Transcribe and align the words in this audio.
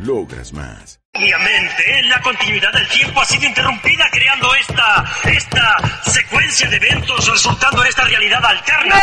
Logras 0.00 0.52
más. 0.52 1.00
Obviamente, 1.16 2.02
la 2.08 2.20
continuidad 2.20 2.72
del 2.72 2.88
tiempo 2.88 3.20
ha 3.20 3.24
sido 3.24 3.44
interrumpida 3.44 4.04
creando 4.10 4.52
esta, 4.56 5.04
esta 5.24 6.10
secuencia 6.10 6.68
de 6.68 6.76
eventos 6.76 7.28
resultando 7.28 7.82
en 7.82 7.88
esta 7.88 8.04
realidad 8.04 8.44
alterna. 8.44 9.00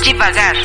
Chivagar, 0.00 0.56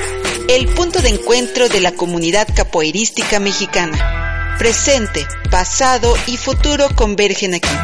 el 0.47 0.67
punto 0.67 1.01
de 1.01 1.09
encuentro 1.09 1.69
de 1.69 1.81
la 1.81 1.93
comunidad 1.93 2.47
capoeirística 2.55 3.39
mexicana. 3.39 4.55
Presente, 4.59 5.25
pasado 5.49 6.15
y 6.27 6.37
futuro 6.37 6.87
convergen 6.95 7.55
aquí. 7.55 7.75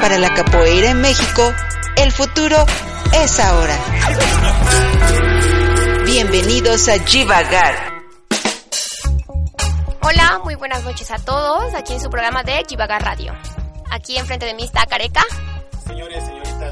Para 0.00 0.18
la 0.18 0.34
capoeira 0.34 0.90
en 0.90 1.00
México, 1.00 1.54
el 1.96 2.12
futuro 2.12 2.66
es 3.12 3.40
ahora. 3.40 3.76
Bienvenidos 6.04 6.88
a 6.88 6.98
Jivagar. 7.04 7.74
Hola, 10.02 10.40
muy 10.44 10.54
buenas 10.54 10.84
noches 10.84 11.10
a 11.10 11.18
todos, 11.18 11.74
aquí 11.74 11.94
en 11.94 12.00
su 12.00 12.08
programa 12.10 12.42
de 12.42 12.64
Jivagar 12.68 13.02
Radio. 13.02 13.34
Aquí 13.90 14.16
enfrente 14.16 14.46
de 14.46 14.54
mí 14.54 14.64
está 14.64 14.86
Careca. 14.86 15.24
Señores, 15.86 16.24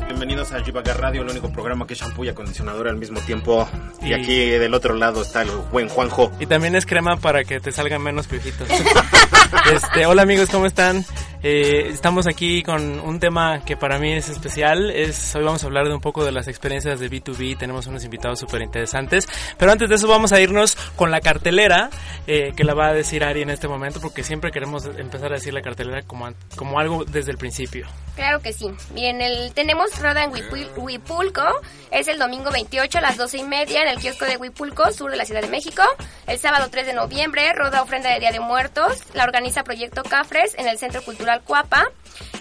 bienvenidos 0.06 0.52
a 0.52 0.62
Jivagar 0.62 1.00
Radio, 1.00 1.22
el 1.22 1.30
único 1.30 1.50
programa 1.52 1.86
que 1.86 1.94
es 1.94 2.00
shampoo 2.00 2.24
y 2.24 2.28
acondicionador 2.28 2.88
al 2.88 2.96
mismo 2.96 3.20
tiempo. 3.20 3.68
Y, 4.02 4.08
Y- 4.10 4.14
aquí 4.14 4.50
del 4.50 4.74
otro 4.74 4.94
lado 4.94 5.22
está 5.22 5.42
el 5.42 5.50
buen 5.72 5.88
Juanjo. 5.88 6.30
Y 6.40 6.46
también 6.46 6.74
es 6.76 6.86
crema 6.86 7.16
para 7.16 7.44
que 7.44 7.60
te 7.60 7.72
salgan 7.72 8.02
menos 8.02 8.26
piojitos. 8.26 8.68
este, 9.72 10.06
hola 10.06 10.22
amigos, 10.22 10.48
¿cómo 10.50 10.66
están? 10.66 11.04
Eh, 11.46 11.88
estamos 11.90 12.26
aquí 12.26 12.62
con 12.62 13.00
un 13.00 13.20
tema 13.20 13.62
que 13.66 13.76
para 13.76 13.98
mí 13.98 14.12
es 14.14 14.30
especial. 14.30 14.90
Es, 14.90 15.34
hoy 15.34 15.44
vamos 15.44 15.62
a 15.62 15.66
hablar 15.66 15.86
de 15.86 15.92
un 15.94 16.00
poco 16.00 16.24
de 16.24 16.32
las 16.32 16.48
experiencias 16.48 16.98
de 17.00 17.10
B2B. 17.10 17.58
Tenemos 17.58 17.86
unos 17.86 18.02
invitados 18.02 18.40
súper 18.40 18.62
interesantes. 18.62 19.28
Pero 19.58 19.70
antes 19.70 19.90
de 19.90 19.96
eso 19.96 20.08
vamos 20.08 20.32
a 20.32 20.40
irnos 20.40 20.74
con 20.96 21.10
la 21.10 21.20
cartelera 21.20 21.90
eh, 22.26 22.52
que 22.56 22.64
la 22.64 22.72
va 22.72 22.88
a 22.88 22.92
decir 22.94 23.22
Ari 23.24 23.42
en 23.42 23.50
este 23.50 23.68
momento 23.68 24.00
porque 24.00 24.22
siempre 24.22 24.52
queremos 24.52 24.86
empezar 24.86 25.32
a 25.32 25.34
decir 25.34 25.52
la 25.52 25.60
cartelera 25.60 26.00
como, 26.02 26.30
como 26.56 26.78
algo 26.78 27.04
desde 27.04 27.30
el 27.32 27.36
principio. 27.36 27.86
Claro 28.16 28.40
que 28.40 28.54
sí. 28.54 28.70
Miren, 28.94 29.20
el, 29.20 29.52
tenemos 29.52 29.73
Roda 30.00 30.22
en 30.22 30.30
Huipul- 30.30 30.70
Huipulco. 30.76 31.42
Es 31.90 32.06
el 32.08 32.18
domingo 32.18 32.50
28 32.52 32.98
a 32.98 33.00
las 33.00 33.16
12 33.16 33.38
y 33.38 33.42
media 33.42 33.82
en 33.82 33.88
el 33.88 33.98
kiosco 33.98 34.24
de 34.24 34.36
Huipulco, 34.36 34.92
sur 34.92 35.10
de 35.10 35.16
la 35.16 35.24
Ciudad 35.24 35.40
de 35.42 35.48
México. 35.48 35.82
El 36.26 36.38
sábado 36.38 36.68
3 36.70 36.86
de 36.86 36.92
noviembre, 36.92 37.52
Roda 37.52 37.82
Ofrenda 37.82 38.10
de 38.10 38.20
Día 38.20 38.30
de 38.32 38.40
Muertos. 38.40 39.02
La 39.14 39.24
organiza 39.24 39.64
Proyecto 39.64 40.02
Cafres 40.04 40.54
en 40.58 40.68
el 40.68 40.78
Centro 40.78 41.02
Cultural 41.02 41.42
Cuapa. 41.42 41.86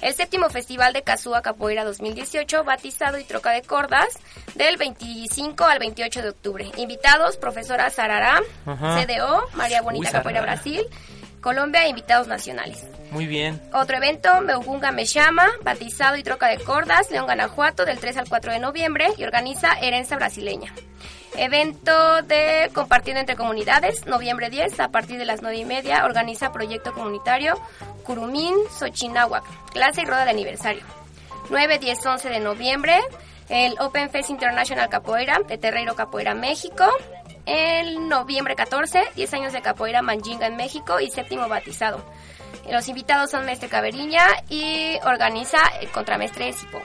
El 0.02 0.14
séptimo 0.14 0.50
Festival 0.50 0.94
de 0.94 1.02
Cazúa 1.02 1.42
Capoeira 1.42 1.84
2018, 1.84 2.64
batizado 2.64 3.18
y 3.18 3.24
troca 3.24 3.52
de 3.52 3.62
cordas, 3.64 4.08
del 4.54 4.78
25 4.78 5.64
al 5.66 5.80
28 5.80 6.22
de 6.22 6.30
octubre. 6.30 6.72
Invitados, 6.78 7.38
profesora 7.38 7.90
Sarará. 7.90 8.42
CDO, 8.66 9.48
María 9.54 9.82
Bonita 9.82 10.08
Uy, 10.10 10.12
Capoeira. 10.12 10.42
Brasil, 10.42 10.86
Colombia 11.44 11.86
e 11.86 11.90
invitados 11.90 12.28
nacionales. 12.28 12.88
Muy 13.12 13.28
bien. 13.28 13.62
Otro 13.74 13.98
evento, 13.98 14.42
Meugunga 14.42 14.92
Me 14.92 15.06
Llama, 15.06 15.48
batizado 15.62 16.16
y 16.16 16.24
troca 16.24 16.48
de 16.48 16.58
cordas, 16.58 17.12
León 17.12 17.26
Guanajuato, 17.26 17.86
del 17.86 18.00
3 18.00 18.18
al 18.18 18.30
4 18.30 18.54
de 18.54 18.60
noviembre, 18.60 19.10
y 19.18 19.24
organiza 19.24 19.74
Herencia 19.74 20.16
Brasileña. 20.16 20.74
Evento 21.36 22.22
de 22.22 22.72
Compartiendo 22.74 23.20
entre 23.20 23.36
Comunidades, 23.36 24.06
noviembre 24.06 24.50
10, 24.50 24.80
a 24.80 24.90
partir 24.90 25.18
de 25.18 25.26
las 25.26 25.42
9 25.42 25.58
y 25.58 25.66
media, 25.66 26.06
organiza 26.06 26.52
Proyecto 26.52 26.94
Comunitario 26.94 27.60
Curumín, 28.04 28.56
Xochinahuac, 28.80 29.44
clase 29.72 30.02
y 30.02 30.06
roda 30.06 30.26
de 30.26 30.32
aniversario. 30.32 30.84
9, 31.50 31.78
10, 31.80 32.06
11 32.06 32.30
de 32.30 32.40
noviembre, 32.40 33.00
el 33.50 33.76
Open 33.80 34.10
Fest 34.10 34.30
International 34.30 34.90
Capoeira 34.90 35.40
de 35.48 35.58
Terreiro 35.58 35.96
Capoeira 35.96 36.34
México. 36.36 36.86
El 37.46 38.08
noviembre 38.08 38.56
14, 38.56 39.12
10 39.16 39.34
años 39.34 39.54
de 39.54 39.62
Capoeira 39.62 40.02
Manjinga 40.02 40.48
en 40.48 40.56
México 40.56 41.00
y 41.00 41.10
séptimo 41.10 41.50
batizado. 41.50 42.04
Los 42.70 42.88
invitados 42.88 43.32
son 43.32 43.46
Mestre 43.46 43.68
Caberiña 43.68 44.26
y 44.50 44.98
organiza 45.06 45.60
el 45.82 45.90
Contramestre 45.90 46.54
Sipo. 46.54 46.82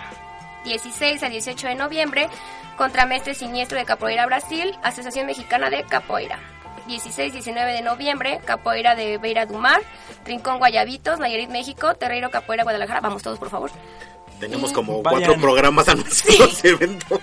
16 0.64 1.22
a 1.22 1.28
18 1.28 1.68
de 1.68 1.74
noviembre, 1.76 2.28
Contramestre 2.76 3.34
Siniestro 3.34 3.78
de 3.78 3.84
Capoeira 3.84 4.26
Brasil, 4.26 4.76
Asociación 4.82 5.26
Mexicana 5.26 5.70
de 5.70 5.84
Capoeira. 5.84 6.40
16-19 6.88 7.74
de 7.74 7.82
noviembre, 7.82 8.40
Capoeira 8.44 8.94
de 8.94 9.18
Beira 9.18 9.46
do 9.46 9.58
Mar, 9.58 9.82
Rincón 10.24 10.58
Guayabitos, 10.58 11.20
Nayarit, 11.20 11.50
México, 11.50 11.94
Terreiro 11.94 12.30
Capoeira 12.30 12.64
Guadalajara. 12.64 13.00
Vamos 13.00 13.22
todos, 13.22 13.38
por 13.38 13.50
favor. 13.50 13.70
Tenemos 14.40 14.72
como 14.72 15.02
Vayan. 15.02 15.20
cuatro 15.24 15.40
programas 15.40 15.88
anunciados 15.88 16.62
de 16.62 16.68
evento. 16.70 17.20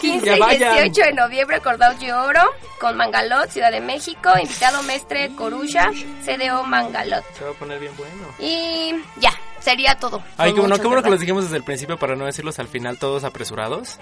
15 0.00 0.26
Ya 0.26 0.36
y 0.36 0.40
vayan. 0.40 0.74
18 0.90 1.02
de 1.02 1.12
noviembre, 1.12 1.60
Cordao 1.60 1.94
de 1.94 2.12
Oro, 2.12 2.40
con 2.80 2.96
Mangalot, 2.96 3.50
Ciudad 3.50 3.70
de 3.70 3.80
México, 3.80 4.30
invitado 4.40 4.82
Mestre 4.82 5.30
Corulla, 5.36 5.90
CDO 6.24 6.64
Mangalot. 6.64 7.24
Se 7.36 7.44
va 7.44 7.50
a 7.50 7.54
poner 7.54 7.78
bien 7.78 7.92
bueno. 7.96 8.26
Y 8.38 8.94
ya, 9.20 9.32
sería 9.60 9.94
todo. 9.96 10.22
Ay, 10.38 10.52
qué 10.54 10.60
bueno, 10.60 10.76
qué 10.78 10.86
bueno 10.86 11.02
que 11.02 11.10
los 11.10 11.20
dijimos 11.20 11.44
desde 11.44 11.56
el 11.58 11.64
principio 11.64 11.98
para 11.98 12.16
no 12.16 12.24
decirlos 12.26 12.58
al 12.58 12.68
final 12.68 12.98
todos 12.98 13.24
apresurados. 13.24 13.98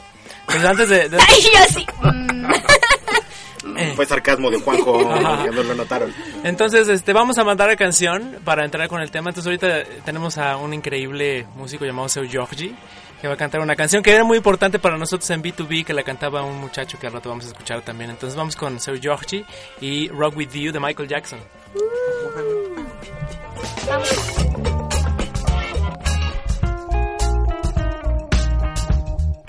Pues 0.46 0.64
antes 0.64 0.88
de... 0.88 1.08
de- 1.08 1.18
Ay, 1.28 1.42
yo 1.42 1.64
sí. 1.74 1.86
Mm. 3.64 3.94
Fue 3.94 4.06
sarcasmo 4.06 4.50
de 4.50 4.58
Juanjo, 4.58 5.02
ya 5.44 5.50
no 5.50 5.62
lo 5.62 5.74
notaron. 5.74 6.12
Entonces, 6.44 6.88
este, 6.88 7.12
vamos 7.12 7.38
a 7.38 7.44
mandar 7.44 7.68
la 7.68 7.76
canción 7.76 8.38
para 8.44 8.64
entrar 8.64 8.88
con 8.88 9.00
el 9.00 9.10
tema. 9.10 9.30
Entonces, 9.30 9.46
ahorita 9.46 10.02
tenemos 10.04 10.38
a 10.38 10.56
un 10.56 10.72
increíble 10.74 11.46
músico 11.56 11.84
llamado 11.84 12.08
Seu 12.08 12.24
Giorgi 12.24 12.74
que 13.20 13.28
va 13.28 13.34
a 13.34 13.36
cantar 13.36 13.60
una 13.60 13.76
canción 13.76 14.02
que 14.02 14.12
era 14.12 14.24
muy 14.24 14.38
importante 14.38 14.78
para 14.78 14.96
nosotros 14.96 15.28
en 15.28 15.42
B2B, 15.42 15.84
que 15.84 15.92
la 15.92 16.02
cantaba 16.02 16.42
un 16.42 16.58
muchacho 16.58 16.98
que 16.98 17.06
al 17.06 17.12
rato 17.12 17.28
vamos 17.28 17.44
a 17.44 17.48
escuchar 17.48 17.82
también. 17.82 18.10
Entonces, 18.10 18.36
vamos 18.36 18.56
con 18.56 18.80
Seu 18.80 18.96
Giorgi 18.96 19.44
y 19.80 20.08
Rock 20.08 20.36
With 20.36 20.52
You 20.52 20.72
de 20.72 20.80
Michael 20.80 21.08
Jackson. 21.08 21.38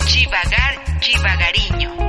Chivagar, 0.04 1.00
chivagariño. 1.00 2.01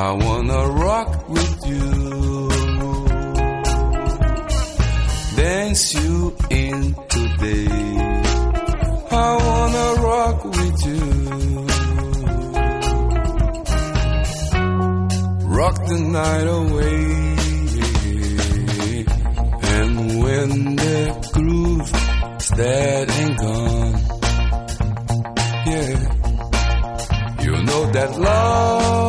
I 0.00 0.12
wanna 0.12 0.68
rock 0.68 1.28
with 1.28 1.66
you, 1.66 2.48
dance 5.34 5.92
you 5.92 6.36
in 6.50 6.94
today. 7.08 7.66
I 9.10 9.30
wanna 9.48 9.86
rock 10.08 10.44
with 10.44 10.86
you. 10.86 11.28
rock 15.58 15.76
the 15.92 15.98
night 16.18 16.46
away. 16.60 17.00
And 19.74 19.92
when 20.22 20.76
the 20.76 20.98
groove 21.32 21.90
is 22.40 22.48
dead 22.50 23.10
and 23.20 23.36
gone, 23.36 23.94
yeah, 25.66 25.96
you 27.42 27.52
know 27.64 27.82
that 27.90 28.10
love 28.20 29.07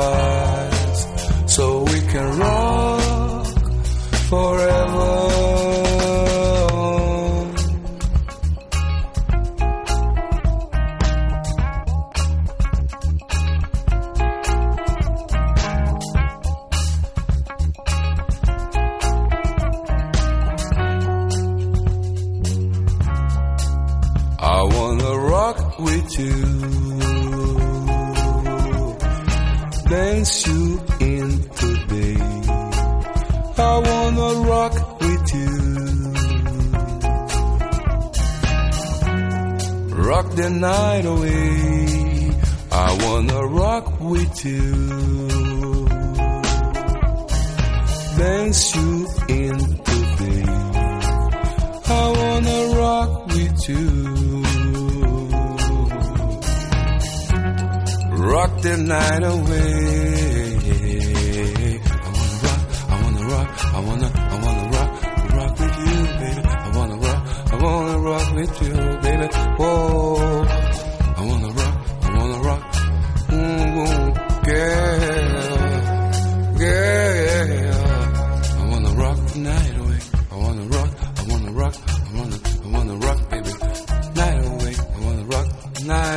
heart. 0.00 0.39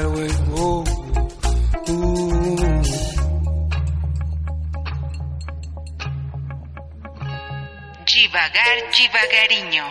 highway. 0.04 0.30
Oh, 0.52 0.84
ooh. 1.90 2.44
Devagar, 8.06 8.78
devagarinho. 8.92 9.88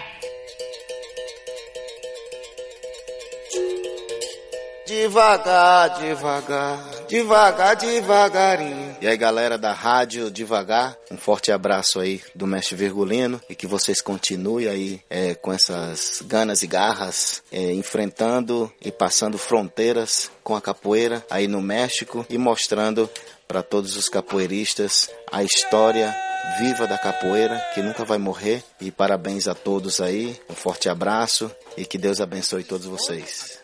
Devagar, 4.87 5.88
devagar, 5.99 6.79
devagar, 7.09 7.76
devagarinho. 7.76 8.91
E 9.02 9.06
aí, 9.08 9.16
galera 9.16 9.58
da 9.58 9.72
Rádio 9.72 10.31
Devagar, 10.31 10.96
um 11.10 11.16
forte 11.16 11.50
abraço 11.50 11.99
aí 11.99 12.22
do 12.37 12.46
Mestre 12.46 12.76
Virgulino 12.76 13.43
e 13.50 13.54
que 13.56 13.66
vocês 13.66 14.00
continuem 14.00 14.69
aí 14.69 15.02
é, 15.10 15.34
com 15.34 15.52
essas 15.52 16.22
ganas 16.25 16.62
e 16.62 16.69
garras, 16.69 17.43
é, 17.50 17.72
enfrentando 17.72 18.72
e 18.81 18.93
passando 18.93 19.37
fronteiras 19.37 20.31
com 20.44 20.54
a 20.54 20.60
capoeira 20.60 21.26
aí 21.28 21.49
no 21.49 21.60
México 21.60 22.25
e 22.31 22.38
mostrando 22.38 23.10
para 23.49 23.60
todos 23.60 23.96
os 23.96 24.08
capoeiristas 24.08 25.10
a 25.32 25.43
história 25.43 26.16
viva 26.60 26.87
da 26.87 26.96
capoeira 26.96 27.58
que 27.75 27.82
nunca 27.82 28.04
vai 28.04 28.19
morrer. 28.19 28.62
E 28.81 28.93
parabéns 28.93 29.49
a 29.49 29.54
todos 29.56 30.00
aí, 30.00 30.40
um 30.49 30.54
forte 30.54 30.88
abraço 30.88 31.50
e 31.76 31.84
que 31.84 31.99
Deus 31.99 32.20
abençoe 32.20 32.62
todos 32.62 32.87
vocês. 32.87 33.58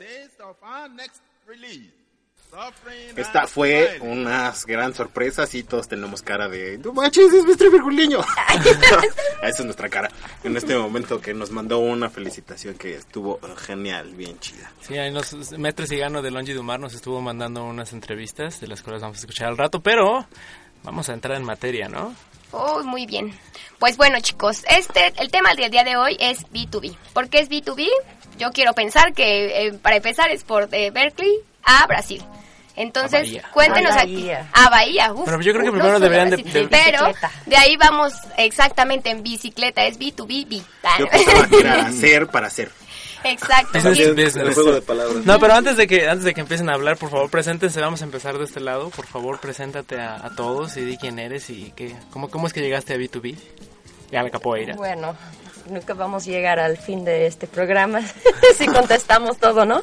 Esta 3.16 3.46
fue 3.46 3.98
una 4.00 4.52
gran 4.66 4.94
sorpresa, 4.94 5.46
sí, 5.46 5.62
todos 5.62 5.86
tenemos 5.86 6.22
cara 6.22 6.48
de, 6.48 6.78
no 6.78 6.92
manches, 6.92 7.32
es 7.32 7.44
Mestre 7.44 7.68
Virguliño. 7.68 8.20
Esa 9.42 9.58
es 9.58 9.64
nuestra 9.64 9.88
cara 9.88 10.10
en 10.42 10.56
este 10.56 10.76
momento 10.76 11.20
que 11.20 11.34
nos 11.34 11.50
mandó 11.50 11.78
una 11.78 12.08
felicitación 12.10 12.74
que 12.74 12.94
estuvo 12.94 13.38
genial, 13.56 14.12
bien 14.14 14.38
chida. 14.40 14.72
Sí, 14.80 14.96
ahí 14.96 15.12
nos, 15.12 15.52
Metres 15.58 15.92
y 15.92 15.98
Gano 15.98 16.22
de 16.22 16.30
Longi 16.30 16.52
Dumar 16.52 16.80
nos 16.80 16.94
estuvo 16.94 17.20
mandando 17.20 17.64
unas 17.64 17.92
entrevistas 17.92 18.60
de 18.60 18.66
las 18.66 18.82
cuales 18.82 19.02
vamos 19.02 19.18
a 19.18 19.20
escuchar 19.20 19.48
al 19.48 19.56
rato, 19.56 19.80
pero 19.80 20.26
vamos 20.82 21.08
a 21.08 21.14
entrar 21.14 21.36
en 21.36 21.44
materia, 21.44 21.88
¿no? 21.88 22.14
Oh, 22.50 22.82
muy 22.82 23.06
bien. 23.06 23.38
Pues 23.78 23.96
bueno, 23.96 24.20
chicos, 24.20 24.64
este 24.70 25.12
el 25.18 25.30
tema 25.30 25.54
del 25.54 25.70
día 25.70 25.84
de 25.84 25.96
hoy 25.96 26.16
es 26.18 26.46
B2B. 26.46 26.96
¿Por 27.12 27.28
qué 27.28 27.40
es 27.40 27.50
B2B? 27.50 27.86
Yo 28.38 28.50
quiero 28.52 28.72
pensar 28.72 29.12
que 29.12 29.66
eh, 29.66 29.72
para 29.74 29.96
empezar 29.96 30.30
es 30.30 30.44
por 30.44 30.68
de 30.68 30.90
Berkeley 30.90 31.32
a 31.62 31.86
Brasil. 31.86 32.22
Entonces, 32.78 33.20
A 33.20 33.22
Bahía. 33.24 33.44
cuéntenos 33.52 33.92
A 33.92 34.00
aquí. 34.02 34.14
Bahía. 34.14 34.48
A 34.52 34.70
Bahía. 34.70 35.12
uf, 35.12 35.24
Pero 35.24 35.40
yo 35.40 35.52
creo 35.52 35.64
que 35.64 35.70
uf, 35.70 35.76
primero 35.76 36.00
deberían 36.00 36.30
de- 36.30 36.68
Pero 36.70 37.12
de 37.46 37.56
ahí 37.56 37.76
vamos 37.76 38.12
exactamente 38.36 39.10
en 39.10 39.22
bicicleta, 39.22 39.84
es 39.84 39.98
B2B. 39.98 40.46
B. 40.48 40.62
Yo 40.98 41.06
pensaba 41.08 41.46
que 41.48 41.58
era 41.60 41.86
hacer 41.86 42.26
para 42.28 42.46
hacer. 42.46 42.70
Exacto. 43.24 43.76
El 43.78 44.54
juego 44.54 44.72
de 44.72 44.80
palabras. 44.80 45.24
No, 45.24 45.40
pero 45.40 45.54
antes 45.54 45.76
de 45.76 45.88
que 45.88 46.08
antes 46.08 46.24
de 46.24 46.34
que 46.34 46.40
empiecen 46.40 46.70
a 46.70 46.74
hablar, 46.74 46.96
por 46.96 47.10
favor, 47.10 47.28
preséntense. 47.28 47.80
Vamos 47.80 48.00
a 48.00 48.04
empezar 48.04 48.38
de 48.38 48.44
este 48.44 48.60
lado. 48.60 48.90
Por 48.90 49.06
favor, 49.06 49.40
preséntate 49.40 50.00
a, 50.00 50.24
a 50.24 50.30
todos 50.36 50.76
y 50.76 50.82
di 50.82 50.96
quién 50.96 51.18
eres 51.18 51.50
y 51.50 51.72
qué, 51.74 51.96
cómo, 52.10 52.28
cómo 52.30 52.46
es 52.46 52.52
que 52.52 52.60
llegaste 52.60 52.94
a 52.94 52.96
B2B 52.96 53.36
y 54.12 54.16
a 54.16 54.22
la 54.22 54.30
capoeira. 54.30 54.76
Bueno, 54.76 55.16
nunca 55.70 55.94
vamos 55.94 56.26
a 56.26 56.30
llegar 56.30 56.58
al 56.58 56.76
fin 56.76 57.04
de 57.04 57.26
este 57.26 57.46
programa 57.46 58.00
si 58.56 58.66
contestamos 58.66 59.38
todo, 59.38 59.64
¿no? 59.64 59.82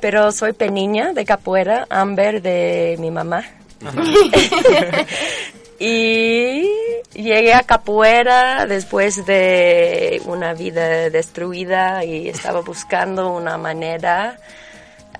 Pero 0.00 0.32
soy 0.32 0.52
Peniña 0.52 1.12
de 1.12 1.24
Capoeira, 1.24 1.86
Amber 1.90 2.42
de 2.42 2.96
mi 2.98 3.10
mamá. 3.10 3.44
y 5.78 6.68
llegué 7.12 7.54
a 7.54 7.62
Capoeira 7.62 8.66
después 8.66 9.26
de 9.26 10.22
una 10.26 10.54
vida 10.54 11.10
destruida 11.10 12.04
y 12.04 12.28
estaba 12.28 12.60
buscando 12.60 13.32
una 13.32 13.58
manera 13.58 14.38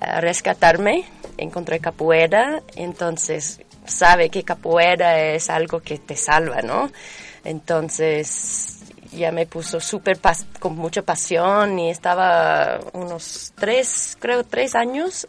a 0.00 0.20
rescatarme. 0.20 1.04
Encontré 1.36 1.80
capoeira, 1.80 2.62
entonces 2.76 3.60
sabe 3.86 4.30
que 4.30 4.44
capoeira 4.44 5.20
es 5.20 5.50
algo 5.50 5.80
que 5.80 5.98
te 5.98 6.16
salva, 6.16 6.62
¿no? 6.62 6.90
Entonces 7.44 8.73
ya 9.16 9.32
me 9.32 9.46
puso 9.46 9.80
súper 9.80 10.18
con 10.58 10.76
mucha 10.76 11.02
pasión 11.02 11.78
y 11.78 11.90
estaba 11.90 12.80
unos 12.92 13.52
tres, 13.56 14.16
creo 14.20 14.44
tres 14.44 14.74
años 14.74 15.26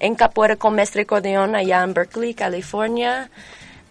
en 0.00 0.14
capoeira 0.14 0.56
con 0.56 0.74
Mestre 0.74 1.06
Cordeón 1.06 1.54
allá 1.54 1.82
en 1.82 1.94
Berkeley, 1.94 2.34
California. 2.34 3.30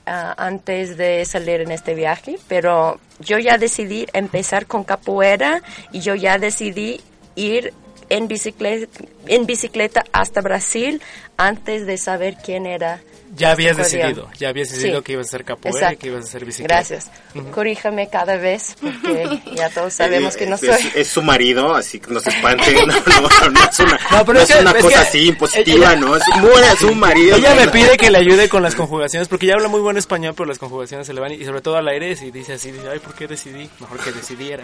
ah, 0.06 0.34
antes 0.38 0.96
de 0.98 1.25
salir 1.25 1.62
en 1.62 1.72
este 1.72 1.94
viaje, 1.94 2.39
pero 2.48 3.00
yo 3.20 3.39
ya 3.39 3.58
decidí 3.58 4.08
empezar 4.13 4.65
con 4.65 4.84
capoeira 4.84 5.62
y 5.91 6.00
yo 6.00 6.15
ya 6.15 6.38
decidí 6.38 7.01
ir 7.36 7.74
en 8.10 8.27
bicicleta, 8.27 8.88
en 9.25 9.46
bicicleta 9.46 10.06
hasta 10.13 10.41
Brasil 10.41 11.01
antes 11.36 11.86
de 11.86 11.98
saber 11.98 12.38
quién 12.44 12.65
era. 12.65 13.01
Ya 13.38 13.51
habías 13.51 13.77
decidido, 13.77 14.29
ya 14.38 14.50
habías 14.50 14.70
decidido 14.70 14.98
Sí. 15.00 15.03
que 15.03 15.12
ibas 15.13 15.27
a 15.27 15.29
hacer 15.29 15.46
capoeira 15.46 15.94
y 15.94 15.98
que 15.98 16.08
ibas 16.08 16.25
a 16.25 16.27
hacer 16.27 16.44
bicicleta. 16.46 16.74
Gracias. 16.75 17.12
Corríjame 17.51 18.10
cada 18.10 18.36
vez 18.38 18.75
porque 18.82 19.39
ya 19.56 19.70
todos 19.70 19.94
sabemos 19.94 20.36
que 20.36 20.46
no 20.48 20.56
es, 20.56 20.62
soy. 20.62 20.70
es- 20.70 20.96
es 20.96 21.08
su 21.08 21.22
marido, 21.22 21.75
así 21.75 22.00
que 22.00 22.12
no 22.12 22.20
se 22.20 22.29
espante. 22.32 22.74
No, 22.88 23.22
no, 23.22 23.50
no 23.50 23.60
es 23.70 23.79
una, 23.79 24.00
No, 24.12 24.25
pero 24.25 24.34
no 24.34 24.39
es 24.41 24.48
que- 24.53 24.60
una 24.62 24.72
es 24.72 24.84
cosa 24.84 24.89
que- 25.01 25.08
así 25.08 25.27
impositiva, 25.27 25.94
ella- 25.94 25.96
¿no? 25.96 26.15
Es 26.15 26.82
un 26.82 27.00
marido. 27.00 27.38
Ella 27.38 27.56
me 27.56 27.67
pide 27.70 27.96
que 27.98 28.10
le 28.12 28.17
ayude 28.17 28.50
con 28.50 28.63
las 28.63 28.75
conjugaciones 28.75 29.27
porque 29.27 29.46
ella 29.46 29.56
habla 29.56 29.67
muy 29.67 29.82
buen 29.82 29.98
español, 29.98 30.34
pero 30.36 30.48
las 30.48 30.58
conjugaciones 30.60 31.06
se 31.08 31.13
le 31.13 31.22
van 31.22 31.32
y 31.34 31.46
sobre 31.46 31.62
todo 31.62 31.77
al 31.77 31.88
aire 31.88 32.12
y 32.20 32.32
dice 32.32 32.53
así, 32.53 32.72
dice, 32.72 32.89
ay, 32.89 33.00
¿por 33.00 33.13
qué 33.13 33.27
decidí? 33.27 33.70
Mejor 33.79 34.00
que 34.00 34.12
decidiera. 34.12 34.63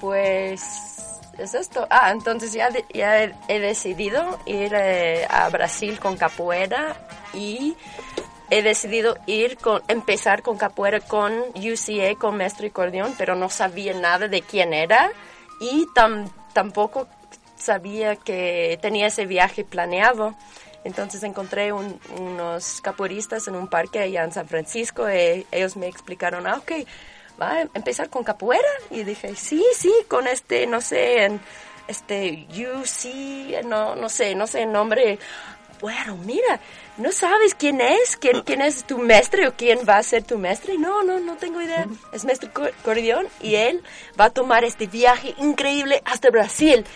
Pues 0.00 0.60
es 1.38 1.54
esto. 1.54 1.86
Ah, 1.90 2.10
entonces 2.10 2.52
ya, 2.52 2.68
ya 2.92 3.22
he, 3.48 3.58
decidido 3.60 4.38
ir 4.46 4.72
eh, 4.74 5.26
a 5.28 5.48
Brasil 5.50 5.98
con 5.98 6.16
capoeira 6.16 6.96
y 7.32 7.76
he 8.50 8.62
decidido 8.62 9.16
ir 9.26 9.56
con 9.58 9.82
empezar 9.88 10.42
con 10.42 10.56
capoeira 10.56 11.00
con 11.00 11.32
UCA, 11.54 12.14
con 12.18 12.36
Mestre 12.36 12.70
Cordión, 12.70 13.14
pero 13.18 13.34
no 13.34 13.48
sabía 13.48 13.94
nada 13.94 14.28
de 14.28 14.42
quién 14.42 14.72
era 14.74 15.10
y 15.60 15.86
tam- 15.94 16.30
tampoco 16.52 17.08
sabía 17.56 18.16
que 18.16 18.78
tenía 18.82 19.06
ese 19.06 19.26
viaje 19.26 19.64
planeado. 19.64 20.34
Entonces 20.84 21.22
encontré 21.22 21.72
un- 21.72 21.98
unos 22.18 22.80
capoeiristas 22.82 23.48
en 23.48 23.56
un 23.56 23.68
parque 23.68 24.00
allá 24.00 24.22
en 24.24 24.32
San 24.32 24.46
Francisco 24.46 25.10
y 25.10 25.46
ellos 25.50 25.76
me 25.76 25.86
explicaron, 25.88 26.46
ah, 26.46 26.56
ok, 26.58 26.86
va 27.40 27.52
a 27.52 27.60
empezar 27.74 28.10
con 28.10 28.24
capoeira. 28.24 28.68
Y 28.90 29.04
dije, 29.04 29.34
sí, 29.36 29.64
sí, 29.76 29.92
con 30.08 30.26
este, 30.26 30.66
no 30.66 30.80
sé, 30.80 31.24
en, 31.24 31.40
este, 31.88 32.46
UC, 32.50 33.64
no, 33.64 33.94
no 33.96 34.08
sé, 34.08 34.34
no 34.34 34.46
sé 34.46 34.62
el 34.62 34.72
nombre. 34.72 35.18
Bueno, 35.80 36.16
mira, 36.16 36.60
¿no 36.96 37.12
sabes 37.12 37.54
quién 37.54 37.80
es? 37.80 38.16
¿Quién, 38.16 38.40
quién 38.42 38.62
es 38.62 38.84
tu 38.84 38.96
maestre 38.98 39.48
o 39.48 39.52
quién 39.54 39.80
va 39.86 39.98
a 39.98 40.02
ser 40.02 40.22
tu 40.22 40.38
maestre? 40.38 40.78
No, 40.78 41.02
no, 41.02 41.18
no 41.20 41.36
tengo 41.36 41.60
idea. 41.60 41.86
Es 42.12 42.24
maestro 42.24 42.50
Cor- 42.54 42.72
Cordión 42.84 43.26
y 43.42 43.56
él 43.56 43.82
va 44.18 44.26
a 44.26 44.30
tomar 44.30 44.64
este 44.64 44.86
viaje 44.86 45.34
increíble 45.38 46.00
hasta 46.06 46.30
Brasil. 46.30 46.86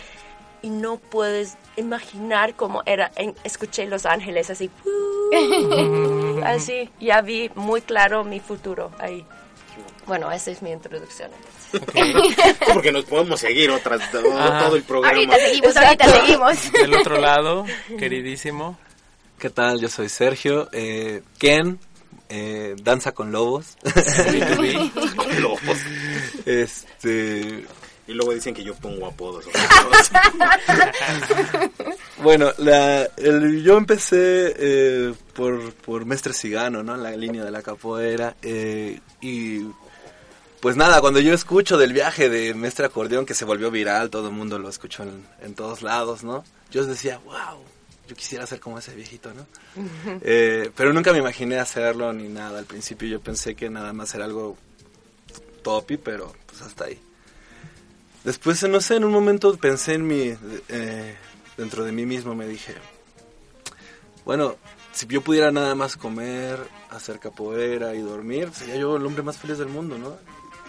Y 0.62 0.70
no 0.70 0.96
puedes 0.96 1.56
imaginar 1.76 2.54
cómo 2.54 2.82
era. 2.86 3.10
En- 3.16 3.34
escuché 3.44 3.84
Los 3.86 4.06
Ángeles 4.06 4.48
así. 4.48 4.70
"Uh", 4.86 6.40
así, 6.44 6.90
ya 6.98 7.20
vi 7.20 7.50
muy 7.54 7.82
claro 7.82 8.24
mi 8.24 8.40
futuro 8.40 8.90
ahí. 8.98 9.26
Bueno, 10.08 10.32
esa 10.32 10.50
es 10.50 10.62
mi 10.62 10.72
introducción. 10.72 11.30
Sí, 11.70 11.80
porque 12.72 12.90
nos 12.90 13.04
podemos 13.04 13.38
seguir 13.40 13.70
otras, 13.70 14.10
todo, 14.10 14.74
el 14.74 14.82
programa. 14.82 15.14
Ahorita 15.14 15.36
seguimos, 15.38 15.76
ahorita 15.76 16.08
seguimos. 16.08 16.72
Del 16.72 16.94
otro 16.94 17.20
lado, 17.20 17.64
queridísimo. 17.98 18.78
¿Qué 19.38 19.50
tal? 19.50 19.78
Yo 19.80 19.88
soy 19.88 20.08
Sergio. 20.08 20.68
Eh, 20.72 21.22
Ken, 21.38 21.78
eh, 22.30 22.74
danza 22.82 23.12
con 23.12 23.30
lobos. 23.32 23.76
B2B. 23.84 25.38
Lobos. 25.40 25.60
Este, 26.46 27.64
Y 28.06 28.12
luego 28.14 28.32
dicen 28.32 28.54
que 28.54 28.64
yo 28.64 28.74
pongo 28.76 29.06
apodos. 29.06 29.44
bueno, 32.22 32.50
la, 32.58 33.02
el- 33.16 33.62
yo 33.62 33.76
empecé 33.76 34.54
eh, 34.58 35.14
por, 35.34 35.72
por 35.74 36.04
Mestre 36.06 36.32
Cigano, 36.32 36.82
¿no? 36.82 36.94
En 36.94 37.02
la 37.02 37.10
línea 37.12 37.44
de 37.44 37.50
la 37.50 37.62
capoeira. 37.62 38.34
eh, 38.42 38.98
y 39.20 39.60
pues 40.60 40.76
nada, 40.76 41.00
cuando 41.00 41.20
yo 41.20 41.32
escucho 41.34 41.78
del 41.78 41.92
viaje 41.92 42.28
de 42.28 42.54
Mestre 42.54 42.86
Acordeón 42.86 43.26
que 43.26 43.34
se 43.34 43.44
volvió 43.44 43.70
viral, 43.70 44.10
todo 44.10 44.28
el 44.28 44.34
mundo 44.34 44.58
lo 44.58 44.68
escuchó 44.68 45.02
en, 45.02 45.26
en 45.40 45.54
todos 45.54 45.82
lados, 45.82 46.24
¿no? 46.24 46.44
Yo 46.70 46.84
decía, 46.84 47.18
wow, 47.24 47.62
yo 48.08 48.16
quisiera 48.16 48.46
ser 48.46 48.58
como 48.58 48.78
ese 48.78 48.94
viejito, 48.94 49.32
¿no? 49.34 49.46
Eh, 50.22 50.70
pero 50.74 50.92
nunca 50.92 51.12
me 51.12 51.18
imaginé 51.18 51.58
hacerlo 51.58 52.12
ni 52.12 52.28
nada. 52.28 52.58
Al 52.58 52.64
principio 52.64 53.06
yo 53.06 53.20
pensé 53.20 53.54
que 53.54 53.68
nada 53.68 53.92
más 53.92 54.14
era 54.14 54.24
algo 54.24 54.56
topi, 55.62 55.98
pero 55.98 56.34
pues 56.46 56.62
hasta 56.62 56.86
ahí. 56.86 56.98
Después, 58.24 58.62
no 58.68 58.80
sé, 58.80 58.96
en 58.96 59.04
un 59.04 59.12
momento 59.12 59.56
pensé 59.58 59.94
en 59.94 60.06
mi, 60.06 60.34
eh, 60.68 61.16
dentro 61.56 61.84
de 61.84 61.92
mí 61.92 62.06
mismo, 62.06 62.34
me 62.34 62.46
dije, 62.46 62.74
bueno, 64.24 64.56
si 64.92 65.06
yo 65.06 65.20
pudiera 65.20 65.50
nada 65.50 65.74
más 65.74 65.96
comer, 65.96 66.58
hacer 66.90 67.20
capoeira 67.20 67.94
y 67.94 68.00
dormir, 68.00 68.50
sería 68.54 68.76
yo 68.76 68.96
el 68.96 69.04
hombre 69.04 69.22
más 69.22 69.36
feliz 69.36 69.58
del 69.58 69.68
mundo, 69.68 69.98
¿no? 69.98 70.16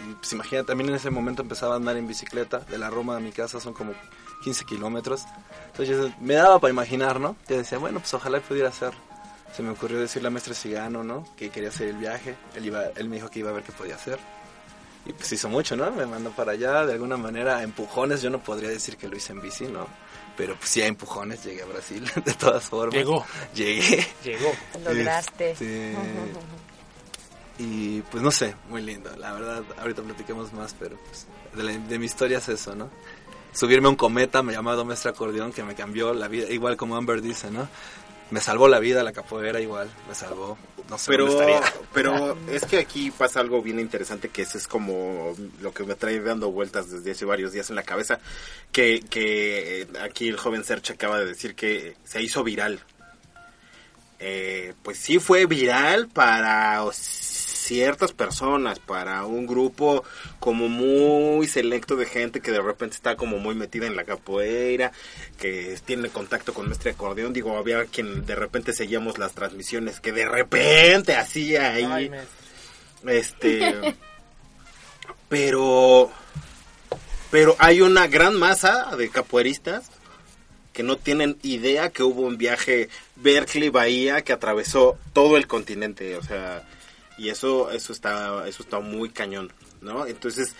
Y 0.07 0.13
pues 0.13 0.31
imagina, 0.33 0.63
también 0.63 0.89
en 0.89 0.95
ese 0.95 1.09
momento 1.09 1.41
empezaba 1.41 1.73
a 1.73 1.77
andar 1.77 1.97
en 1.97 2.07
bicicleta, 2.07 2.59
de 2.59 2.77
la 2.77 2.89
Roma 2.89 3.17
a 3.17 3.19
mi 3.19 3.31
casa 3.31 3.59
son 3.59 3.73
como 3.73 3.93
15 4.43 4.65
kilómetros. 4.65 5.25
Entonces 5.67 5.97
yo 5.97 6.11
me 6.19 6.35
daba 6.35 6.59
para 6.59 6.71
imaginar, 6.71 7.19
¿no? 7.19 7.35
Yo 7.47 7.57
decía, 7.57 7.77
bueno, 7.77 7.99
pues 7.99 8.13
ojalá 8.13 8.39
pudiera 8.39 8.69
hacer. 8.69 8.93
Se 9.55 9.63
me 9.63 9.71
ocurrió 9.71 9.99
decirle 9.99 10.27
a 10.27 10.31
Mestre 10.31 10.53
Cigano, 10.53 11.03
¿no? 11.03 11.25
Que 11.35 11.49
quería 11.49 11.69
hacer 11.69 11.87
el 11.87 11.97
viaje. 11.97 12.35
Él, 12.55 12.67
iba, 12.67 12.85
él 12.95 13.09
me 13.09 13.15
dijo 13.15 13.29
que 13.29 13.39
iba 13.39 13.49
a 13.49 13.53
ver 13.53 13.63
qué 13.63 13.71
podía 13.71 13.95
hacer. 13.95 14.19
Y 15.05 15.13
pues 15.13 15.31
hizo 15.31 15.49
mucho, 15.49 15.75
¿no? 15.75 15.89
Me 15.91 16.05
mandó 16.05 16.31
para 16.31 16.51
allá, 16.51 16.85
de 16.85 16.93
alguna 16.93 17.17
manera, 17.17 17.57
a 17.57 17.63
empujones. 17.63 18.21
Yo 18.21 18.29
no 18.29 18.39
podría 18.39 18.69
decir 18.69 18.95
que 18.95 19.07
lo 19.07 19.17
hice 19.17 19.33
en 19.33 19.41
bici, 19.41 19.65
¿no? 19.65 19.87
Pero 20.37 20.55
pues 20.55 20.69
sí, 20.69 20.81
a 20.81 20.87
empujones 20.87 21.43
llegué 21.43 21.63
a 21.63 21.65
Brasil, 21.65 22.09
de 22.25 22.33
todas 22.33 22.63
formas. 22.63 22.95
Llegó. 22.95 23.25
Llegué. 23.53 24.07
Llegó. 24.23 24.51
Lograste. 24.85 25.51
Este, 25.51 25.95
y 27.59 28.01
pues 28.09 28.23
no 28.23 28.31
sé, 28.31 28.55
muy 28.69 28.81
lindo. 28.81 29.15
La 29.17 29.33
verdad, 29.33 29.63
ahorita 29.77 30.01
platiquemos 30.01 30.51
más, 30.53 30.75
pero 30.79 30.97
pues, 30.97 31.27
de, 31.55 31.63
la- 31.63 31.77
de 31.77 31.99
mi 31.99 32.05
historia 32.05 32.39
es 32.39 32.49
eso, 32.49 32.73
¿no? 32.73 32.89
Subirme 33.53 33.87
a 33.87 33.89
un 33.89 33.95
cometa 33.95 34.41
me 34.43 34.53
llamado 34.53 34.85
Mestre 34.85 35.11
Acordeón 35.11 35.51
que 35.51 35.63
me 35.63 35.75
cambió 35.75 36.13
la 36.13 36.27
vida, 36.27 36.49
igual 36.49 36.77
como 36.77 36.95
Amber 36.95 37.21
dice, 37.21 37.51
¿no? 37.51 37.67
Me 38.31 38.41
salvó 38.41 38.67
la 38.67 38.77
vida 38.79 39.03
la 39.03 39.11
capoeira 39.11 39.59
igual, 39.59 39.89
me 40.07 40.13
salvó. 40.15 40.57
No 40.87 40.97
sé 40.97 41.11
Pero, 41.11 41.25
dónde 41.27 41.53
estaría. 41.55 41.73
pero 41.93 42.37
es 42.51 42.63
que 42.65 42.77
aquí 42.79 43.11
pasa 43.11 43.39
algo 43.39 43.61
bien 43.61 43.79
interesante 43.79 44.29
que 44.29 44.43
es 44.43 44.67
como 44.67 45.35
lo 45.61 45.71
que 45.73 45.83
me 45.83 45.95
trae 45.95 46.19
dando 46.19 46.51
vueltas 46.51 46.89
desde 46.89 47.11
hace 47.11 47.25
varios 47.25 47.51
días 47.51 47.69
en 47.69 47.75
la 47.75 47.83
cabeza, 47.83 48.19
que, 48.71 49.03
que 49.09 49.87
aquí 50.01 50.27
el 50.29 50.37
joven 50.37 50.63
Serge 50.63 50.93
acaba 50.93 51.19
de 51.19 51.25
decir 51.25 51.55
que 51.55 51.95
se 52.05 52.21
hizo 52.23 52.43
viral. 52.43 52.79
Eh, 54.19 54.73
pues 54.83 54.97
sí 54.99 55.17
fue 55.19 55.45
viral 55.45 56.07
para 56.09 56.83
ciertas 57.69 58.13
personas, 58.13 58.79
para 58.79 59.23
un 59.27 59.45
grupo 59.45 60.03
como 60.39 60.67
muy 60.67 61.45
selecto 61.45 61.95
de 61.95 62.07
gente 62.07 62.41
que 62.41 62.51
de 62.51 62.63
repente 62.63 62.95
está 62.95 63.15
como 63.15 63.37
muy 63.37 63.53
metida 63.53 63.85
en 63.85 63.95
la 63.95 64.05
capoeira, 64.05 64.91
que 65.37 65.77
tiene 65.85 66.09
contacto 66.09 66.51
con 66.51 66.65
nuestro 66.65 66.89
acordeón. 66.89 67.31
Digo, 67.31 67.55
había 67.55 67.85
quien 67.85 68.25
de 68.25 68.33
repente 68.33 68.73
seguíamos 68.73 69.19
las 69.19 69.33
transmisiones 69.33 69.99
que 69.99 70.11
de 70.11 70.27
repente 70.27 71.15
hacía 71.15 71.73
ahí. 71.73 71.83
Ay, 71.85 72.11
Este. 73.05 73.95
pero. 75.29 76.09
Pero 77.29 77.55
hay 77.59 77.81
una 77.81 78.07
gran 78.07 78.35
masa 78.35 78.95
de 78.97 79.09
capoeiristas 79.09 79.91
que 80.73 80.81
no 80.81 80.97
tienen 80.97 81.37
idea 81.43 81.89
que 81.89 82.01
hubo 82.01 82.21
un 82.21 82.39
viaje 82.39 82.89
Berkeley-Bahía 83.17 84.23
que 84.23 84.33
atravesó 84.33 84.97
todo 85.13 85.37
el 85.37 85.45
continente. 85.45 86.17
O 86.17 86.23
sea. 86.23 86.63
Y 87.19 87.29
eso, 87.29 87.69
eso 87.71 87.91
está, 87.93 88.47
eso 88.47 88.63
está 88.63 88.79
muy 88.79 89.09
cañón, 89.09 89.51
¿no? 89.81 90.05
Entonces. 90.07 90.53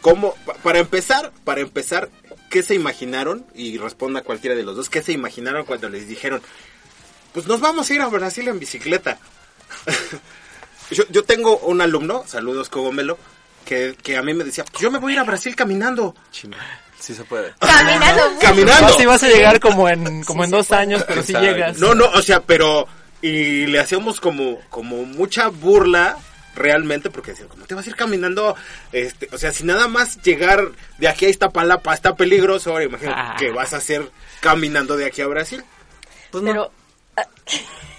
¿Cómo? 0.00 0.34
Pa- 0.46 0.54
Para 0.54 0.78
empezar, 0.80 1.32
para 1.44 1.60
empezar, 1.60 2.10
¿qué 2.50 2.62
se 2.62 2.74
imaginaron? 2.74 3.44
Y 3.54 3.78
responda 3.78 4.22
cualquiera 4.22 4.56
de 4.56 4.62
los 4.64 4.74
dos, 4.76 4.90
¿qué 4.90 5.02
se 5.02 5.12
imaginaron 5.12 5.64
cuando 5.64 5.88
les 5.88 6.08
dijeron, 6.08 6.42
pues 7.32 7.46
nos 7.46 7.60
vamos 7.60 7.88
a 7.90 7.94
ir 7.94 8.00
a 8.00 8.08
Brasil 8.08 8.48
en 8.48 8.58
bicicleta? 8.58 9.18
yo, 10.90 11.04
yo 11.10 11.24
tengo 11.24 11.58
un 11.58 11.80
alumno, 11.80 12.24
saludos 12.26 12.68
Cogomelo, 12.68 13.16
que, 13.64 13.96
que 14.02 14.16
a 14.16 14.22
mí 14.22 14.34
me 14.34 14.44
decía, 14.44 14.64
yo 14.80 14.90
me 14.90 14.98
voy 14.98 15.12
a 15.12 15.14
ir 15.14 15.18
a 15.20 15.24
Brasil 15.24 15.54
caminando. 15.54 16.14
Chino, 16.32 16.56
sí 16.98 17.14
se 17.14 17.22
puede. 17.24 17.54
Caminando. 17.60 18.22
Caminando. 18.40 18.82
Vas 18.88 19.00
y 19.00 19.06
vas 19.06 19.22
a 19.22 19.28
llegar 19.28 19.60
como 19.60 19.88
en, 19.88 20.24
como 20.24 20.42
en 20.44 20.50
dos 20.50 20.72
años, 20.72 21.04
pero 21.06 21.22
si 21.22 21.32
Exacto. 21.32 21.48
llegas. 21.52 21.78
No, 21.78 21.94
no, 21.94 22.06
o 22.06 22.22
sea, 22.22 22.40
pero... 22.42 22.88
Y 23.22 23.66
le 23.66 23.78
hacíamos 23.78 24.20
como, 24.20 24.58
como 24.68 25.04
mucha 25.04 25.48
burla 25.48 26.18
realmente 26.54 27.08
porque 27.08 27.30
decían, 27.30 27.48
¿cómo 27.48 27.64
te 27.64 27.74
vas 27.74 27.86
a 27.86 27.90
ir 27.90 27.96
caminando? 27.96 28.54
Este, 28.92 29.28
o 29.32 29.38
sea, 29.38 29.52
si 29.52 29.64
nada 29.64 29.88
más 29.88 30.20
llegar 30.22 30.72
de 30.98 31.08
aquí 31.08 31.24
a 31.24 31.28
Iztapalapa 31.30 31.94
está 31.94 32.14
peligroso, 32.16 32.72
ahora 32.72 32.84
imagínate 32.84 33.20
Ah. 33.20 33.36
que 33.38 33.50
vas 33.50 33.72
a 33.72 33.78
hacer 33.78 34.10
caminando 34.40 34.96
de 34.96 35.06
aquí 35.06 35.22
a 35.22 35.26
Brasil. 35.28 35.64
Pues. 36.30 36.44
Pero 36.44 36.70
ah, 37.16 37.26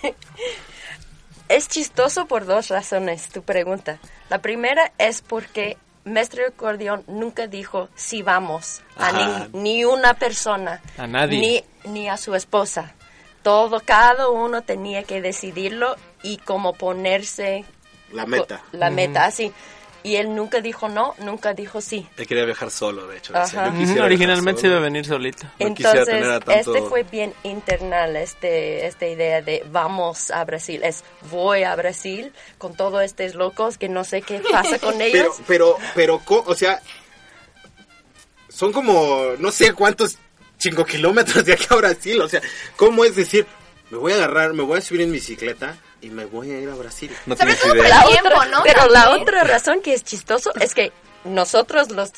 es 1.50 1.68
chistoso 1.68 2.25
por 2.27 2.46
dos 2.46 2.70
razones 2.70 3.30
tu 3.30 3.44
pregunta. 3.44 4.00
La 4.30 4.39
primera 4.42 4.92
es 4.98 5.22
porque 5.22 5.77
Mestre 6.06 6.48
Acordeón 6.48 7.03
nunca 7.08 7.48
dijo 7.48 7.89
si 7.96 8.22
vamos 8.24 8.82
a 8.98 9.48
ni, 9.51 9.62
ni 9.62 9.86
una 9.86 10.13
persona. 10.15 10.82
A 10.98 11.08
nadie. 11.08 11.39
Ni, 11.86 11.92
ni 11.92 12.10
a 12.10 12.18
su 12.18 12.36
esposa. 12.36 12.94
Todo, 13.44 13.82
cada 13.86 14.30
uno 14.30 14.62
tenía 14.64 15.04
que 15.04 15.22
decidirlo 15.22 15.96
y 16.24 16.38
como 16.38 16.74
ponerse 16.74 17.66
La 18.12 18.26
meta. 18.26 18.64
la 18.72 18.90
meta, 18.90 19.26
así. 19.26 19.52
Y 20.06 20.18
él 20.18 20.36
nunca 20.36 20.60
dijo 20.60 20.90
no, 20.90 21.16
nunca 21.20 21.54
dijo 21.54 21.80
sí. 21.80 22.06
Él 22.18 22.28
quería 22.28 22.44
viajar 22.44 22.70
solo, 22.72 23.08
de 23.08 23.20
hecho. 23.20 23.34
Ajá. 23.34 23.46
decía, 23.46 23.64
"Yo 23.64 23.70
Ujú, 23.72 23.80
quisiera 23.80 24.06
Originalmente 24.06 24.60
se 24.62 24.68
iba 24.68 24.76
a 24.76 24.80
solo". 24.80 24.84
venir 24.84 25.06
solito. 25.06 25.44
No 25.60 25.68
Entonces, 25.68 26.06
tener 26.06 26.30
a 26.30 26.40
tanto- 26.42 26.76
este 26.76 26.82
fue 26.90 27.04
bien 27.04 27.34
internal, 27.44 28.16
este, 28.18 28.86
esta 28.86 29.08
idea 29.08 29.42
de 29.42 29.64
vamos 29.72 30.30
a 30.30 30.44
Brasil, 30.44 30.84
es 30.84 31.06
voy 31.32 31.64
a 31.64 31.74
Brasil 31.78 32.34
con 32.58 32.76
todos 32.76 33.02
estos 33.02 33.36
locos 33.36 33.78
que 33.78 33.88
no 33.88 34.04
sé 34.04 34.22
qué 34.24 34.42
pasa 34.52 34.78
con 34.78 34.96
Pero, 34.98 35.06
ellos. 35.06 35.36
pero, 35.48 35.78
pero, 35.96 36.20
co- 36.20 36.44
o 36.48 36.54
sea, 36.56 36.82
son 38.50 38.74
como, 38.74 39.22
no 39.40 39.52
sé 39.52 39.74
cuántos, 39.74 40.18
cinco 40.63 40.86
kilómetros 40.86 41.43
de 41.46 41.53
aquí 41.53 41.65
a 41.70 41.75
Brasil. 41.75 42.22
O 42.22 42.29
sea, 42.29 42.41
¿cómo 42.77 43.03
es 43.05 43.15
decir, 43.15 43.46
me 43.91 43.98
voy 43.98 44.13
a 44.13 44.15
agarrar, 44.15 44.53
me 44.53 44.63
voy 44.63 44.79
a 44.79 44.82
subir 44.82 45.01
en 45.01 45.12
bicicleta 45.12 45.77
y 46.01 46.10
me 46.10 46.25
voy 46.25 46.51
a 46.51 46.60
ir 46.60 46.70
a 46.70 46.75
Brasil? 46.75 47.12
No 47.25 47.36
Sobre 47.36 47.53
tienes 47.53 47.62
todo 47.62 47.75
por 47.75 47.86
idea. 47.86 48.01
el 48.01 48.08
tiempo, 48.10 48.46
¿no? 48.46 48.63
Pero 48.63 48.88
la 48.89 49.03
También. 49.03 49.22
otra 49.22 49.43
razón 49.43 49.82
que 49.82 49.93
es 49.93 50.03
chistoso 50.03 50.51
es 50.60 50.74
que 50.74 50.91
nosotros 51.25 51.91
los 51.91 52.12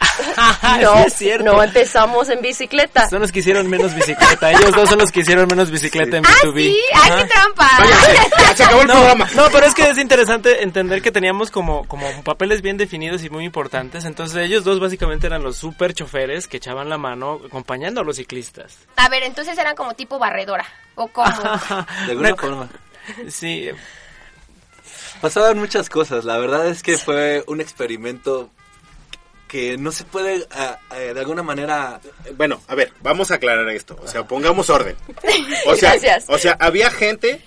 Sí, 0.30 0.80
no, 0.82 0.94
es 1.04 1.12
cierto. 1.14 1.44
no 1.44 1.62
empezamos 1.62 2.28
en 2.28 2.40
bicicleta. 2.40 3.08
Son 3.08 3.20
los 3.20 3.30
que 3.32 3.40
hicieron 3.40 3.68
menos 3.68 3.94
bicicleta. 3.94 4.50
Ellos 4.52 4.72
dos 4.74 4.88
son 4.88 4.98
los 4.98 5.10
que 5.12 5.20
hicieron 5.20 5.46
menos 5.48 5.70
bicicleta 5.70 6.16
en 6.18 6.26
Ah, 6.26 6.30
B2B. 6.42 6.62
sí, 6.62 6.80
ay, 6.94 7.10
qué 7.22 7.24
trampa. 7.28 7.68
Se 8.56 8.64
acabó 8.64 8.80
el 8.82 8.86
No, 8.86 8.94
programa. 8.94 9.28
no, 9.34 9.44
pero 9.52 9.66
es 9.66 9.74
que 9.74 9.88
es 9.90 9.98
interesante 9.98 10.62
entender 10.62 11.02
que 11.02 11.10
teníamos 11.12 11.50
como, 11.50 11.86
como 11.88 12.06
papeles 12.22 12.62
bien 12.62 12.76
definidos 12.76 13.24
y 13.24 13.30
muy 13.30 13.44
importantes. 13.44 14.04
Entonces 14.04 14.36
ellos 14.44 14.64
dos 14.64 14.80
básicamente 14.80 15.26
eran 15.26 15.42
los 15.42 15.56
super 15.56 15.92
choferes 15.94 16.46
que 16.48 16.56
echaban 16.58 16.88
la 16.88 16.98
mano 16.98 17.40
acompañando 17.46 18.00
a 18.00 18.04
los 18.04 18.16
ciclistas. 18.16 18.78
A 18.96 19.08
ver, 19.08 19.22
entonces 19.24 19.56
eran 19.58 19.74
como 19.76 19.94
tipo 19.94 20.18
barredora. 20.18 20.64
¿O 20.94 21.08
cómo? 21.08 21.30
De 21.30 22.10
alguna 22.12 22.28
Una- 22.30 22.36
forma. 22.36 22.68
Sí, 23.28 23.68
Pasaban 25.20 25.58
muchas 25.58 25.90
cosas. 25.90 26.24
La 26.24 26.38
verdad 26.38 26.66
es 26.68 26.82
que 26.82 26.96
fue 26.96 27.44
un 27.46 27.60
experimento 27.60 28.50
que 29.50 29.76
no 29.76 29.90
se 29.90 30.04
puede, 30.04 30.38
de 30.38 31.18
alguna 31.20 31.42
manera... 31.42 32.00
Bueno, 32.36 32.62
a 32.68 32.74
ver, 32.76 32.92
vamos 33.02 33.32
a 33.32 33.34
aclarar 33.34 33.68
esto. 33.70 33.98
O 34.00 34.06
sea, 34.06 34.22
pongamos 34.24 34.70
orden. 34.70 34.94
O 35.66 35.74
sea, 35.74 35.90
Gracias. 35.96 36.26
o 36.28 36.38
sea 36.38 36.56
había 36.60 36.88
gente 36.90 37.42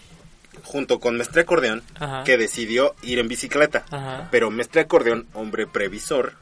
junto 0.63 0.99
con 0.99 1.15
Mestre 1.17 1.41
Acordeón 1.43 1.81
Ajá. 1.99 2.23
que 2.25 2.37
decidió 2.37 2.93
ir 3.03 3.19
en 3.19 3.29
bicicleta. 3.29 3.85
Ajá. 3.89 4.27
Pero 4.31 4.51
Mestre 4.51 4.81
Acordeón, 4.81 5.27
hombre 5.33 5.65
previsor, 5.65 6.33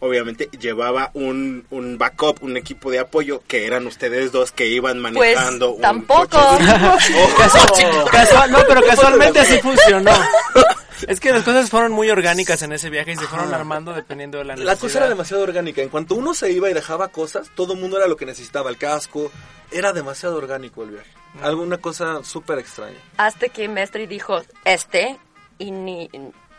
obviamente 0.00 0.48
llevaba 0.58 1.10
un, 1.14 1.64
un 1.70 1.96
backup, 1.96 2.42
un 2.42 2.56
equipo 2.56 2.90
de 2.90 2.98
apoyo 2.98 3.42
que 3.46 3.66
eran 3.66 3.86
ustedes 3.86 4.32
dos 4.32 4.50
que 4.50 4.66
iban 4.66 5.00
Pues 5.00 5.14
manejando 5.14 5.70
un 5.74 5.80
tampoco. 5.80 6.28
coche. 6.28 6.64
Oh, 7.14 8.04
Casual- 8.10 8.50
no, 8.50 8.58
pero 8.66 8.82
casualmente 8.84 9.38
así 9.40 9.58
funcionó. 9.60 10.10
Es 11.08 11.20
que 11.20 11.32
las 11.32 11.42
cosas 11.42 11.70
fueron 11.70 11.92
muy 11.92 12.10
orgánicas 12.10 12.62
en 12.62 12.72
ese 12.72 12.90
viaje 12.90 13.12
y 13.12 13.16
se 13.16 13.26
fueron 13.26 13.52
armando 13.54 13.92
dependiendo 13.92 14.38
de 14.38 14.44
la 14.44 14.54
necesidad. 14.54 14.74
La 14.74 14.80
cosa 14.80 14.98
era 14.98 15.08
demasiado 15.08 15.42
orgánica. 15.42 15.82
En 15.82 15.88
cuanto 15.88 16.14
uno 16.14 16.34
se 16.34 16.50
iba 16.50 16.70
y 16.70 16.74
dejaba 16.74 17.08
cosas, 17.08 17.50
todo 17.54 17.74
el 17.74 17.80
mundo 17.80 17.98
era 17.98 18.08
lo 18.08 18.16
que 18.16 18.26
necesitaba. 18.26 18.70
El 18.70 18.78
casco. 18.78 19.30
Era 19.70 19.92
demasiado 19.92 20.36
orgánico 20.36 20.82
el 20.82 20.90
viaje. 20.90 21.10
Alguna 21.42 21.76
cosa 21.76 22.24
súper 22.24 22.58
extraña. 22.58 22.96
Hasta 23.18 23.48
que 23.48 23.68
Mestre 23.68 24.06
dijo 24.06 24.40
este 24.64 25.18
y 25.58 25.70
ni 25.70 26.08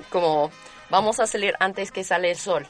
como 0.10 0.51
vamos 0.89 1.19
a 1.19 1.27
salir 1.27 1.55
antes 1.60 1.91
que 1.91 2.03
sale 2.03 2.31
el 2.31 2.38
sol. 2.38 2.67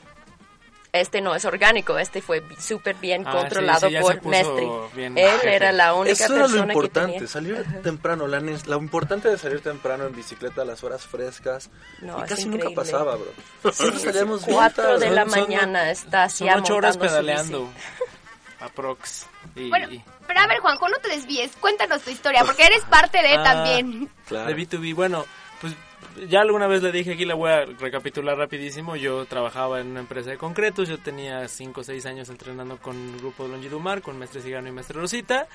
Este 0.91 1.22
no 1.22 1.36
es 1.36 1.46
orgánico, 1.46 2.00
este 2.00 2.19
fue 2.19 2.41
súper 2.60 2.96
bien 2.96 3.24
Ah, 3.27 3.31
controlado 3.31 3.88
sí, 3.89 3.96
sí, 3.96 4.01
por 4.01 4.91
bien 4.96 5.15
Él 5.19 5.29
jefe. 5.34 5.55
era 5.55 5.72
la 5.72 5.93
única 5.93 6.13
Eso 6.13 6.34
era 6.34 6.43
persona 6.46 6.65
lo 6.65 6.72
importante, 6.74 7.12
que 7.13 7.17
tenía. 7.19 7.27
salir 7.27 7.81
temprano. 7.84 8.27
La, 8.27 8.39
lo 8.39 8.77
importante 8.77 9.29
de 9.29 9.38
salir 9.38 9.62
temprano 9.62 10.08
en 10.08 10.15
bicicleta 10.15 10.63
a 10.63 10.65
las 10.65 10.84
horas 10.84 11.05
frescas. 11.05 11.69
No, 12.01 12.17
y 12.24 12.27
casi 12.27 12.48
nunca 12.48 12.70
pasaba, 12.72 13.16
bro. 13.18 13.27
Nosotros 13.63 14.01
salíamos 14.01 14.44
bien 14.46 14.57
Cuatro 14.57 14.83
tarde. 14.83 15.00
de 15.05 15.11
la 15.11 15.22
Son- 15.25 15.29
son- 15.31 15.42
mañana 15.42 15.92
está 15.92 16.27
Son 16.27 16.48
ya 16.48 16.57
ocho 16.57 16.75
horas 16.75 16.98
montando 16.98 17.20
su 17.20 17.25
pedaleando. 17.25 17.70
Aprox. 18.59 19.25
Y, 19.55 19.70
Bueno, 19.70 19.87
pero 20.27 20.40
a 20.40 20.48
ver, 20.48 20.59
Juanjo, 20.59 20.90
no 20.90 20.98
te 20.98 21.09
desvíes. 21.09 21.51
Cuéntanos 21.57 22.01
tu 22.01 22.09
historia, 22.09 22.44
porque 22.44 22.66
eres 22.66 22.81
parte 22.85 23.22
de 23.22 23.35
Ah, 23.35 23.44
también. 23.44 24.09
Claro. 24.27 24.48
De 24.48 24.55
B2B, 24.57 24.94
bueno, 24.96 25.25
pues 25.61 25.75
ya 26.29 26.41
alguna 26.41 26.67
vez 26.67 26.81
le 26.81 26.91
dije 26.91 27.13
aquí, 27.13 27.25
la 27.25 27.35
voy 27.35 27.51
a 27.51 27.65
recapitular 27.65 28.37
rapidísimo. 28.37 28.95
Yo 28.95 29.25
trabajaba 29.25 29.81
en 29.81 29.87
una 29.87 30.00
empresa 30.00 30.29
de 30.29 30.37
concretos, 30.37 30.87
yo 30.87 30.98
tenía 30.98 31.48
5 31.48 31.81
o 31.81 31.83
6 31.83 32.05
años 32.05 32.29
entrenando 32.29 32.77
con 32.77 32.95
el 32.95 33.19
grupo 33.19 33.43
de 33.43 33.50
Longidumar, 33.50 34.01
con 34.01 34.17
Mestre 34.17 34.41
Cigano 34.41 34.67
y 34.69 34.72
Mestre 34.72 35.00
Rosita. 35.00 35.48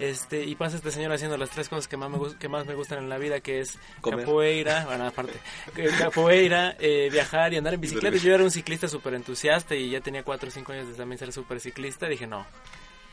Este, 0.00 0.44
y 0.44 0.56
pasa 0.56 0.76
este 0.76 0.90
señor 0.90 1.12
haciendo 1.12 1.36
las 1.36 1.50
tres 1.50 1.68
cosas 1.68 1.86
que 1.86 1.96
más 1.96 2.10
me, 2.10 2.18
que 2.36 2.48
más 2.48 2.66
me 2.66 2.74
gustan 2.74 2.98
en 2.98 3.08
la 3.08 3.16
vida, 3.18 3.38
que 3.40 3.60
es 3.60 3.78
Comer. 4.00 4.20
capoeira, 4.24 4.84
bueno, 4.86 5.06
aparte, 5.06 5.34
que- 5.74 5.86
capoeira, 5.86 6.74
eh, 6.80 7.08
viajar 7.12 7.52
y 7.52 7.56
andar 7.58 7.74
en 7.74 7.80
bicicleta. 7.80 8.16
Yo 8.16 8.34
era 8.34 8.42
un 8.42 8.50
ciclista 8.50 8.88
súper 8.88 9.14
entusiasta 9.14 9.76
y 9.76 9.90
ya 9.90 10.00
tenía 10.00 10.24
4 10.24 10.48
o 10.48 10.50
5 10.50 10.72
años 10.72 10.88
de 10.88 10.94
también 10.94 11.18
ser 11.20 11.32
súper 11.32 11.60
ciclista. 11.60 12.08
Dije, 12.08 12.26
no, 12.26 12.44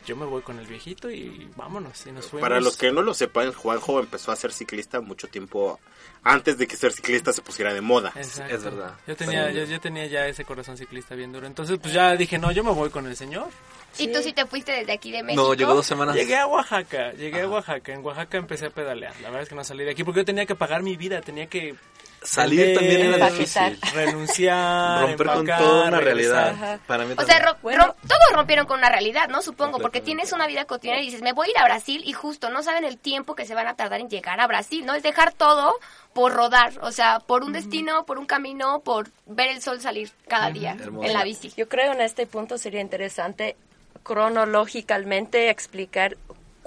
yo 0.06 0.16
me 0.16 0.26
voy 0.26 0.42
con 0.42 0.60
el 0.60 0.68
viejito 0.68 1.10
y 1.10 1.50
vámonos. 1.56 2.06
Y 2.06 2.12
nos 2.12 2.28
fuimos. 2.28 2.42
Para 2.48 2.62
los 2.62 2.78
que 2.78 2.92
no 2.92 3.02
lo 3.02 3.14
sepan, 3.14 3.52
Juanjo 3.54 4.00
empezó 4.00 4.32
a 4.32 4.36
ser 4.36 4.52
ciclista 4.52 5.02
mucho 5.02 5.28
tiempo 5.28 5.80
antes 6.24 6.58
de 6.58 6.68
que 6.68 6.76
ser 6.76 6.92
ciclista 6.92 7.34
se 7.34 7.42
pusiera 7.42 7.74
de 7.74 7.82
moda. 7.82 8.12
Exacto. 8.16 8.56
Es 8.56 8.64
verdad. 8.64 8.96
Yo 9.08 9.16
tenía, 9.16 9.52
yo, 9.52 9.66
yo 9.66 9.80
tenía 9.80 10.06
ya 10.06 10.28
ese 10.28 10.46
corazón 10.46 10.78
ciclista 10.78 11.16
bien 11.16 11.32
duro. 11.32 11.48
Entonces, 11.48 11.78
pues 11.82 11.94
ya 11.94 12.16
dije, 12.16 12.38
no, 12.38 12.52
yo 12.52 12.64
me 12.64 12.72
voy 12.72 12.90
con 12.90 13.08
el 13.08 13.16
señor. 13.16 13.50
¿Y 13.98 14.08
tú 14.08 14.22
sí 14.22 14.32
te 14.34 14.46
fuiste 14.46 14.72
desde 14.72 14.94
aquí 14.94 15.12
de 15.12 15.22
México? 15.22 15.44
No, 15.44 15.54
llegó 15.54 15.74
dos 15.74 15.86
semanas. 15.86 16.16
Llegué 16.16 16.38
a 16.38 16.48
Oaxaca, 16.48 17.12
llegué 17.14 17.42
a 17.42 17.50
Oaxaca. 17.50 17.94
En 17.94 18.06
Oaxaca 18.06 18.38
empecé 18.38 18.68
a 18.68 18.70
pedalear. 18.70 19.14
La 19.22 19.30
verdad 19.30 19.44
es 19.44 19.50
que 19.50 19.56
no 19.56 19.64
salí 19.64 19.84
de 19.84 19.92
aquí 19.92 20.04
porque 20.04 20.22
yo 20.22 20.26
tenía 20.26 20.46
que 20.46 20.56
pagar 20.56 20.82
mi 20.82 20.96
vida, 20.96 21.22
tenía 21.22 21.48
que 21.48 21.76
Salir 22.24 22.60
vender, 22.60 22.78
también 22.78 23.14
era 23.16 23.30
difícil. 23.32 23.80
renunciar, 23.96 25.02
Romper 25.02 25.28
con 25.28 25.46
toda 25.46 25.88
una 25.88 26.00
regresar. 26.00 26.44
realidad. 26.56 26.80
Para 26.86 27.06
mí 27.06 27.16
O 27.18 27.24
sea, 27.24 27.40
ro- 27.40 27.56
todos 27.64 28.22
rompieron 28.34 28.68
con 28.68 28.78
una 28.78 28.90
realidad, 28.90 29.28
¿no? 29.30 29.42
Supongo, 29.42 29.80
porque 29.80 30.02
tienes 30.02 30.32
una 30.32 30.46
vida 30.46 30.66
cotidiana 30.66 31.02
y 31.02 31.06
dices, 31.06 31.22
me 31.24 31.34
voy 31.34 31.48
a 31.48 31.52
ir 31.52 31.58
a 31.58 31.64
Brasil 31.66 32.04
y 32.06 32.14
justo 32.14 32.50
no 32.52 32.62
saben 32.62 32.84
el 32.86 32.98
tiempo 33.00 33.34
que 33.34 33.46
se 33.46 33.56
van 33.56 33.68
a 33.68 33.76
tardar 33.76 34.02
en 34.02 34.10
llegar 34.10 34.40
a 34.40 34.46
Brasil, 34.46 34.86
¿no? 34.86 34.94
Es 34.94 35.02
dejar 35.02 35.34
todo 35.34 35.74
por 36.14 36.34
rodar, 36.34 36.74
o 36.82 36.92
sea, 36.92 37.20
por 37.20 37.44
un 37.44 37.54
destino, 37.54 38.06
por 38.06 38.20
un 38.20 38.26
camino, 38.28 38.82
por 38.82 39.10
ver 39.26 39.48
el 39.50 39.62
sol 39.62 39.82
salir 39.82 40.12
cada 40.28 40.52
día 40.52 40.78
en 41.02 41.14
la 41.14 41.24
bici. 41.24 41.52
Yo 41.58 41.68
creo 41.68 41.94
en 41.94 42.02
este 42.02 42.28
punto 42.28 42.58
sería 42.60 42.82
interesante 42.82 43.56
cronológicamente 44.04 45.50
explicar 45.50 46.18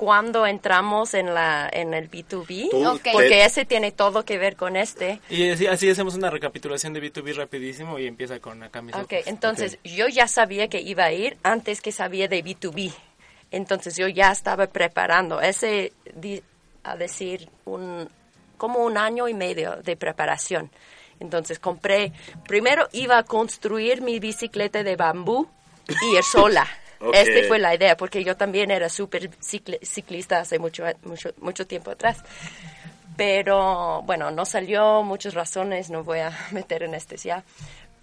cuándo 0.04 0.46
entramos 0.46 1.14
en 1.14 1.32
la 1.32 1.66
en 1.72 1.94
el 1.94 2.10
B2B, 2.10 2.68
Tú, 2.70 2.86
Ok. 2.86 3.08
porque 3.10 3.46
ese 3.46 3.64
tiene 3.64 3.90
todo 3.90 4.22
que 4.26 4.36
ver 4.36 4.54
con 4.54 4.76
este. 4.76 5.18
Y 5.30 5.48
así, 5.48 5.66
así 5.66 5.88
hacemos 5.88 6.14
una 6.14 6.28
recapitulación 6.28 6.92
de 6.92 7.00
B2B 7.00 7.34
rapidísimo 7.34 7.98
y 7.98 8.06
empieza 8.06 8.38
con 8.38 8.62
acá 8.62 8.82
mis 8.82 8.94
Ok, 8.94 9.14
entonces 9.24 9.78
yo 9.82 10.06
ya 10.08 10.28
sabía 10.28 10.68
que 10.68 10.82
iba 10.82 11.04
a 11.04 11.12
ir 11.12 11.38
antes 11.42 11.80
que 11.80 11.90
sabía 11.90 12.28
de 12.28 12.44
B2B. 12.44 12.92
Entonces 13.50 13.96
yo 13.96 14.06
ya 14.06 14.30
estaba 14.30 14.66
preparando 14.66 15.40
ese, 15.40 15.94
a 16.82 16.96
decir, 16.96 17.48
un, 17.64 18.06
como 18.58 18.80
un 18.80 18.98
año 18.98 19.26
y 19.26 19.32
medio 19.32 19.76
de 19.76 19.96
preparación. 19.96 20.70
Entonces 21.18 21.58
compré, 21.58 22.12
primero 22.46 22.88
iba 22.92 23.16
a 23.16 23.22
construir 23.22 24.02
mi 24.02 24.18
bicicleta 24.18 24.82
de 24.82 24.96
bambú 24.96 25.48
y 25.88 26.16
ir 26.16 26.22
sola. 26.22 26.68
Esta 27.12 27.46
fue 27.46 27.58
la 27.58 27.74
idea, 27.74 27.96
porque 27.96 28.24
yo 28.24 28.36
también 28.36 28.70
era 28.70 28.88
súper 28.88 29.30
ciclista 29.40 30.40
hace 30.40 30.58
mucho, 30.58 30.84
mucho, 31.02 31.30
mucho 31.40 31.66
tiempo 31.66 31.90
atrás. 31.90 32.22
Pero 33.16 34.02
bueno, 34.02 34.30
no 34.30 34.44
salió, 34.44 35.02
muchas 35.02 35.34
razones, 35.34 35.90
no 35.90 36.02
voy 36.02 36.20
a 36.20 36.32
meter 36.52 36.82
en 36.82 36.94
este 36.94 37.16
ya. 37.16 37.44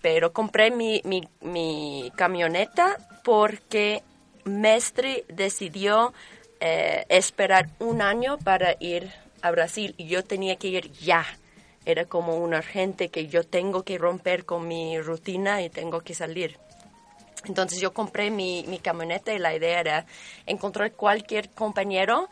Pero 0.01 0.33
compré 0.33 0.71
mi, 0.71 1.01
mi, 1.03 1.27
mi 1.41 2.11
camioneta 2.15 2.97
porque 3.23 4.03
Mestre 4.45 5.25
decidió 5.27 6.13
eh, 6.59 7.05
esperar 7.09 7.69
un 7.79 8.01
año 8.01 8.37
para 8.37 8.75
ir 8.79 9.11
a 9.41 9.51
Brasil 9.51 9.93
y 9.97 10.07
yo 10.07 10.23
tenía 10.23 10.55
que 10.55 10.69
ir 10.69 10.91
ya. 10.91 11.25
Era 11.85 12.05
como 12.05 12.37
un 12.37 12.53
urgente 12.53 13.09
que 13.09 13.27
yo 13.27 13.43
tengo 13.43 13.83
que 13.83 13.97
romper 13.97 14.45
con 14.45 14.67
mi 14.67 14.99
rutina 14.99 15.61
y 15.61 15.69
tengo 15.69 16.01
que 16.01 16.13
salir. 16.13 16.57
Entonces 17.45 17.79
yo 17.79 17.93
compré 17.93 18.29
mi, 18.29 18.63
mi 18.67 18.79
camioneta 18.79 19.33
y 19.33 19.39
la 19.39 19.55
idea 19.55 19.79
era 19.79 20.05
encontrar 20.45 20.91
cualquier 20.93 21.49
compañero, 21.49 22.29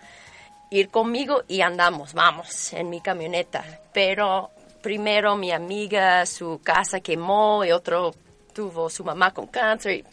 ir 0.69 0.89
conmigo 0.89 1.43
y 1.48 1.62
andamos, 1.62 2.13
vamos, 2.13 2.74
en 2.74 2.89
mi 2.89 3.02
camioneta. 3.02 3.63
Pero 3.93 4.52
primero 4.82 5.36
mi 5.36 5.52
amiga, 5.52 6.26
su 6.26 6.60
casa 6.63 7.00
quemó 7.00 7.65
y 7.65 7.72
otro 7.72 8.13
tuvo 8.54 8.89
su 8.89 9.04
mamá 9.04 9.32
con 9.34 9.48
cáncer. 9.48 10.04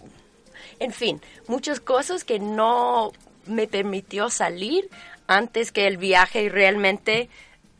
en 0.78 0.92
fin, 0.92 1.20
muchas 1.48 1.80
cosas 1.80 2.24
que 2.24 2.38
no 2.38 3.12
me 3.46 3.66
permitió 3.66 4.30
salir 4.30 4.88
antes 5.26 5.72
que 5.72 5.86
el 5.86 5.96
viaje 5.96 6.48
realmente 6.48 7.28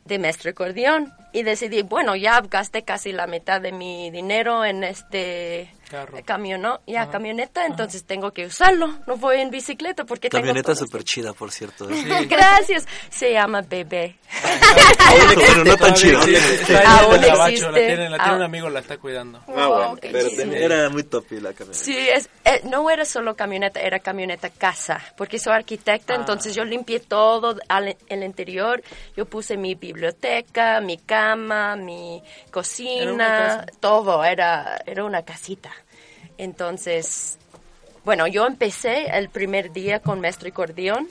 de 0.05 0.19
maestro 0.19 0.51
acordeón. 0.51 1.13
Y 1.33 1.43
decidí, 1.43 1.83
bueno, 1.83 2.15
ya 2.15 2.41
gasté 2.41 2.83
casi 2.83 3.11
la 3.11 3.27
mitad 3.27 3.61
de 3.61 3.71
mi 3.71 4.09
dinero 4.11 4.65
en 4.65 4.83
este 4.83 5.69
Carro. 5.89 6.17
camiono, 6.25 6.81
ya 6.85 7.09
camioneta, 7.09 7.65
entonces 7.65 8.03
tengo 8.03 8.31
que 8.31 8.45
usarlo. 8.45 8.99
No 9.07 9.17
voy 9.17 9.37
en 9.37 9.49
bicicleta 9.49 10.05
porque 10.05 10.29
Camioneta 10.29 10.73
tengo... 10.73 10.85
súper 10.85 11.03
chida, 11.03 11.33
por 11.33 11.51
cierto. 11.51 11.89
¿eh? 11.89 12.25
Gracias. 12.29 12.85
Se 13.09 13.31
llama 13.31 13.61
Bebé. 13.61 14.17
Bueno, 14.27 15.63
no 15.63 15.77
tan 15.77 15.93
está 15.93 16.07
en 17.15 17.21
gabacho, 17.21 17.53
existe. 17.55 17.71
la 17.71 17.73
tiene, 17.73 18.09
la 18.09 18.17
tiene 18.17 18.31
Ah. 18.31 18.35
un 18.35 18.41
amigo, 18.43 18.69
la 18.69 18.79
está 18.81 18.97
cuidando. 18.97 19.39
Ah, 19.47 19.67
bueno. 19.67 19.97
Pero 20.01 20.29
chido. 20.29 20.53
era 20.53 20.89
muy 20.89 21.03
topi 21.03 21.39
la 21.39 21.53
camioneta. 21.53 21.83
Sí, 21.83 21.97
es, 21.97 22.29
eh, 22.45 22.61
no 22.65 22.89
era 22.89 23.05
solo 23.05 23.35
camioneta, 23.35 23.79
era 23.79 23.99
camioneta 23.99 24.49
casa, 24.49 25.01
porque 25.17 25.39
soy 25.39 25.53
arquitecta, 25.53 26.13
entonces 26.15 26.53
yo 26.53 26.63
limpié 26.65 26.99
todo 26.99 27.55
al- 27.69 27.97
el 28.07 28.23
interior, 28.23 28.83
yo 29.15 29.25
puse 29.25 29.55
mi 29.57 29.75
biblioteca, 29.75 30.81
mi 30.81 30.97
cama, 30.97 31.75
mi 31.75 32.21
cocina, 32.51 33.65
todo, 33.79 34.23
era, 34.23 34.81
era 34.85 35.03
una 35.05 35.23
casita. 35.23 35.71
Entonces, 36.37 37.37
bueno, 38.03 38.27
yo 38.27 38.45
empecé 38.45 39.05
el 39.17 39.29
primer 39.29 39.71
día 39.71 39.99
con 39.99 40.21
maestro 40.21 40.47
y 40.47 40.51
acordeón 40.51 41.07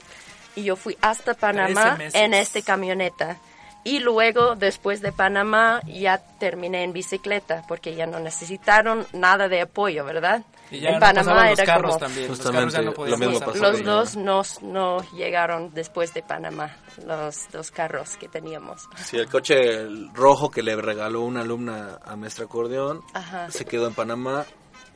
y 0.56 0.64
yo 0.64 0.74
fui 0.76 0.96
hasta 1.00 1.34
Panamá 1.34 1.96
en 2.12 2.34
este 2.34 2.62
camioneta. 2.62 3.38
Y 3.84 4.00
luego, 4.00 4.56
después 4.56 5.00
de 5.00 5.12
Panamá, 5.12 5.80
ya 5.86 6.18
terminé 6.40 6.82
en 6.82 6.92
bicicleta, 6.92 7.62
porque 7.68 7.94
ya 7.94 8.04
no 8.04 8.18
necesitaron 8.18 9.06
nada 9.12 9.46
de 9.46 9.60
apoyo, 9.60 10.04
¿verdad? 10.04 10.42
Y 10.72 10.80
ya 10.80 10.88
en 10.88 10.94
no 10.94 11.00
Panamá 11.00 11.50
los 11.50 11.58
era 11.60 11.64
carros 11.66 11.90
como... 11.92 11.98
también. 12.00 12.26
Los 12.26 12.36
Justamente, 12.38 12.58
carros 12.58 12.72
ya 12.72 12.80
no 12.80 12.84
lo 12.86 12.94
podían 12.94 13.20
mismo 13.20 13.38
pasar. 13.38 13.52
pasó 13.52 13.62
Los 13.62 13.76
ahí. 13.76 13.82
dos 13.84 14.16
nos, 14.16 14.62
no 14.62 14.98
llegaron 15.12 15.72
después 15.72 16.12
de 16.14 16.22
Panamá, 16.24 16.76
los 17.06 17.48
dos 17.52 17.70
carros 17.70 18.16
que 18.16 18.26
teníamos. 18.28 18.88
Sí, 18.96 19.18
el 19.18 19.28
coche 19.30 19.86
rojo 20.14 20.50
que 20.50 20.64
le 20.64 20.74
regaló 20.74 21.20
una 21.22 21.42
alumna 21.42 22.00
a 22.04 22.16
maestra 22.16 22.46
acordeón 22.46 23.02
Ajá. 23.14 23.52
se 23.52 23.66
quedó 23.66 23.86
en 23.86 23.94
Panamá 23.94 24.46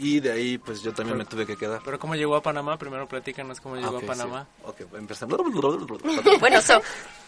y 0.00 0.18
de 0.20 0.32
ahí 0.32 0.58
pues 0.58 0.82
yo 0.82 0.94
también 0.94 1.18
me 1.18 1.26
tuve 1.26 1.46
que 1.46 1.56
quedar. 1.56 1.82
Pero 1.84 1.98
¿cómo 1.98 2.14
llegó 2.14 2.34
a 2.34 2.42
Panamá? 2.42 2.78
Primero 2.78 3.06
platícanos 3.06 3.60
cómo 3.60 3.76
llegó 3.76 3.98
a 3.98 4.00
Panamá. 4.00 4.46
sí. 4.56 4.84
Ok, 4.84 4.94
empezamos. 4.94 5.38
Bueno, 6.40 6.60
so, 6.62 6.80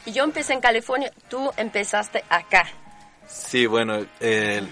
yo 0.06 0.24
empecé 0.24 0.54
en 0.54 0.60
California, 0.60 1.12
tú 1.28 1.50
empezaste 1.56 2.24
acá. 2.28 2.66
Sí, 3.28 3.66
bueno, 3.66 4.04
eh, 4.20 4.66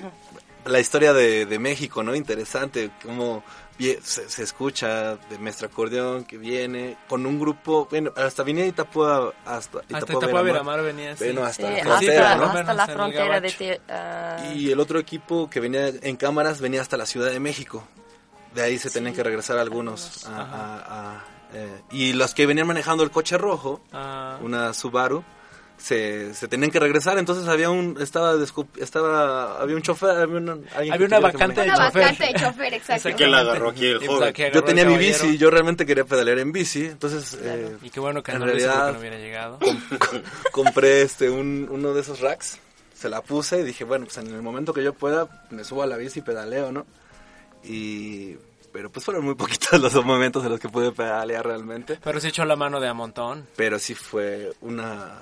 la 0.65 0.81
historia 0.81 1.13
de, 1.13 1.47
de 1.47 1.59
México, 1.59 2.03
¿no? 2.03 2.15
Interesante, 2.15 2.91
cómo 3.03 3.43
vie- 3.79 4.01
se, 4.03 4.29
se 4.29 4.43
escucha 4.43 5.17
de 5.17 5.39
maestra 5.39 5.69
acordeón 5.69 6.25
que 6.25 6.37
viene 6.39 6.97
con 7.09 7.25
un 7.27 7.39
grupo, 7.41 7.87
bueno, 7.91 8.13
hasta 8.17 8.43
venía 8.43 8.67
Itapúa 8.67 9.33
hasta 9.45 9.79
Hasta 9.93 10.13
Itapúa. 10.13 10.43
Miramar 10.43 10.83
venía, 10.83 11.17
sí. 11.17 11.25
Bueno, 11.25 11.45
hasta 11.45 11.67
Sí, 11.69 11.73
la 11.75 11.79
hasta, 11.81 11.89
frontera, 11.97 12.35
¿no? 12.37 12.43
por 12.47 12.53
lo 12.55 12.61
hasta 12.61 12.75
la 12.75 12.87
frontera 12.89 13.41
de... 13.41 13.81
ah, 13.89 14.53
Y 14.55 14.71
el 14.71 14.81
otro 14.81 14.99
equipo 14.99 15.49
que 15.51 15.61
venía 15.61 15.89
en 15.89 16.17
cámaras 16.17 16.61
venía 16.61 16.81
hasta 16.81 16.97
la 16.97 17.07
Ciudad 17.07 17.31
de 17.31 17.41
México. 17.41 17.87
De 18.55 18.63
ahí 18.63 18.79
se 18.79 18.91
tenían 18.91 19.15
que 19.15 19.23
regresar 19.23 19.59
algunos. 19.59 20.27
a- 20.27 20.41
a- 20.41 21.11
a, 21.17 21.25
eh, 21.55 21.83
y 21.91 22.13
los 22.13 22.35
que 22.35 22.47
venían 22.47 22.67
manejando 22.67 23.03
el 23.05 23.11
coche 23.11 23.39
rojo, 23.39 23.81
Ah. 23.93 24.39
una 24.43 24.73
Subaru, 24.75 25.25
se, 25.81 26.35
se 26.35 26.47
tenían 26.47 26.71
que 26.71 26.79
regresar. 26.79 27.19
Entonces 27.19 27.49
había 27.49 27.71
un 27.71 27.97
estaba 28.01 28.35
estaba 28.79 29.61
había 29.61 29.77
un 29.77 29.83
chofer, 29.83 30.11
había, 30.11 30.37
un- 30.37 30.49
alguien 30.49 30.69
que 30.69 30.93
Había 30.93 31.07
una 31.07 31.17
que 31.17 31.23
vacante 31.23 31.61
de 31.63 31.67
chofer. 31.69 31.93
vacante 32.03 32.27
de 32.27 32.35
chofer, 32.35 32.75
exacto. 32.75 33.09
¿Quién 33.17 33.31
la 33.31 33.39
agarró 33.39 33.69
aquí, 33.71 33.87
el 33.87 34.07
joven? 34.07 34.33
que 34.33 34.51
Yo 34.53 34.63
tenía 34.63 34.85
mi 34.85 34.97
bici, 34.99 35.39
yo 35.39 35.51
realmente 35.51 35.87
quería 35.87 36.05
pedalear 36.05 36.39
en 36.39 36.53
bici, 36.53 36.85
entonces 36.87 37.39
eh, 37.43 37.77
Y 37.83 37.91
qué 37.91 38.01
bueno 38.01 38.23
que 38.23 38.33
en 38.33 38.39
no 38.41 38.45
realidad 38.47 38.93
no 38.93 38.99
hubiera 39.01 39.17
llegado. 39.19 39.59
com- 39.59 39.81
compré 40.53 41.03
este 41.03 41.31
un, 41.31 41.67
uno 41.71 41.95
de 41.95 42.01
esos 42.03 42.21
racks, 42.21 42.59
se 42.95 43.09
la 43.09 43.23
puse 43.23 43.61
y 43.61 43.63
dije, 43.63 43.85
bueno, 43.85 44.05
pues 44.05 44.19
en 44.19 44.27
el 44.29 44.43
momento 44.43 44.75
que 44.75 44.85
yo 44.85 44.93
pueda 44.93 45.47
me 45.51 45.65
subo 45.65 45.83
a 45.83 45.87
la 45.87 45.97
bici 45.97 46.19
y 46.19 46.23
pedaleo, 46.23 46.71
¿no? 46.73 46.87
Y 47.65 48.37
pero 48.73 48.91
pues 48.91 49.05
fueron 49.05 49.25
muy 49.25 49.35
poquitos 49.35 49.81
los 49.81 50.05
momentos 50.05 50.45
en 50.45 50.51
los 50.51 50.61
que 50.61 50.69
pude 50.69 50.93
pedalear 50.93 51.45
realmente, 51.45 51.99
Pero 52.05 52.21
se 52.21 52.29
echó 52.29 52.45
la 52.45 52.55
mano 52.57 52.79
de 52.81 52.87
a 52.89 52.95
montón. 52.95 53.47
pero 53.57 53.79
sí 53.79 53.95
fue 53.95 54.53
una 54.61 55.21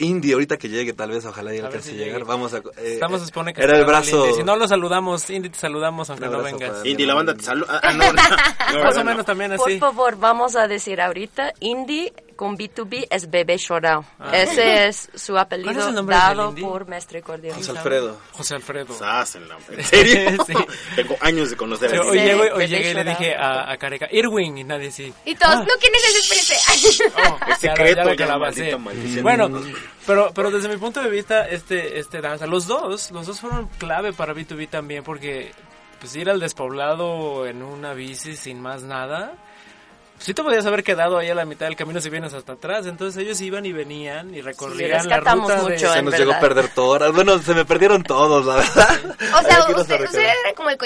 indie 0.00 0.32
ahorita 0.32 0.56
que 0.56 0.68
llegue 0.68 0.92
tal 0.92 1.10
vez 1.10 1.24
ojalá 1.24 1.54
ya 1.54 1.62
A 1.62 1.66
alcance 1.66 1.90
si 1.90 1.94
a 1.94 1.98
llegar 1.98 2.20
llegue. 2.20 2.24
vamos 2.24 2.54
a 2.54 2.58
eh, 2.58 2.94
Estamos, 2.94 3.22
supone 3.22 3.54
que 3.54 3.62
era 3.62 3.78
el 3.78 3.84
brazo 3.84 4.24
Indy. 4.26 4.38
Si 4.38 4.42
no 4.42 4.56
lo 4.56 4.66
saludamos, 4.66 5.28
Indy, 5.30 5.50
te 5.50 5.58
saludamos 5.58 6.10
aunque 6.10 6.26
Un 6.26 6.32
no 6.32 6.42
vengas. 6.42 6.84
Indy, 6.84 7.06
la 7.06 7.14
banda 7.14 7.34
te 7.34 7.42
saluda. 7.42 7.80
Ah, 7.82 7.92
no, 7.92 8.04
no, 8.72 8.78
no, 8.78 8.84
Más 8.84 8.96
o 8.96 9.04
menos 9.04 9.24
también 9.26 9.54
Por 9.56 9.68
así. 9.68 9.78
favor, 9.78 10.16
vamos 10.18 10.56
a 10.56 10.66
decir 10.66 11.00
ahorita, 11.00 11.52
Indy 11.60 12.12
con 12.40 12.56
B2B 12.56 13.06
es 13.10 13.28
Bebé 13.28 13.58
Chorao. 13.58 14.02
Ah. 14.18 14.30
Ese 14.34 14.86
es 14.88 15.10
su 15.14 15.34
¿Cuál 15.34 15.42
apellido 15.44 15.90
es 15.90 16.06
dado 16.06 16.54
por 16.54 16.88
Mestre 16.88 17.18
Acordeón. 17.18 17.54
José 17.54 17.72
Alfredo 17.72 18.18
José 18.32 18.54
Alfredo. 18.54 18.96
En 19.34 19.46
la- 19.46 19.58
¿En 19.68 19.84
serio? 19.84 20.42
Sí. 20.46 20.54
Tengo 20.96 21.18
años 21.20 21.50
de 21.50 21.56
conocer 21.58 21.94
a 21.94 22.00
Hoy 22.00 22.18
llego, 22.18 22.44
hoy 22.54 22.66
llegué 22.66 22.92
y 22.92 22.94
le 22.94 23.04
dije 23.04 23.34
a, 23.36 23.70
a 23.70 23.76
Careca, 23.76 24.08
Irwin, 24.10 24.56
y 24.56 24.64
nadie 24.64 24.90
sí. 24.90 25.12
Y 25.26 25.34
todos, 25.34 25.56
no, 25.56 25.66
¿quién 25.78 25.94
es 25.94 26.04
ese? 26.08 26.18
Espérese. 26.18 27.10
Oh, 27.28 27.38
Es 27.50 27.58
secreto, 27.58 28.14
ya 28.14 28.26
ya, 28.26 28.38
maldita. 28.78 29.22
Bueno, 29.22 29.50
pero, 30.06 30.32
pero 30.34 30.50
desde 30.50 30.70
mi 30.70 30.78
punto 30.78 31.02
de 31.02 31.10
vista, 31.10 31.46
este, 31.46 31.98
este 31.98 32.22
danza, 32.22 32.46
los 32.46 32.66
dos, 32.66 33.10
los 33.10 33.26
dos 33.26 33.38
fueron 33.38 33.68
clave 33.76 34.14
para 34.14 34.32
B2B 34.32 34.70
también, 34.70 35.04
porque 35.04 35.52
pues 35.98 36.16
ir 36.16 36.30
al 36.30 36.40
despoblado 36.40 37.46
en 37.46 37.62
una 37.62 37.92
bici 37.92 38.34
sin 38.34 38.62
más 38.62 38.82
nada, 38.82 39.34
sí 40.20 40.32
te 40.34 40.42
podías 40.42 40.64
haber 40.66 40.84
quedado 40.84 41.18
ahí 41.18 41.28
a 41.30 41.34
la 41.34 41.44
mitad 41.44 41.66
del 41.66 41.76
camino 41.76 42.00
si 42.00 42.10
vienes 42.10 42.32
hasta 42.34 42.52
atrás, 42.52 42.86
entonces 42.86 43.22
ellos 43.22 43.40
iban 43.40 43.66
y 43.66 43.72
venían 43.72 44.34
y 44.34 44.40
recorrían 44.40 44.90
la 44.90 44.98
rescatamos 45.16 45.50
ruta 45.50 45.68
de- 45.68 45.78
se 45.78 46.02
nos 46.02 46.16
llegó 46.18 46.32
a 46.32 46.40
perder 46.40 46.68
todo 46.68 46.88
horas 46.90 47.12
bueno 47.12 47.38
se 47.40 47.54
me 47.54 47.64
perdieron 47.64 48.02
todos 48.02 48.46
la 48.46 48.56
verdad. 48.56 49.00
O 49.38 49.42
sea, 49.42 49.58
nos 49.68 49.80
usted, 49.80 50.00
usted 50.04 50.18
era 50.20 50.54
como 50.56 50.70
el 50.70 50.76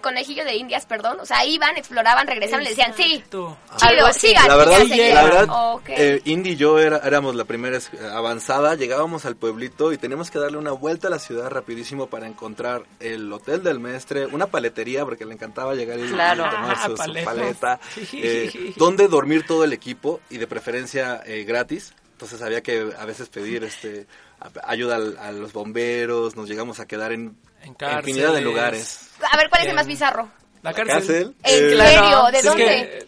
conejillo 0.00 0.44
de 0.44 0.54
indias, 0.56 0.86
perdón. 0.86 1.18
O 1.20 1.26
sea, 1.26 1.44
iban, 1.44 1.76
exploraban, 1.76 2.26
regresaban, 2.26 2.62
le 2.64 2.70
decían, 2.70 2.92
sí, 2.96 3.24
Tú. 3.30 3.46
Algo 3.80 4.08
chido, 4.10 4.12
sigan. 4.12 4.48
La 4.48 4.56
verdad, 4.56 4.78
la 4.86 5.22
verdad 5.22 5.46
Ok. 5.74 5.88
eh, 5.88 6.20
Indy 6.24 6.50
y 6.50 6.56
yo 6.56 6.78
era- 6.78 6.98
éramos 6.98 7.34
la 7.34 7.44
primera 7.44 7.76
es- 7.78 7.90
avanzada, 8.12 8.74
llegábamos 8.74 9.24
al 9.24 9.36
pueblito 9.36 9.92
y 9.92 9.98
teníamos 9.98 10.30
que 10.30 10.38
darle 10.38 10.58
una 10.58 10.72
vuelta 10.72 11.08
a 11.08 11.10
la 11.10 11.18
ciudad 11.18 11.48
rapidísimo 11.50 12.08
para 12.08 12.26
encontrar 12.26 12.82
el 13.00 13.32
hotel 13.32 13.62
del 13.62 13.78
maestre, 13.80 14.26
una 14.26 14.46
paletería 14.46 15.04
porque 15.04 15.24
le 15.24 15.34
encantaba 15.34 15.74
llegar 15.74 15.98
y, 15.98 16.08
tomar 16.08 16.76
su, 16.84 16.90
su 16.90 16.96
Paleta. 16.96 17.24
paleta, 17.30 17.80
eh, 18.12 18.72
donde 18.84 19.08
dormir 19.08 19.44
todo 19.46 19.64
el 19.64 19.72
equipo 19.72 20.20
y 20.30 20.38
de 20.38 20.46
preferencia 20.46 21.22
eh, 21.24 21.44
gratis. 21.44 21.94
Entonces 22.12 22.42
había 22.42 22.62
que 22.62 22.92
a 22.98 23.04
veces 23.04 23.28
pedir 23.28 23.64
este 23.64 24.06
a- 24.40 24.50
ayuda 24.70 24.96
al- 24.96 25.16
a, 25.18 25.32
los 25.32 25.52
bomberos, 25.52 26.36
nos 26.36 26.48
llegamos 26.48 26.78
a 26.80 26.86
quedar 26.86 27.12
en, 27.12 27.36
En 27.62 27.76
infinidad 27.98 28.32
de 28.34 28.40
lugares. 28.40 29.08
A 29.30 29.36
ver, 29.36 29.48
¿cuál 29.48 29.62
es 29.62 29.68
el 29.68 29.74
más 29.74 29.86
bizarro? 29.86 30.30
La 30.62 30.70
La 30.70 30.76
cárcel. 30.76 30.94
cárcel. 30.94 31.34
¿En 31.42 31.64
eh, 31.64 31.76
serio? 31.76 32.24
¿De 32.26 32.32
Sí, 32.32 32.36
es 32.38 32.44
dónde? 32.44 32.64
que, 32.64 33.06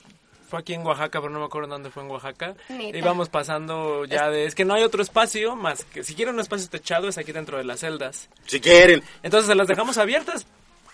fue 0.49 0.61
aquí 0.61 0.75
en 0.75 0.87
Oaxaca, 0.87 1.21
pero 1.21 1.33
no 1.33 1.39
me 1.41 1.47
acuerdo 1.47 1.69
dónde 1.69 1.91
fue 1.91 2.03
en 2.05 2.11
Oaxaca. 2.11 2.55
Neta. 2.69 2.97
Íbamos 2.99 3.29
pasando 3.29 4.05
ya 4.05 4.29
de... 4.31 4.45
Es 4.47 4.55
que 4.55 4.65
no 4.65 4.75
hay 4.75 4.83
otro 4.85 5.03
espacio 5.03 5.57
más 5.57 5.85
que... 5.85 6.05
Si 6.05 6.15
quieren 6.15 6.35
un 6.35 6.41
espacio 6.41 6.69
techado 6.69 7.09
es 7.09 7.19
aquí 7.19 7.33
dentro 7.33 7.59
de 7.59 7.65
las 7.65 7.81
celdas. 7.81 8.29
Si 8.47 8.61
quieren. 8.61 9.03
Entonces, 9.23 9.49
¿se 9.49 9.55
las 9.55 9.67
dejamos 9.67 9.99
abiertas? 9.99 10.47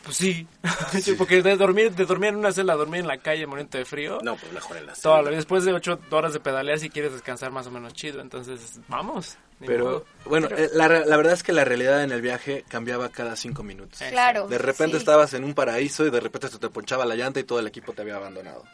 Pues 0.04 0.16
sí. 0.16 0.46
Sí, 1.02 1.12
porque 1.16 1.42
de 1.42 1.56
dormir, 1.56 1.92
de 1.92 2.04
dormir 2.04 2.30
en 2.30 2.36
una 2.36 2.52
celda, 2.52 2.74
dormir 2.74 3.00
en 3.00 3.06
la 3.08 3.18
calle, 3.18 3.46
muriendo 3.46 3.78
de 3.78 3.84
frío... 3.84 4.18
No, 4.22 4.34
pues 4.36 4.52
mejor 4.52 4.76
en 4.78 4.86
la 4.86 4.92
Toda 4.94 5.22
la- 5.22 5.30
después 5.30 5.64
de 5.64 5.72
ocho 5.72 6.00
horas 6.10 6.32
de 6.32 6.40
pedalear, 6.40 6.78
si 6.78 6.90
quieres 6.90 7.12
descansar 7.12 7.52
más 7.52 7.66
o 7.66 7.70
menos 7.70 7.92
chido. 7.94 8.20
Entonces, 8.20 8.80
vamos. 8.88 9.36
Pero 9.60 9.84
modo. 9.84 10.04
Bueno, 10.24 10.48
eh, 10.56 10.68
la, 10.74 10.88
re- 10.88 11.06
la 11.06 11.16
verdad 11.16 11.32
es 11.32 11.42
que 11.42 11.52
la 11.52 11.64
realidad 11.64 12.02
en 12.04 12.12
el 12.12 12.20
viaje 12.22 12.64
cambiaba 12.68 13.08
cada 13.08 13.36
cinco 13.36 13.62
minutos. 13.62 13.98
Claro. 14.10 14.46
De 14.48 14.58
repente 14.58 14.96
sí. 14.96 14.98
estabas 14.98 15.34
en 15.34 15.44
un 15.44 15.54
paraíso 15.54 16.06
y 16.06 16.10
de 16.10 16.20
repente 16.20 16.48
se 16.48 16.58
te 16.58 16.68
ponchaba 16.68 17.04
la 17.04 17.14
llanta 17.14 17.40
y 17.40 17.44
todo 17.44 17.58
el 17.58 17.66
equipo 17.66 17.92
te 17.92 18.02
había 18.02 18.16
abandonado. 18.16 18.64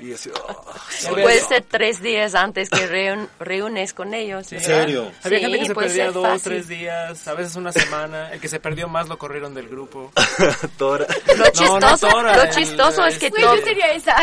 Y 0.00 0.12
así, 0.14 0.30
oh, 0.34 0.64
Puede 1.10 1.40
ser 1.40 1.64
tres 1.68 2.00
días 2.02 2.34
antes 2.34 2.70
que 2.70 2.88
reun- 2.88 3.28
reúnes 3.40 3.92
con 3.92 4.14
ellos. 4.14 4.50
¿En 4.52 4.60
serio? 4.60 5.10
Había 5.22 5.38
Sí, 5.38 5.44
gente 5.44 5.58
que 5.60 5.66
se 5.66 5.74
perdía 5.74 6.10
dos, 6.10 6.26
fácil. 6.26 6.52
tres 6.52 6.68
días, 6.68 7.28
a 7.28 7.34
veces 7.34 7.56
una 7.56 7.72
semana. 7.72 8.32
El 8.32 8.40
que 8.40 8.48
se 8.48 8.60
perdió 8.60 8.88
más 8.88 9.08
lo 9.08 9.18
corrieron 9.18 9.54
del 9.54 9.68
grupo. 9.68 10.12
Tora. 10.78 11.06
Lo 11.28 11.34
No, 11.36 11.44
no 11.44 11.50
chistoso, 11.50 12.08
Tora, 12.08 12.36
lo 12.36 12.42
el- 12.44 12.50
chistoso 12.50 13.06
es 13.06 13.18
que 13.18 13.30
todo, 13.30 13.56
yo 13.56 13.62
sería 13.64 13.92
esa. 13.92 14.14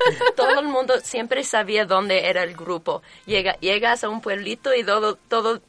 todo 0.36 0.60
el 0.60 0.66
mundo 0.66 0.94
siempre 1.02 1.44
sabía 1.44 1.84
dónde 1.84 2.28
era 2.28 2.42
el 2.42 2.54
grupo. 2.56 3.02
Llega, 3.26 3.56
llegas 3.60 4.04
a 4.04 4.08
un 4.08 4.20
pueblito 4.20 4.74
y 4.74 4.84
todo, 4.84 5.16
todo 5.28 5.60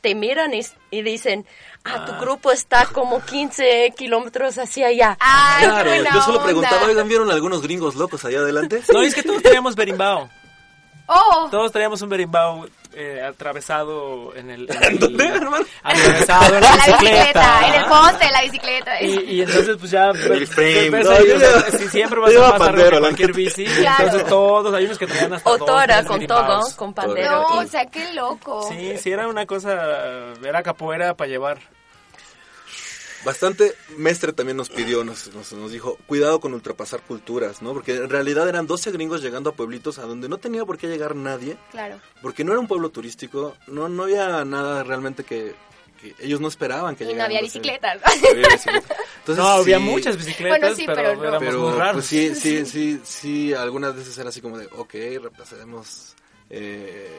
te 0.00 0.14
miran 0.14 0.52
y, 0.54 0.60
y 0.90 1.02
dicen, 1.02 1.46
ah, 1.84 2.04
tu 2.04 2.12
grupo 2.24 2.50
está 2.50 2.86
como 2.86 3.24
15 3.24 3.94
kilómetros 3.96 4.58
hacia 4.58 4.88
allá. 4.88 5.16
Claro, 5.60 5.94
yo 5.94 6.22
solo 6.22 6.38
onda. 6.38 6.44
preguntaba, 6.44 6.86
oigan, 6.86 7.08
¿vieron 7.08 7.30
algunos 7.30 7.62
gringos 7.62 7.94
locos 7.94 8.24
allá 8.24 8.38
adelante? 8.38 8.82
No, 8.92 9.02
es 9.02 9.14
que 9.14 9.22
todos 9.22 9.42
teníamos 9.42 9.74
berimbao. 9.76 10.28
¡Oh! 11.06 11.48
Todos 11.50 11.70
traíamos 11.72 12.00
un 12.02 12.08
berimbau 12.08 12.66
eh, 12.94 13.20
atravesado 13.22 14.34
en 14.36 14.50
el... 14.50 14.68
¿En 14.82 14.98
dónde, 15.00 15.26
hermano? 15.26 15.64
Atravesado 15.82 16.54
en 16.56 16.60
la 16.62 16.68
En 16.74 16.78
la 16.78 16.86
bicicleta, 16.98 17.66
en 17.68 17.74
el 17.74 17.84
poste 17.86 18.24
de 18.26 18.30
la 18.32 18.42
bicicleta. 18.42 19.02
Y, 19.02 19.14
y 19.34 19.42
entonces 19.42 19.76
pues 19.78 19.90
ya 19.90 20.08
El 20.10 20.46
frame. 20.46 20.90
ves 20.90 21.04
No, 21.04 21.24
yo 21.24 21.36
o 21.36 21.38
sea, 21.38 21.50
ya- 21.70 21.78
si 21.78 21.88
siempre 21.88 22.20
vas 22.20 22.32
yo 22.32 22.46
a 22.46 22.52
que 22.72 22.90
la 22.90 23.00
cualquier 23.00 23.32
bici 23.32 23.64
Claro. 23.66 24.04
entonces 24.04 24.28
todos 24.28 24.74
hay 24.74 24.84
unos 24.86 24.98
que 24.98 25.06
traían 25.06 25.32
hasta 25.34 25.50
O 25.50 25.58
dos, 25.58 25.66
con 26.06 26.26
todo, 26.26 26.62
con 26.76 26.94
pandero. 26.94 27.42
No, 27.50 27.62
y- 27.62 27.64
o 27.66 27.68
sea, 27.68 27.84
qué 27.86 28.12
loco. 28.14 28.66
sí 28.70 28.96
sí 28.98 29.10
era 29.10 29.28
una 29.28 29.44
cosa 29.46 30.32
era 30.42 30.62
capoeira 30.62 31.14
para 31.14 31.28
llevar 31.28 31.58
Bastante 33.24 33.74
Mestre 33.96 34.32
también 34.32 34.56
nos 34.56 34.68
pidió, 34.68 35.02
nos, 35.04 35.32
nos, 35.34 35.52
nos 35.52 35.72
dijo, 35.72 35.96
cuidado 36.06 36.40
con 36.40 36.52
ultrapasar 36.52 37.00
culturas, 37.02 37.62
¿no? 37.62 37.72
Porque 37.72 37.94
en 37.96 38.10
realidad 38.10 38.48
eran 38.48 38.66
12 38.66 38.90
gringos 38.92 39.22
llegando 39.22 39.50
a 39.50 39.54
pueblitos 39.54 39.98
a 39.98 40.02
donde 40.02 40.28
no 40.28 40.38
tenía 40.38 40.64
por 40.64 40.76
qué 40.78 40.88
llegar 40.88 41.16
nadie, 41.16 41.56
Claro. 41.70 42.00
porque 42.20 42.44
no 42.44 42.52
era 42.52 42.60
un 42.60 42.68
pueblo 42.68 42.90
turístico, 42.90 43.56
no, 43.66 43.88
no 43.88 44.02
había 44.04 44.44
nada 44.44 44.82
realmente 44.84 45.24
que, 45.24 45.54
que 46.02 46.14
ellos 46.20 46.40
no 46.40 46.48
esperaban 46.48 46.96
que 46.96 47.04
Y 47.04 47.06
no 47.06 47.12
llegaran. 47.12 47.30
había 47.36 47.40
12. 47.40 47.58
bicicletas. 47.58 48.00
No 48.04 48.28
había. 48.30 48.48
Entonces, 49.18 49.44
no 49.44 49.48
había 49.48 49.78
sí, 49.78 49.82
muchas 49.84 50.16
bicicletas 50.18 50.58
Bueno, 50.60 50.76
sí, 50.76 50.84
pero, 50.86 51.18
pero 51.18 51.30
no. 51.32 51.38
Pero 51.38 51.60
muy 51.60 51.72
raros 51.78 51.94
pues 51.94 52.06
sí, 52.06 52.34
sí, 52.34 52.66
sí, 52.66 53.00
sí, 53.04 53.54
algunas 53.54 53.96
veces 53.96 54.18
era 54.18 54.28
así 54.28 54.40
como 54.42 54.58
de, 54.58 54.66
ok, 54.66 54.94
repasaremos... 55.22 56.14
Eh, 56.50 57.10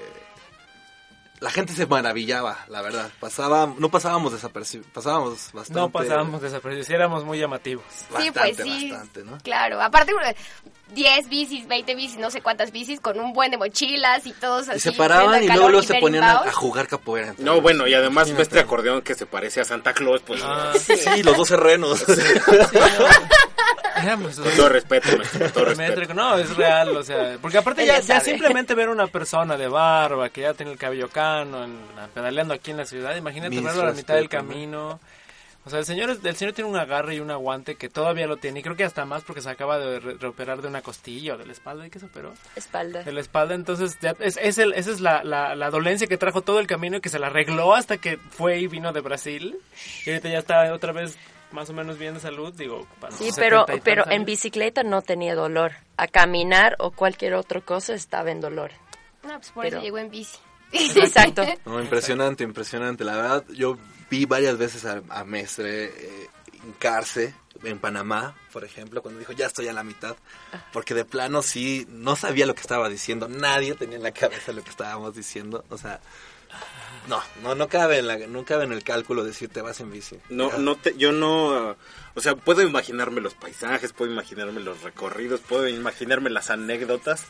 la 1.39 1.49
gente 1.51 1.73
se 1.73 1.85
maravillaba, 1.85 2.65
la 2.69 2.81
verdad. 2.81 3.09
Pasaba, 3.19 3.73
no 3.77 3.89
pasábamos 3.89 4.33
desapercibidos, 4.33 4.91
pasábamos 4.93 5.51
bastante. 5.53 5.79
no 5.79 5.89
pasábamos 5.89 6.41
desapercibidos 6.41 6.87
sí 6.87 6.93
éramos 6.93 7.23
muy 7.25 7.37
llamativos 7.39 7.83
Sí, 8.19 8.31
pues 8.31 8.57
sí. 8.57 8.89
bastante, 8.91 9.23
¿no? 9.23 9.37
Claro, 9.43 9.81
aparte 9.81 10.13
uno- 10.13 10.23
10 10.93 11.29
bicis, 11.29 11.67
20 11.67 11.95
bicis, 11.95 12.17
no 12.19 12.29
sé 12.29 12.41
cuántas 12.41 12.71
bicis, 12.71 12.99
con 13.01 13.19
un 13.19 13.33
buen 13.33 13.49
de 13.51 13.57
mochilas 13.57 14.25
y 14.27 14.33
todos 14.33 14.69
así. 14.69 14.77
Y 14.77 14.79
se 14.79 14.91
paraban 14.91 15.43
y 15.43 15.47
luego, 15.47 15.69
luego 15.69 15.83
se 15.83 15.95
ponían 15.95 16.23
a, 16.23 16.51
jugar 16.51 16.87
capoeira. 16.87 17.33
No, 17.39 17.59
bueno, 17.59 17.87
y 17.87 17.93
además 17.95 18.27
Imagínate. 18.27 18.41
este 18.43 18.59
acordeón 18.59 19.01
que 19.01 19.15
se 19.15 19.25
parece 19.25 19.61
a 19.61 19.65
Santa 19.65 19.93
Claus, 19.93 20.21
pues 20.21 20.41
Ah, 20.43 20.73
Sí, 20.79 21.23
los 21.23 21.35
dos 21.37 21.49
herrenos. 21.51 22.05
éramos 23.95 24.39
con 24.39 24.51
todo 24.55 24.69
respeto, 24.69 25.17
maestro, 25.17 25.39
con 25.39 25.51
todo 25.51 25.65
respeto. 25.65 26.13
No, 26.13 26.37
es 26.37 26.55
real, 26.55 26.95
o 26.95 27.03
sea, 27.03 27.37
porque 27.41 27.57
aparte 27.57 27.85
ya, 27.85 27.99
ya 27.99 28.19
simplemente 28.19 28.73
ver 28.75 28.89
una 28.89 29.07
persona 29.07 29.57
de 29.57 29.67
barba 29.67 30.29
que 30.29 30.41
ya 30.41 30.53
tiene 30.53 30.71
el 30.71 30.77
cabello 30.77 31.09
cano, 31.09 31.63
en- 31.63 31.77
pedaleando 32.13 32.53
aquí 32.53 32.71
en 32.71 32.77
la 32.77 32.85
ciudad, 32.85 33.15
imagínate 33.15 33.49
Mis 33.55 33.63
verlo 33.63 33.81
a 33.81 33.85
la 33.85 33.93
mitad 33.93 34.15
del 34.15 34.29
camino. 34.29 34.99
O 35.67 35.69
sea, 35.71 35.79
el 35.79 35.85
señor, 35.85 36.11
es- 36.11 36.23
el 36.23 36.35
señor 36.35 36.53
tiene 36.53 36.69
un 36.69 36.77
agarre 36.77 37.15
y 37.15 37.19
un 37.19 37.31
aguante 37.31 37.73
que 37.73 37.89
todavía 37.89 38.27
lo 38.27 38.37
tiene, 38.37 38.59
y 38.59 38.61
creo 38.63 38.75
que 38.75 38.83
hasta 38.83 39.03
más 39.05 39.23
porque 39.23 39.41
se 39.41 39.49
acaba 39.49 39.79
de 39.79 39.99
re- 39.99 40.13
reoperar 40.19 40.61
de 40.61 40.67
una 40.67 40.83
costilla 40.83 41.33
o 41.33 41.37
de 41.39 41.45
la 41.47 41.53
espalda, 41.53 41.87
¿y 41.87 41.89
qué 41.89 41.97
se 41.97 42.05
operó? 42.05 42.35
Espalda. 42.55 43.01
De 43.01 43.11
la 43.11 43.19
espalda, 43.19 43.55
entonces 43.55 43.97
ya 43.99 44.13
es, 44.19 44.37
es 44.39 44.59
el, 44.59 44.73
esa 44.73 44.91
es 44.91 44.99
la, 45.01 45.23
la, 45.23 45.55
la 45.55 45.71
dolencia 45.71 46.05
que 46.05 46.17
trajo 46.17 46.41
todo 46.43 46.59
el 46.59 46.67
camino 46.67 46.97
y 46.97 47.01
que 47.01 47.09
se 47.09 47.17
la 47.17 47.27
arregló 47.27 47.73
hasta 47.73 47.97
que 47.97 48.17
fue 48.17 48.59
y 48.59 48.67
vino 48.67 48.93
de 48.93 49.01
Brasil. 49.01 49.57
Y 50.05 50.09
ahorita 50.11 50.29
ya 50.29 50.37
está 50.37 50.71
otra 50.71 50.91
vez 50.91 51.17
más 51.55 51.69
o 51.69 51.73
menos 51.73 51.97
bien 51.97 52.13
de 52.13 52.19
salud, 52.19 52.53
digo. 52.53 52.85
para 52.99 53.15
Sí, 53.15 53.29
pero, 53.35 53.61
70 53.61 53.75
y 53.75 53.81
pero 53.81 54.09
en 54.11 54.25
bicicleta 54.25 54.83
no 54.83 55.01
tenía 55.01 55.33
dolor. 55.33 55.71
A 55.97 56.07
caminar 56.07 56.75
o 56.79 56.91
cualquier 56.91 57.33
otra 57.33 57.61
cosa 57.61 57.93
estaba 57.93 58.29
en 58.31 58.41
dolor. 58.41 58.71
No, 59.23 59.33
pues 59.37 59.49
por 59.51 59.63
Pero- 59.63 59.77
eso 59.77 59.83
llegó 59.85 59.97
en 59.97 60.11
bici. 60.11 60.37
Exacto. 60.71 61.43
No, 61.65 61.81
impresionante, 61.81 62.43
impresionante. 62.43 63.03
La 63.03 63.15
verdad, 63.15 63.45
yo 63.49 63.77
vi 64.09 64.25
varias 64.25 64.57
veces 64.57 64.85
a, 64.85 65.01
a 65.09 65.23
Mestre 65.23 65.85
eh, 65.85 66.27
hincarse 66.65 67.33
en 67.63 67.79
Panamá, 67.79 68.35
por 68.51 68.63
ejemplo, 68.65 69.01
cuando 69.01 69.19
dijo, 69.19 69.31
ya 69.31 69.45
estoy 69.47 69.67
a 69.69 69.73
la 69.73 69.83
mitad. 69.83 70.15
Porque 70.73 70.93
de 70.93 71.05
plano 71.05 71.41
sí, 71.41 71.87
no 71.89 72.15
sabía 72.15 72.45
lo 72.45 72.53
que 72.53 72.61
estaba 72.61 72.89
diciendo. 72.89 73.27
Nadie 73.29 73.73
tenía 73.75 73.95
en 73.97 74.03
la 74.03 74.11
cabeza 74.11 74.51
lo 74.51 74.63
que 74.63 74.69
estábamos 74.69 75.15
diciendo. 75.15 75.63
O 75.69 75.77
sea, 75.77 76.01
no, 77.07 77.21
no, 77.43 77.55
no 77.55 77.67
cabe 77.67 77.99
en, 77.99 78.07
la, 78.07 78.17
no 78.17 78.45
cabe 78.45 78.63
en 78.63 78.71
el 78.71 78.83
cálculo 78.83 79.23
decir 79.23 79.49
te 79.49 79.61
vas 79.61 79.79
en 79.79 79.91
bici. 79.91 80.17
No, 80.29 80.57
no 80.57 80.75
te, 80.75 80.95
yo 80.97 81.11
no, 81.11 81.75
o 82.13 82.21
sea, 82.21 82.35
puedo 82.35 82.61
imaginarme 82.61 83.21
los 83.21 83.33
paisajes, 83.33 83.93
puedo 83.93 84.11
imaginarme 84.11 84.61
los 84.61 84.81
recorridos, 84.81 85.41
puedo 85.41 85.67
imaginarme 85.67 86.29
las 86.29 86.49
anécdotas, 86.49 87.25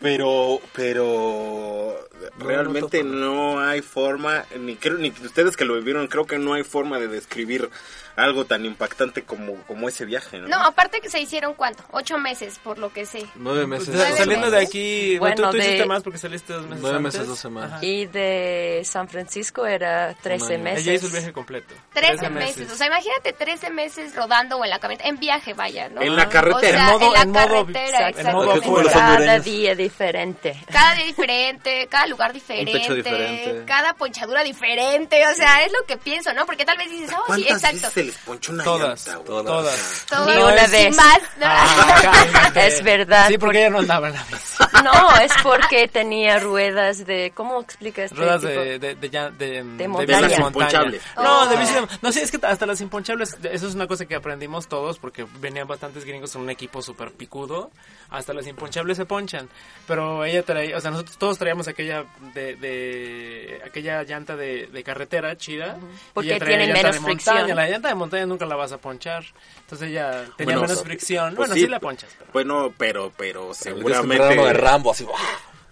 pero, 0.00 0.60
pero 0.74 1.96
No, 2.38 2.44
realmente 2.44 3.02
no 3.04 3.54
no, 3.54 3.60
hay 3.60 3.80
forma, 3.80 4.44
ni 4.58 4.76
creo, 4.76 4.98
ni 4.98 5.08
ustedes 5.08 5.56
que 5.56 5.64
lo 5.64 5.74
vivieron, 5.74 6.08
creo 6.08 6.26
que 6.26 6.38
no 6.38 6.54
hay 6.54 6.62
forma 6.62 6.98
de 6.98 7.08
describir 7.08 7.70
algo 8.16 8.44
tan 8.44 8.64
impactante 8.64 9.22
como, 9.24 9.54
como 9.64 9.88
ese 9.88 10.04
viaje, 10.04 10.38
¿no? 10.38 10.48
No, 10.48 10.56
aparte 10.64 11.00
que 11.00 11.10
se 11.10 11.20
hicieron 11.20 11.54
cuánto, 11.54 11.82
ocho 11.90 12.16
meses, 12.18 12.58
por 12.62 12.78
lo 12.78 12.92
que 12.92 13.06
sé. 13.06 13.26
Nueve 13.34 13.66
meses. 13.66 13.86
Pues, 13.88 13.98
Nueve 13.98 14.16
saliendo 14.16 14.50
de 14.50 14.60
aquí, 14.62 15.18
Bueno, 15.18 15.34
bueno, 15.36 15.50
tú, 15.50 15.56
tú 15.56 15.62
de- 15.62 15.68
hiciste 15.68 15.86
más 15.86 16.02
porque 16.02 16.18
saliste 16.18 16.52
dos 16.52 16.62
meses 16.66 16.78
Nueve 16.80 16.96
antes. 16.98 17.14
meses, 17.14 17.28
dos 17.28 17.38
semanas. 17.38 17.72
Ajá. 17.72 17.84
Y 17.84 18.06
de 18.06 18.82
San 18.84 19.08
Francisco 19.08 19.66
era 19.66 20.14
13 20.22 20.54
año. 20.54 20.64
meses. 20.64 20.86
Ella 20.86 20.94
hizo 20.94 21.06
el 21.06 21.12
viaje 21.12 21.32
completo. 21.32 21.74
13 21.92 22.30
meses. 22.30 22.70
O 22.70 22.76
sea, 22.76 22.86
imagínate 22.86 23.32
13 23.32 23.70
meses 23.70 24.14
rodando 24.14 24.56
o 24.58 24.64
en 24.64 24.70
la 24.70 24.78
camioneta, 24.78 25.08
en 25.08 25.18
viaje, 25.18 25.54
vaya, 25.54 25.88
¿no? 25.88 26.00
En 26.02 26.14
la 26.16 26.24
O 26.24 26.28
carretera. 26.30 26.78
sea, 26.78 26.86
En 26.86 26.92
modo- 26.92 27.06
en 27.06 27.12
la 27.12 27.20
en 27.22 27.30
modo- 27.30 27.48
carretera, 27.66 28.08
exacto, 28.10 28.20
en 28.20 28.26
modo 28.36 28.54
exactamente. 28.54 28.64
Como 28.66 28.78
los 28.82 28.92
Cada 28.92 29.38
día 29.40 29.74
diferente. 29.74 30.56
Cada 30.70 30.94
día 30.94 31.04
diferente, 31.06 31.86
cada 31.90 32.06
lugar 32.06 32.32
diferente, 32.32 32.94
diferente. 32.94 33.62
cada 33.66 33.94
ponchadura 33.94 34.42
diferente, 34.44 35.26
o 35.26 35.34
sea, 35.34 35.64
es 35.64 35.72
lo 35.72 35.84
que 35.86 35.96
pienso, 35.96 36.32
¿no? 36.32 36.46
Porque 36.46 36.64
tal 36.64 36.78
vez 36.78 36.90
dices, 36.90 37.10
oh, 37.12 37.34
sí, 37.34 37.44
¿Cuántas 37.44 37.56
exacto. 37.64 37.76
veces 37.88 38.03
se 38.04 38.12
les 38.12 38.18
ponchó 38.18 38.52
una 38.52 38.64
Todas, 38.64 39.06
llanta, 39.06 39.16
güey? 39.32 39.44
todas. 39.44 40.06
todas. 40.08 40.26
Ni 40.36 40.42
una 40.42 40.66
vez. 40.66 40.96
más, 40.96 41.18
¿no? 41.38 41.46
Ah. 41.46 42.52
Es 42.54 42.82
verdad, 42.82 43.28
Sí, 43.28 43.38
porque 43.38 43.58
ella 43.60 43.70
no 43.70 43.78
andaba 43.78 44.08
en 44.08 44.14
la 44.14 44.24
bici. 44.24 44.56
No, 44.84 45.16
es 45.20 45.32
porque 45.42 45.88
tenía 45.88 46.38
ruedas 46.38 47.06
de... 47.06 47.32
¿Cómo 47.34 47.60
explica 47.60 48.04
este 48.04 48.16
Ruedas 48.16 48.40
tipo? 48.40 48.52
de, 48.52 48.78
de, 48.78 48.94
de, 48.94 49.10
ya- 49.10 49.30
de, 49.30 49.62
de 49.62 49.88
montaña. 49.88 50.18
bici 50.20 50.30
Las 50.38 50.46
imponchables. 50.48 51.02
No, 51.16 51.46
de 51.46 51.56
Oh. 51.56 51.58
bici 51.58 51.72
de- 51.74 51.86
No, 52.02 52.12
sí, 52.12 52.20
es 52.20 52.30
que 52.30 52.38
hasta 52.46 52.66
las 52.66 52.80
imponchables, 52.80 53.36
eso 53.50 53.68
es 53.68 53.74
una 53.74 53.86
cosa 53.86 54.06
que 54.06 54.14
aprendimos 54.14 54.68
todos 54.68 54.98
porque 54.98 55.26
venían 55.40 55.66
bastantes 55.66 56.04
gringos 56.04 56.34
en 56.34 56.42
un 56.42 56.50
equipo 56.50 56.82
súper 56.82 57.12
picudo. 57.12 57.70
Hasta 58.10 58.32
las 58.32 58.46
imponchables 58.46 58.96
se 58.96 59.06
ponchan. 59.06 59.48
Pero 59.86 60.24
ella 60.24 60.42
traía, 60.42 60.76
o 60.76 60.80
sea, 60.80 60.90
nosotros 60.90 61.16
todos 61.18 61.38
traíamos 61.38 61.66
aquella 61.68 62.04
de, 62.34 62.54
de 62.56 63.60
aquella 63.66 64.02
llanta 64.04 64.36
de, 64.36 64.66
de 64.66 64.84
carretera 64.84 65.36
chida. 65.36 65.76
Porque 66.12 66.38
tiene 66.40 66.72
menos 66.72 66.94
de 66.94 67.00
montaña. 67.00 67.04
fricción. 67.40 67.56
La 67.56 67.68
llanta 67.68 67.88
de 67.88 67.93
montaña 67.94 68.26
nunca 68.26 68.46
la 68.46 68.56
vas 68.56 68.72
a 68.72 68.78
ponchar. 68.78 69.24
Entonces 69.60 69.90
ella 69.90 70.24
tenía 70.36 70.56
Bueno, 70.56 70.60
menos 70.62 70.72
o 70.72 70.74
sea, 70.76 70.84
fricción. 70.84 71.34
pues 71.34 71.48
bueno, 71.48 71.54
sí, 71.54 71.60
sí, 71.60 71.66
la 71.68 71.80
ponchas. 71.80 72.10
pero- 72.18 72.30
Bueno, 72.32 72.74
pero, 72.76 73.12
pero 73.16 73.40
uno 73.42 73.48
de 73.50 73.54
seguramente... 73.54 74.52
Rambo, 74.52 74.92
así. 74.92 75.06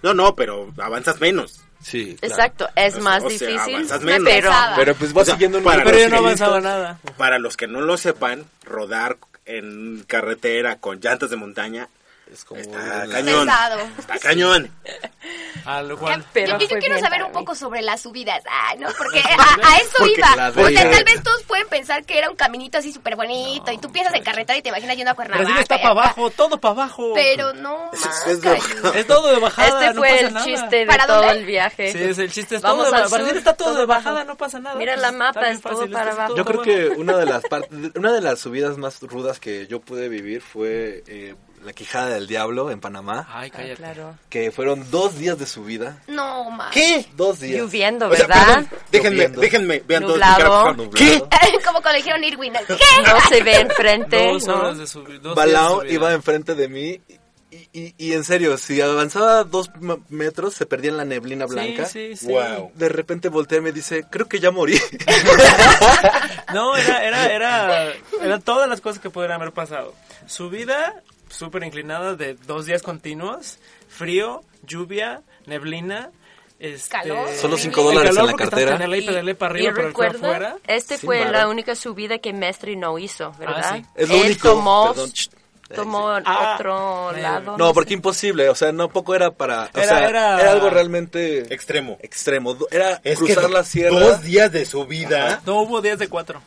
No, 0.03 0.15
no, 0.15 0.35
pero 0.35 0.73
avanzas 0.79 1.21
menos. 1.21 1.61
Sí, 1.83 2.17
claro. 2.21 2.35
Exacto, 2.35 2.69
es 2.77 2.93
O 2.93 2.97
sea, 2.97 3.03
más 3.05 3.25
o 3.25 3.31
sea, 3.31 3.49
difícil, 3.49 3.75
avanzas 3.75 4.01
pero... 4.05 4.51
menos. 4.51 4.55
Pero 4.77 4.95
pues 4.95 5.13
vas 5.13 5.23
O 5.23 5.25
sea, 5.27 5.35
siguiendo 5.35 5.59
un 5.59 5.65
para 5.65 5.83
Pero 5.85 5.99
yo 5.99 6.09
no 6.09 6.17
avanzaba 6.19 6.61
nada. 6.61 6.99
Para 7.17 7.39
los 7.39 7.57
que 7.57 7.67
no 7.67 7.81
lo 7.81 7.97
sepan, 7.97 8.45
rodar 8.65 9.19
en 9.47 10.05
carretera 10.07 10.77
con 10.79 11.01
llantas 11.01 11.31
de 11.31 11.37
montaña 11.37 11.89
Es 12.33 12.45
como 12.45 12.61
está 12.61 12.79
una- 12.79 13.07
cañón. 13.13 13.47
Pesado. 13.47 13.81
Está 13.99 14.19
cañón. 14.19 14.71
A 15.67 15.83
lo 15.83 15.99
cual... 15.99 16.25
Pero 16.33 16.59
yo, 16.59 16.67
yo 16.67 16.79
quiero 16.79 16.99
saber 16.99 17.23
un 17.25 17.33
poco 17.33 17.55
sobre 17.55 17.83
las 17.83 18.01
subidas. 18.01 18.43
Ay, 18.51 18.79
no, 18.79 18.89
porque 18.97 19.21
a, 19.21 19.69
a 19.69 19.77
eso 19.77 19.91
Porque 19.99 20.15
iba. 20.19 20.49
O 20.49 20.69
sea, 20.69 20.91
tal 20.91 21.05
vez 21.05 21.23
todos 21.23 21.43
pueden 21.45 21.69
pensar 21.69 22.05
que 22.05 22.19
era 22.19 22.31
un 22.31 22.37
caminito 22.37 22.79
así 22.79 22.91
súper 22.93 23.17
bonito 23.17 23.71
y 23.71 23.79
tú 23.79 23.93
piensas 23.93 24.15
en 24.15 24.25
carretera 24.25 24.59
y 24.59 24.63
te 24.63 24.71
imaginas 24.71 24.97
yendo 24.97 25.11
a 25.13 25.15
Cuernavaca. 25.15 25.45
Brasil 25.45 25.63
está 25.63 25.77
para 25.77 25.91
abajo, 25.91 26.31
todo 26.31 26.59
para 26.59 26.73
abajo. 26.73 27.13
Pero 27.15 27.53
no, 27.53 27.91
Es- 27.93 28.27
es 28.27 28.41
de. 28.41 28.57
Es 28.95 29.07
todo 29.07 29.29
de 29.33 29.39
bajada, 29.39 29.83
Este 29.83 29.95
no 29.95 30.01
fue 30.01 30.09
pasa 30.11 30.21
el 30.27 30.35
nada. 30.35 30.47
chiste 30.47 30.77
de 30.77 30.87
¿Para 30.87 31.07
todo 31.07 31.17
dónde? 31.23 31.39
el 31.39 31.45
viaje. 31.45 31.93
Sí, 31.93 31.99
es 32.03 32.19
el 32.19 32.33
chiste. 32.33 32.57
Es 32.57 32.63
Vamos 32.63 32.87
todo 32.87 32.95
de 32.97 33.09
Brasil 33.09 33.29
sur, 33.29 33.37
está 33.37 33.55
todo, 33.55 33.69
todo 33.69 33.79
de 33.81 33.87
bajada, 33.87 34.15
bajo. 34.17 34.27
no 34.29 34.37
pasa 34.37 34.59
nada. 34.59 34.77
Mira 34.77 34.95
pues, 34.95 35.03
la 35.03 35.13
mapa, 35.13 35.49
es 35.51 35.61
todo 35.61 35.91
para 35.91 36.13
abajo. 36.13 36.37
Yo 36.37 36.45
creo 36.45 36.63
que 36.63 36.89
una 36.89 37.17
de 37.19 37.27
las 37.27 37.43
partes, 37.45 37.71
una 37.95 38.13
de 38.13 38.21
las 38.23 38.41
subidas 38.41 38.79
más 38.79 39.01
rudas 39.03 39.39
que 39.39 39.67
yo 39.67 39.81
pude 39.81 40.09
vivir 40.09 40.41
fue 40.41 41.05
eh, 41.07 41.35
la 41.65 41.73
Quijada 41.73 42.09
del 42.11 42.27
Diablo 42.27 42.71
en 42.71 42.81
Panamá, 42.81 43.27
Ay, 43.31 43.51
Ah, 43.53 43.57
cállate. 43.57 43.77
claro. 43.77 44.15
que 44.29 44.51
fueron 44.51 44.91
dos 44.91 45.17
días 45.19 45.39
de 45.39 45.47
subida. 45.47 45.99
No, 46.09 46.51
más. 46.51 46.73
¿Qué? 46.73 47.07
Dos 47.17 47.41
días. 47.41 47.61
Lloviendo, 47.61 48.09
O 48.09 48.15
sea, 48.17 48.27
¿verdad? 48.27 48.47
perdón, 48.47 48.69
déjenme, 48.91 49.17
Lloviendo. 49.17 49.41
déjenme, 49.41 49.83
vean 49.87 50.03
Nublado. 50.03 50.75
Nublado. 50.75 51.29
Como 51.65 51.81
cuando 51.83 51.97
dijeron 51.99 52.25
Irwin. 52.25 52.53
¿Qué? 52.67 53.03
No 53.07 53.21
se 53.29 53.43
ve 53.43 53.61
enfrente, 53.61 54.27
Dos 54.33 54.47
¿no? 54.47 54.55
horas 54.57 54.79
de 54.79 54.87
subida. 54.87 55.19
dos 55.21 55.35
días 55.35 55.47
de 55.47 55.53
Balao 55.53 55.81
subida. 55.81 55.93
iba 55.93 56.13
enfrente 56.13 56.55
de 56.55 56.69
mí 56.69 57.01
y, 57.51 57.69
y- 57.79 57.95
y 57.99 58.13
en 58.15 58.25
serio, 58.25 58.57
si 58.57 58.81
avanzaba 58.81 59.45
dos 59.45 59.71
metros 60.09 60.55
se 60.55 60.65
perdía 60.65 60.91
en 60.91 60.97
la 60.97 61.05
neblina 61.05 61.45
blanca. 61.45 61.85
Sí, 61.85 62.17
sí, 62.17 62.27
sí. 62.27 62.33
Wow. 62.33 62.73
De 62.75 62.89
repente 62.89 63.29
voltea 63.29 63.59
y 63.59 63.61
me 63.61 63.73
dice, 63.73 64.05
creo 64.11 64.27
que 64.27 64.41
ya 64.41 64.51
morí. 64.51 64.79
No, 66.53 66.77
era, 66.77 67.03
era, 67.05 67.33
era, 67.33 67.93
eran 68.23 68.43
todas 68.43 68.69
las 68.69 68.81
cosas 68.81 69.01
que 69.01 69.09
podrían 69.11 69.41
haber 69.41 69.53
pasado. 69.53 69.95
Subida 70.27 71.03
súper 71.33 71.65
inclinada 71.65 72.15
de 72.15 72.35
dos 72.35 72.67
días 72.67 72.83
continuos, 72.83 73.59
frío, 73.89 74.43
lluvia, 74.65 75.23
neblina, 75.47 76.11
este... 76.59 76.91
Calor. 76.91 77.29
Solo 77.41 77.57
cinco 77.57 77.81
el 77.81 77.87
dólares 77.97 78.17
en 78.17 78.27
la 78.27 78.33
cartera. 78.35 78.97
Y 78.97 79.35
para 79.35 79.51
arriba, 79.51 79.73
recuerda, 79.73 80.57
este 80.67 80.99
fue 80.99 81.25
la 81.31 81.49
única 81.49 81.75
subida 81.75 82.19
que 82.19 82.33
Mestre 82.33 82.77
no 82.77 82.99
hizo, 82.99 83.33
¿verdad? 83.39 83.77
sí. 83.77 83.85
Es 83.97 84.09
lo 84.09 84.15
Él 84.17 84.23
único. 84.27 84.49
tomó 84.51 84.95
tomó 85.75 86.11
Ah, 86.25 86.55
otro 86.55 87.13
lado. 87.13 87.57
No, 87.57 87.73
porque 87.73 87.95
imposible, 87.95 88.49
o 88.51 88.55
sea, 88.55 88.73
no 88.73 88.91
poco 88.91 89.15
era 89.15 89.31
para, 89.31 89.71
o 89.75 89.79
Era- 89.79 89.85
sea, 89.89 90.09
era- 90.09 90.41
era, 90.41 90.53
algo 90.53 90.69
realmente 90.69 91.53
Extremo. 91.55 91.97
extremo. 92.03 92.57
Era 92.71 93.01
Es 93.05 93.19
cruzar 93.19 93.47
que 93.47 93.53
la 93.53 93.65
sierra. 93.65 93.99
dos 93.99 94.23
días 94.23 94.53
de 94.53 94.67
su 94.67 94.85
vida. 94.87 95.41
No, 95.47 95.63
hubo 95.63 95.81
días 95.81 95.99
de 95.99 96.09
cuatro. 96.09 96.43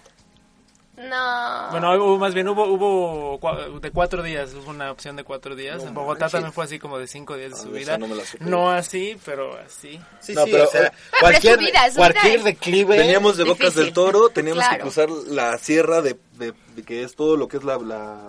No. 0.97 1.67
Bueno, 1.71 1.93
hubo, 1.95 2.17
más 2.17 2.33
bien 2.33 2.47
hubo, 2.47 2.65
hubo 2.65 3.39
cua- 3.39 3.79
de 3.81 3.91
cuatro 3.91 4.23
días, 4.23 4.53
hubo 4.53 4.69
una 4.71 4.91
opción 4.91 5.15
de 5.15 5.23
cuatro 5.23 5.55
días. 5.55 5.83
en 5.83 5.93
Bogotá 5.93 6.21
manches. 6.21 6.31
también 6.31 6.53
fue 6.53 6.63
así 6.65 6.79
como 6.79 6.97
de 6.97 7.07
cinco 7.07 7.35
días 7.35 7.51
de 7.51 7.55
Ah, 7.57 7.59
su 7.61 7.75
esa 7.75 7.97
vida. 7.97 8.07
no 8.39 8.69
así, 8.71 9.17
pero 9.25 9.57
así. 9.59 9.99
Sí, 10.21 10.33
No, 10.33 10.45
sí, 10.45 10.51
pero, 10.51 10.63
o 10.63 10.67
sea, 10.67 10.81
pero 10.91 11.19
cualquier, 11.19 11.59
cualquier 11.95 12.43
declive. 12.43 12.97
Veníamos 12.97 13.35
de 13.37 13.43
Bocas 13.43 13.59
Difícil. 13.75 13.83
del 13.85 13.93
Toro, 13.93 14.29
teníamos 14.29 14.63
Claro. 14.63 14.77
que 14.77 14.81
cruzar 14.83 15.09
la 15.09 15.57
sierra 15.57 16.01
de, 16.01 16.17
de- 16.33 16.53
de 16.75 16.83
que 16.83 17.03
es 17.03 17.15
todo 17.15 17.35
lo 17.37 17.47
que 17.47 17.57
es 17.57 17.63
la, 17.63 17.77
la 17.77 18.27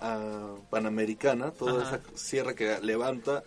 ah, 0.00 0.54
Panamericana, 0.70 1.52
toda 1.52 1.82
Ajá. 1.82 1.96
esa 1.96 2.00
sierra 2.18 2.54
que 2.54 2.78
levanta, 2.82 3.44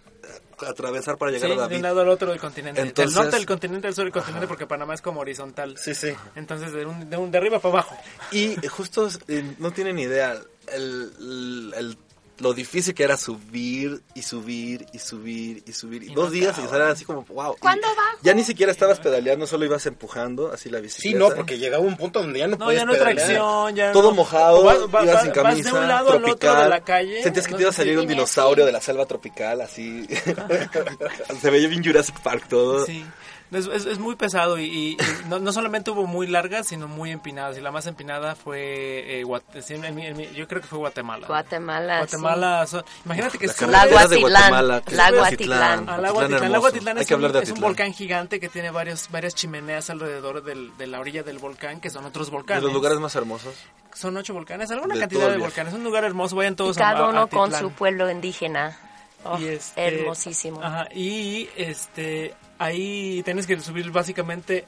atravesar 0.68 1.18
para 1.18 1.32
Sí, 1.32 1.36
llegar 1.38 1.52
a 1.52 1.54
de 1.56 1.62
David. 1.62 1.76
un 1.78 1.82
lado 1.82 2.02
al 2.02 2.10
otro 2.10 2.30
del 2.30 2.40
continente. 2.40 2.82
Entonces- 2.82 3.14
del 3.14 3.24
norte 3.24 3.38
del 3.38 3.46
continente 3.46 3.88
al 3.88 3.96
sur 3.96 4.04
del 4.06 4.14
continente, 4.14 4.48
porque 4.48 4.66
Panamá 4.68 4.94
es 4.94 5.02
como 5.02 5.20
horizontal. 5.22 5.78
Sí, 5.78 5.94
sí. 5.96 6.14
Entonces, 6.36 6.72
de, 6.72 6.86
un, 6.86 7.10
de, 7.10 7.18
un- 7.18 7.32
de 7.32 7.38
arriba 7.38 7.60
para 7.60 7.74
abajo. 7.74 7.98
Y 8.32 8.56
justo 8.68 9.10
eh, 9.28 9.56
no 9.60 9.72
tienen 9.72 10.00
idea 10.00 10.32
el, 10.72 11.12
el- 11.20 11.74
el- 11.78 11.98
lo 12.40 12.54
difícil 12.54 12.94
que 12.94 13.04
era 13.04 13.16
subir 13.18 14.02
y 14.14 14.22
subir 14.22 14.86
y 14.92 15.00
subir 15.00 15.64
y 15.66 15.72
subir. 15.72 16.04
Y, 16.04 16.12
Y 16.12 16.14
dos 16.14 16.26
no 16.26 16.32
días 16.32 16.58
y 16.58 16.62
acaba. 16.62 16.76
era 16.78 16.90
así 16.92 17.06
como, 17.06 17.24
wow. 17.24 17.56
¿Cuándo 17.60 17.88
Y 17.92 17.96
bajo? 17.96 18.18
Ya 18.24 18.34
ni 18.34 18.44
siquiera 18.44 18.72
estabas 18.72 19.00
pedaleando, 19.00 19.48
solo 19.48 19.64
ibas 19.66 19.86
empujando 19.86 20.52
así 20.52 20.70
la 20.70 20.80
Sí, 20.80 20.84
bicicleta. 20.84 21.18
no, 21.20 21.30
porque 21.34 21.58
llegaba 21.58 21.84
un 21.84 21.96
punto 21.96 22.22
donde 22.22 22.40
ya 22.40 22.48
no, 22.48 22.58
No, 22.58 22.66
puedes 22.66 22.80
ya 22.82 22.86
no 22.86 22.92
pedalear. 22.94 23.16
tracción, 23.18 23.76
ya 23.76 23.92
Todo 23.94 24.10
no- 24.10 24.16
mojado, 24.16 24.64
vas- 24.64 24.76
ibas 24.78 24.94
va- 24.94 25.02
sin 25.02 25.10
vas 25.10 25.30
camisa, 25.34 25.72
de 25.72 25.80
un 25.80 25.88
lado 25.88 26.12
al 26.12 26.22
tropical. 26.22 26.50
otro 26.52 26.64
de 26.64 26.70
la 26.70 26.84
calle. 26.84 27.24
Sentías 27.24 27.46
que 27.46 27.52
no 27.52 27.58
te 27.58 27.64
iba 27.64 27.70
a 27.70 27.74
salir 27.74 27.94
si- 27.94 28.00
un 28.02 28.08
dinosaurio 28.08 28.66
de 28.66 28.72
la 28.72 28.82
selva 28.82 29.06
tropical, 29.06 29.62
así. 29.62 30.06
Se 31.42 31.50
veía 31.50 31.68
bien 31.68 31.84
Jurassic 31.84 32.20
Park 32.22 32.48
todo. 32.50 32.86
Sí, 32.86 33.06
es, 33.52 33.68
es- 33.68 33.86
es 33.86 34.00
muy 34.00 34.16
pesado 34.16 34.58
y, 34.60 34.64
y- 34.66 34.92
y 34.94 34.98
no, 35.30 35.40
no 35.40 35.52
solamente 35.54 35.92
hubo 35.92 36.06
muy 36.08 36.28
largas, 36.28 36.68
sino 36.68 36.88
muy 36.88 37.12
empinadas. 37.12 37.58
Y 37.58 37.62
la 37.62 37.72
más 37.72 37.86
empinada 37.88 38.36
fue, 38.36 39.20
eh, 39.20 39.24
Guat- 39.26 39.62
sí, 39.62 39.76
en 39.76 39.96
mi- 39.96 40.06
en 40.06 40.18
mi- 40.18 40.30
yo 40.34 40.48
creo 40.48 40.62
que 40.62 40.68
fue 40.68 40.80
Guatemala. 40.80 41.28
Guatemala. 41.28 41.98
Guatemala, 42.00 42.68
son- 42.68 42.84
imagínate 43.06 43.38
que 43.38 43.48
La 43.68 43.86
de 43.86 43.96
es 43.96 44.02
Atitlán. 44.02 44.54
al 44.54 44.72
Atitlán 44.72 45.14
agua 45.14 45.28
Atitlán. 45.28 45.80
El 45.90 45.90
hermoso. 46.06 46.56
agua 46.56 46.70
Atitlán 46.70 46.98
Hay 46.98 47.02
es, 47.02 47.08
que 47.08 47.14
hablar 47.14 47.32
un, 47.32 47.38
de 47.38 47.44
es 47.44 47.52
un 47.52 47.60
volcán 47.62 47.94
gigante 47.94 48.40
que 48.40 48.50
tiene 48.50 48.72
varios, 48.72 49.10
varias 49.12 49.36
chimeneas 49.36 49.90
alrededor 49.90 50.44
del- 50.44 50.76
de 50.78 50.88
la 50.88 51.00
orilla 51.00 51.24
del 51.24 51.38
volcán, 51.40 51.80
que 51.80 51.90
son 51.90 52.06
otros 52.06 52.28
De 52.28 52.32
volcanes. 52.34 52.64
los 52.64 52.74
lugares 52.74 53.00
más 53.00 53.16
hermosos. 53.16 53.56
Son 53.94 54.18
ocho 54.18 54.34
volcanes, 54.34 54.70
alguna 54.72 54.96
de 54.96 55.00
cantidad 55.02 55.30
de 55.30 55.38
volcanes. 55.38 55.72
Es 55.74 55.80
un 55.80 55.86
lugar 55.86 56.04
hermoso, 56.04 56.36
vayan 56.36 56.54
Y 56.54 56.56
todos 56.58 56.78
a- 56.78 56.82
cada 56.82 57.06
a 57.06 57.10
uno 57.10 57.28
con 57.28 57.54
su 57.54 57.72
pueblo 57.72 58.10
indígena. 58.12 58.78
Oh, 59.26 59.38
Y 59.40 59.48
este, 59.48 59.82
hermosísimo. 60.00 60.62
Ajá, 60.64 60.88
y 60.94 61.50
este 61.58 62.34
ahí 62.60 63.22
tienes 63.24 63.48
que 63.48 63.60
subir 63.60 63.92
básicamente 63.92 64.66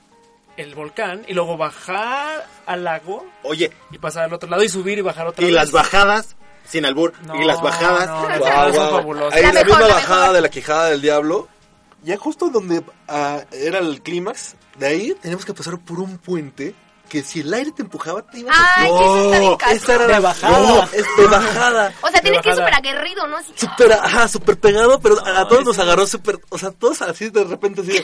el 0.57 0.73
volcán 0.75 1.23
y 1.27 1.33
luego 1.33 1.55
bajar 1.57 2.45
al 2.65 2.83
lago 2.83 3.25
Oye, 3.43 3.71
y 3.91 3.97
pasar 3.99 4.23
al 4.25 4.33
otro 4.33 4.49
lado 4.49 4.63
y 4.63 4.69
subir 4.69 4.97
y 4.97 5.01
bajar 5.01 5.27
otra 5.27 5.43
y 5.43 5.45
vez. 5.47 5.53
las 5.55 5.71
bajadas, 5.71 6.35
sin 6.67 6.85
albur, 6.85 7.13
No, 7.25 7.39
y 7.39 7.45
las 7.45 7.61
bajadas. 7.61 8.07
no, 8.07 8.73
son 8.73 8.89
fabulosas. 8.91 9.33
Ahí 9.35 9.43
La 9.43 9.53
la, 9.53 9.63
mejor, 9.63 9.77
misma 9.79 9.87
la 9.87 9.93
bajada 9.93 10.33
de 10.33 10.41
la 10.41 10.49
quijada 10.49 10.89
del 10.89 11.01
diablo. 11.01 11.47
Ya 12.03 12.17
justo 12.17 12.49
donde 12.49 12.83
ah, 13.07 13.41
era 13.51 13.79
el 13.79 14.01
clímax, 14.01 14.55
de 14.77 14.87
ahí 14.87 15.15
teníamos 15.21 15.45
que 15.45 15.53
pasar 15.53 15.77
por 15.79 15.99
un 15.99 16.17
puente 16.17 16.73
que 17.09 17.23
si 17.23 17.39
el 17.41 17.53
aire 17.53 17.71
te 17.71 17.81
empujaba 17.83 18.21
te 18.21 18.39
ibas 18.39 18.55
a... 18.57 18.81
Ay, 18.81 18.89
que 18.89 18.95
eso 19.05 19.23
está 19.25 19.39
bien 19.39 19.55
caro. 19.57 19.71
esa 19.75 19.95
era 19.95 20.05
De 20.07 20.11
la 20.13 20.19
bajada. 20.19 20.59
No, 20.59 20.83
es 20.83 21.05
de 21.17 21.27
bajada. 21.27 21.93
O 22.01 22.07
sea, 22.09 22.21
tiene 22.21 22.41
que 22.41 22.49
ir 22.49 22.55
súper 22.55 22.73
aguerrido, 22.73 23.27
¿no? 23.27 23.37
Así- 23.37 23.53
Súper, 23.55 23.93
ajá, 23.93 24.27
súper 24.27 24.59
pegado, 24.59 24.99
pero 24.99 25.25
a, 25.25 25.41
a 25.41 25.47
todos 25.47 25.63
nos 25.65 25.79
agarró 25.79 26.05
súper, 26.07 26.39
o 26.49 26.57
sea, 26.57 26.71
todos 26.71 27.01
así 27.01 27.29
de 27.29 27.43
repente 27.43 27.81
así, 27.81 28.03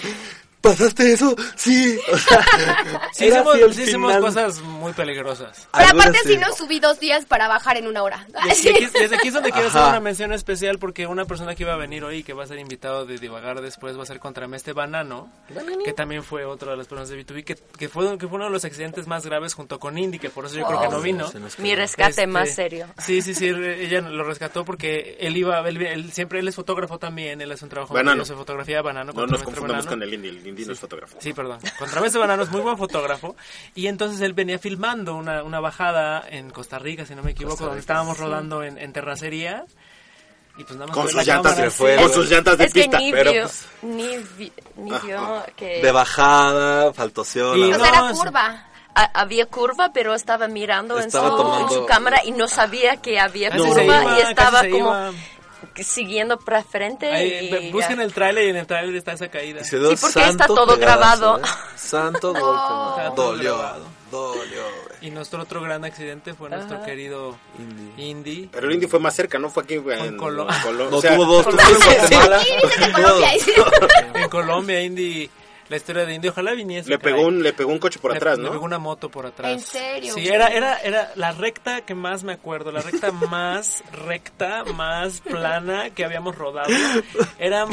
¿pasaste 0.64 1.14
eso? 1.14 1.36
Sí, 1.56 2.00
o 2.12 2.18
sea, 2.18 2.44
Sí, 3.14 3.26
hicimos, 3.28 3.58
sí 3.76 3.82
hicimos 3.84 4.18
cosas 4.18 4.62
muy 4.62 4.94
peligrosas. 4.94 5.68
Pero 5.72 5.86
Algunas 5.86 6.08
aparte 6.08 6.20
sí. 6.28 6.34
así 6.36 6.38
no 6.50 6.56
subí 6.56 6.80
dos 6.80 7.00
días 7.00 7.26
para 7.26 7.48
bajar 7.48 7.78
en 7.78 7.88
una 7.88 8.02
hora. 8.02 8.26
Y 8.46 8.50
aquí, 8.50 8.70
aquí- 8.86 8.88
desde 9.00 9.16
aquí 9.18 9.28
es 9.28 9.34
donde 9.34 9.52
quiero 9.52 9.68
hacer 9.68 9.82
Ajá. 9.82 9.90
una 9.90 10.00
mención 10.00 10.34
especial 10.34 10.80
porque 10.80 11.06
una 11.06 11.26
persona 11.26 11.54
que 11.54 11.64
iba 11.64 11.74
a 11.74 11.78
venir 11.78 12.04
hoy, 12.04 12.24
que 12.24 12.34
va 12.34 12.44
a 12.44 12.48
ser 12.48 12.58
invitado 12.60 13.06
de 13.06 13.18
divagar 13.18 13.62
después, 13.62 13.98
va 13.98 14.04
a 14.04 14.06
ser 14.08 14.20
contra 14.20 14.48
este 14.56 14.74
Banano, 14.74 15.30
que 15.84 15.94
también 15.94 16.24
fue 16.24 16.46
otra 16.46 16.72
de 16.72 16.78
las 16.78 16.88
personas 16.88 17.10
de 17.10 17.26
B2B, 17.26 17.44
que, 17.44 17.56
que, 17.78 17.90
fue, 17.90 18.18
que 18.18 18.28
fue 18.28 18.36
uno 18.38 18.46
de 18.46 18.52
los 18.52 18.64
accidentes 18.66 19.06
más 19.08 19.26
graves 19.26 19.54
junto 19.54 19.80
con 19.80 19.98
Indy, 19.98 20.18
que 20.20 20.30
por 20.30 20.46
eso 20.46 20.56
yo 20.56 20.66
creo 20.66 20.80
que 20.82 20.88
no 20.90 21.02
vino. 21.02 21.28
Se 21.28 21.40
nos 21.40 21.60
Mi 21.60 21.76
rescate 21.76 22.10
Este, 22.12 22.28
más 22.28 22.54
serio. 22.54 22.88
Sí, 23.00 23.22
sí, 23.22 23.34
sí, 23.36 23.48
ella 23.48 24.02
lo 24.02 24.24
rescató 24.24 24.64
porque 24.64 25.18
él 25.20 25.36
iba, 25.38 25.60
él, 25.68 25.82
él 25.82 26.12
siempre, 26.14 26.40
él 26.40 26.48
es 26.48 26.56
fotógrafo 26.56 27.00
también, 27.00 27.42
él 27.42 27.52
hace 27.52 27.66
un 27.66 27.70
trabajo 27.70 27.94
Banano. 27.94 28.24
de 28.24 28.34
fotografía, 28.36 28.82
Banano. 28.82 29.12
No 29.14 29.26
nos 29.28 29.44
confundamos 29.44 29.86
Banano. 29.86 29.90
con 29.90 30.04
el 30.04 30.14
indie, 30.14 30.30
el 30.32 30.48
indie 30.54 30.66
no 30.68 30.74
es 30.74 30.80
fotógrafo. 30.80 31.18
Sí, 31.20 31.34
perdón. 31.34 31.60
Contramestre 31.78 32.20
Banano 32.20 32.44
es 32.44 32.50
muy 32.52 32.62
buen 32.62 32.78
fotógrafo. 32.78 33.36
Y 33.76 33.88
entonces 33.88 34.22
él 34.22 34.34
venía 34.34 34.58
filmando 34.60 35.16
una, 35.16 35.44
una 35.44 35.60
bajada 35.60 36.24
en 36.30 36.50
Costa 36.50 36.80
Rica, 36.80 37.06
si 37.06 37.16
no 37.16 37.24
me 37.24 37.32
equivoco, 37.32 37.66
donde 37.66 37.80
estábamos 37.80 38.18
rodando 38.18 38.64
en, 38.64 38.78
en 38.78 38.94
terracería. 38.94 39.66
Y 40.58 40.64
pues 40.64 40.74
nada 40.76 40.86
más 40.88 40.96
Con 40.96 41.08
sus 41.08 41.16
la 41.16 41.24
llantas 41.24 41.54
cámara 41.54 41.72
se 41.72 41.76
fue, 41.78 41.94
así. 41.96 42.04
Con 42.04 42.14
sus 42.14 42.30
llantas 42.30 42.58
de 42.60 42.66
Es 42.66 42.74
que 42.74 42.82
pista. 42.84 43.00
ni 43.00 43.12
pero, 43.12 43.32
vio, 43.32 43.42
pues- 43.44 43.66
ni, 43.82 44.18
vi- 44.38 44.54
ni 44.76 44.92
vio 45.00 45.44
que... 45.56 45.82
De 45.82 45.92
bajada, 45.92 46.94
faltoció. 46.94 47.56
Y 47.56 47.72
no, 47.72 47.84
era 47.84 48.10
sí. 48.14 48.20
curva. 48.20 48.68
Ha- 48.96 49.12
había 49.16 49.48
curva, 49.48 49.92
pero 49.92 50.14
estaba 50.14 50.48
mirando 50.48 51.00
en, 51.00 51.10
su, 51.10 51.18
tomando- 51.18 51.62
en 51.62 51.70
su 51.74 51.86
cámara 51.88 52.22
y 52.24 52.32
no 52.34 52.48
sabía 52.48 52.98
que 52.98 53.20
había 53.20 53.50
Casi 53.50 53.64
curva 53.64 53.84
iba, 53.84 54.18
y 54.20 54.22
estaba 54.22 54.60
como 54.62 54.78
iba. 54.78 55.12
Siguiendo 55.84 56.38
para 56.40 56.64
frente. 56.64 57.12
Ahí, 57.12 57.50
y 57.68 57.72
busquen 57.72 57.98
ya. 57.98 58.04
el 58.04 58.14
tráiler 58.14 58.46
y 58.46 58.50
en 58.50 58.56
el 58.58 58.68
tráiler 58.68 58.96
está 58.96 59.14
esa 59.14 59.28
caída. 59.30 59.64
Sí, 59.64 59.78
porque 59.78 59.94
está 59.94 60.08
santo 60.22 60.46
todo 60.56 60.76
pedazo, 60.78 60.80
grabado. 60.80 61.38
¿eh? 61.40 61.42
Santo. 61.76 62.34
Está 62.34 63.14
todo 63.16 63.32
Dolió, 63.34 63.58
grabado. 63.58 63.86
dolió. 64.12 64.62
Y 65.02 65.10
nuestro 65.12 65.42
otro 65.42 65.62
gran 65.62 65.84
accidente 65.84 66.34
fue 66.34 66.50
nuestro 66.50 66.78
Ajá. 66.78 66.86
querido 66.86 67.38
Indie. 67.60 68.06
Indy. 68.10 68.50
Pero 68.52 68.68
el 68.68 68.74
indie 68.74 68.88
fue 68.88 69.00
más 69.00 69.16
cerca, 69.16 69.38
¿no? 69.38 69.50
Fue 69.50 69.64
aquí 69.64 69.76
güey, 69.78 70.00
en 70.00 70.18
Colo- 70.18 70.48
Colo- 70.64 70.90
No, 70.90 70.98
o 70.98 71.02
sea, 71.02 71.16
tuvo 71.16 71.26
dos, 71.26 71.46
tuvo 71.46 71.58
Colombia. 71.58 71.88
en 71.94 72.00
Guatemala. 72.00 72.40
Sí, 72.44 73.52
Colombia. 73.54 74.22
en 74.24 74.30
Colombia, 74.30 74.82
Indy. 74.82 75.30
La 75.74 75.78
historia 75.78 76.06
de 76.06 76.14
Indy. 76.14 76.28
Ojalá 76.28 76.52
viniese. 76.52 76.88
Le 76.88 77.00
pegó 77.00 77.26
un, 77.26 77.42
le 77.42 77.52
pegó 77.52 77.72
un 77.72 77.80
coche 77.80 78.00
por 78.00 78.12
Le- 78.12 78.18
atrás, 78.18 78.38
le 78.38 78.44
¿no? 78.44 78.52
pegó 78.52 78.64
una 78.64 78.78
moto 78.78 79.10
por 79.10 79.26
atrás. 79.26 79.52
¿En 79.52 79.60
serio? 79.60 80.14
Sí, 80.14 80.28
era, 80.28 80.50
era, 80.50 80.78
era 80.78 81.12
la 81.16 81.32
recta 81.32 81.82
que 81.82 81.96
más 81.96 82.24
me 82.24 82.34
acuerdo, 82.34 82.72
la 82.72 82.82
recta 82.82 83.12
más 83.30 83.84
recta, 83.92 84.64
más 84.66 85.22
plana 85.22 85.90
que 85.90 86.06
habíamos 86.06 86.36
rodado. 86.38 86.70
Eran 87.40 87.70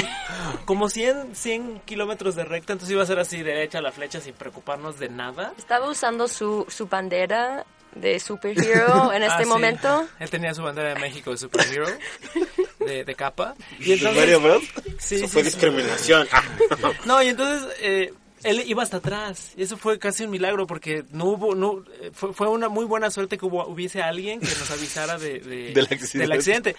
como 0.65 0.89
100, 0.89 1.37
100 1.37 1.81
kilómetros 1.85 2.37
de 2.37 2.45
recta, 2.45 2.73
entonces 2.73 2.93
iba 2.95 3.03
a 3.03 3.07
ser 3.07 3.19
así 3.19 3.43
derecha 3.43 3.79
a 3.79 3.83
la 3.83 3.93
flecha 3.93 4.19
sin 4.21 4.33
preocuparnos 4.33 4.99
de 4.99 5.11
nada. 5.11 5.53
Estaba 5.59 5.87
usando 5.91 6.27
su, 6.27 6.65
su 6.71 6.87
bandera 6.87 7.67
de 7.95 8.21
superhero 8.21 9.13
en 9.13 9.23
Ah, 9.23 9.27
este 9.27 9.43
sí. 9.45 9.49
momento. 9.49 10.09
Él 10.19 10.31
tenía 10.31 10.55
su 10.55 10.63
bandera 10.63 10.95
de 10.95 11.01
México 11.01 11.31
de 11.31 11.37
superhero, 11.39 11.87
de, 12.81 13.05
de 13.05 13.15
capa. 13.15 13.55
Y 13.79 13.97
¿De 13.99 14.11
Mario 14.13 14.41
Bros? 14.41 14.63
sí, 14.99 15.17
Eso 15.17 15.27
sí, 15.27 15.33
fue 15.33 15.43
sí. 15.43 15.49
discriminación. 15.51 16.27
Ah. 16.33 16.43
No, 17.05 17.23
y 17.23 17.29
entonces 17.29 17.69
eh, 17.81 18.13
él 18.45 18.63
iba 18.67 18.83
hasta 18.83 18.99
atrás. 18.99 19.53
Y 19.57 19.63
eso 19.63 19.77
fue 19.77 19.99
casi 19.99 20.25
un 20.25 20.31
milagro 20.31 20.67
porque 20.67 21.05
no 21.11 21.27
hubo, 21.27 21.55
no, 21.55 21.85
eh, 22.01 22.11
fue, 22.13 22.33
fue 22.33 22.49
una 22.49 22.69
muy 22.69 22.85
buena 22.85 23.11
suerte 23.11 23.37
que 23.39 23.45
hubo, 23.47 23.67
hubiese 23.67 24.03
alguien 24.03 24.41
que 24.41 24.47
nos 24.47 24.71
avisara 24.71 25.19
de, 25.19 25.41
de- 25.41 25.73
Del 25.73 25.85
accidente. 25.85 26.19
del 26.19 26.33
accidente. 26.33 26.77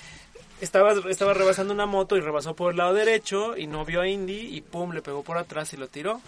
Estaba, 0.62 0.94
estaba 1.10 1.34
rebasando 1.34 1.74
una 1.74 1.86
moto 1.88 2.16
y 2.16 2.22
rebasó 2.22 2.56
por 2.56 2.72
el 2.72 2.78
lado 2.78 2.94
derecho 2.94 3.58
y 3.58 3.66
no 3.68 3.84
vio 3.84 4.02
a 4.02 4.08
Indy 4.08 4.56
y 4.56 4.62
pum, 4.62 4.92
le 4.94 5.02
pegó 5.02 5.24
por 5.24 5.38
atrás 5.38 5.74
y 5.74 5.78
lo 5.78 5.88
tiró. 5.88 6.22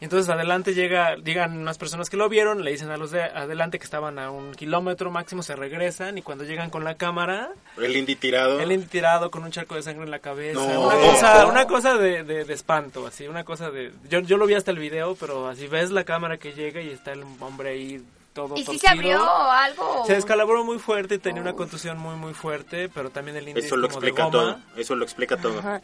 Entonces 0.00 0.28
adelante 0.28 0.74
llega, 0.74 1.14
llegan 1.16 1.56
unas 1.56 1.78
personas 1.78 2.10
que 2.10 2.16
lo 2.16 2.28
vieron, 2.28 2.64
le 2.64 2.72
dicen 2.72 2.90
a 2.90 2.96
los 2.96 3.12
de 3.12 3.22
adelante 3.22 3.78
que 3.78 3.84
estaban 3.84 4.18
a 4.18 4.30
un 4.30 4.52
kilómetro 4.54 5.10
máximo, 5.10 5.42
se 5.42 5.54
regresan 5.54 6.18
y 6.18 6.22
cuando 6.22 6.44
llegan 6.44 6.68
con 6.68 6.82
la 6.84 6.96
cámara, 6.96 7.50
El 7.78 7.96
indie 7.96 8.16
tirado. 8.16 8.58
él 8.60 8.72
Indy 8.72 8.86
tirado 8.86 9.30
con 9.30 9.44
un 9.44 9.50
charco 9.52 9.76
de 9.76 9.82
sangre 9.82 10.04
en 10.04 10.10
la 10.10 10.18
cabeza. 10.18 10.58
No. 10.60 10.86
Una 10.88 10.96
cosa, 10.96 11.46
una 11.46 11.66
cosa 11.66 11.94
de, 11.96 12.24
de- 12.24 12.44
de 12.44 12.54
espanto, 12.54 13.06
así, 13.06 13.26
una 13.28 13.44
cosa 13.44 13.70
de... 13.70 13.92
Yo, 14.10 14.20
yo 14.20 14.36
lo 14.36 14.46
vi 14.46 14.54
hasta 14.54 14.70
el 14.72 14.78
video, 14.78 15.14
pero 15.14 15.46
así 15.48 15.68
ves 15.68 15.90
la 15.92 16.04
cámara 16.04 16.38
que 16.38 16.52
llega 16.52 16.80
y 16.82 16.90
está 16.90 17.12
el 17.12 17.22
hombre 17.40 17.70
ahí 17.70 18.02
todo 18.36 18.54
¿Y 18.54 18.60
si 18.60 18.64
torcido. 18.66 18.80
se 18.80 18.88
abrió 18.88 19.24
algo? 19.50 20.04
Se 20.06 20.12
descalabró 20.14 20.62
muy 20.62 20.78
fuerte 20.78 21.14
y 21.14 21.18
tenía 21.18 21.40
una 21.40 21.54
contusión 21.54 21.98
muy, 21.98 22.14
muy 22.16 22.34
fuerte, 22.34 22.88
pero 22.90 23.08
también 23.10 23.36
el 23.38 23.48
Indy 23.48 23.60
Eso 23.60 23.74
es 23.76 23.80
lo 23.80 23.88
como 23.88 24.00
de 24.02 24.08
explica 24.08 24.24
goma. 24.30 24.62
todo. 24.72 24.80
Eso 24.80 24.94
lo 24.94 25.04
explica 25.04 25.36
todo. 25.38 25.60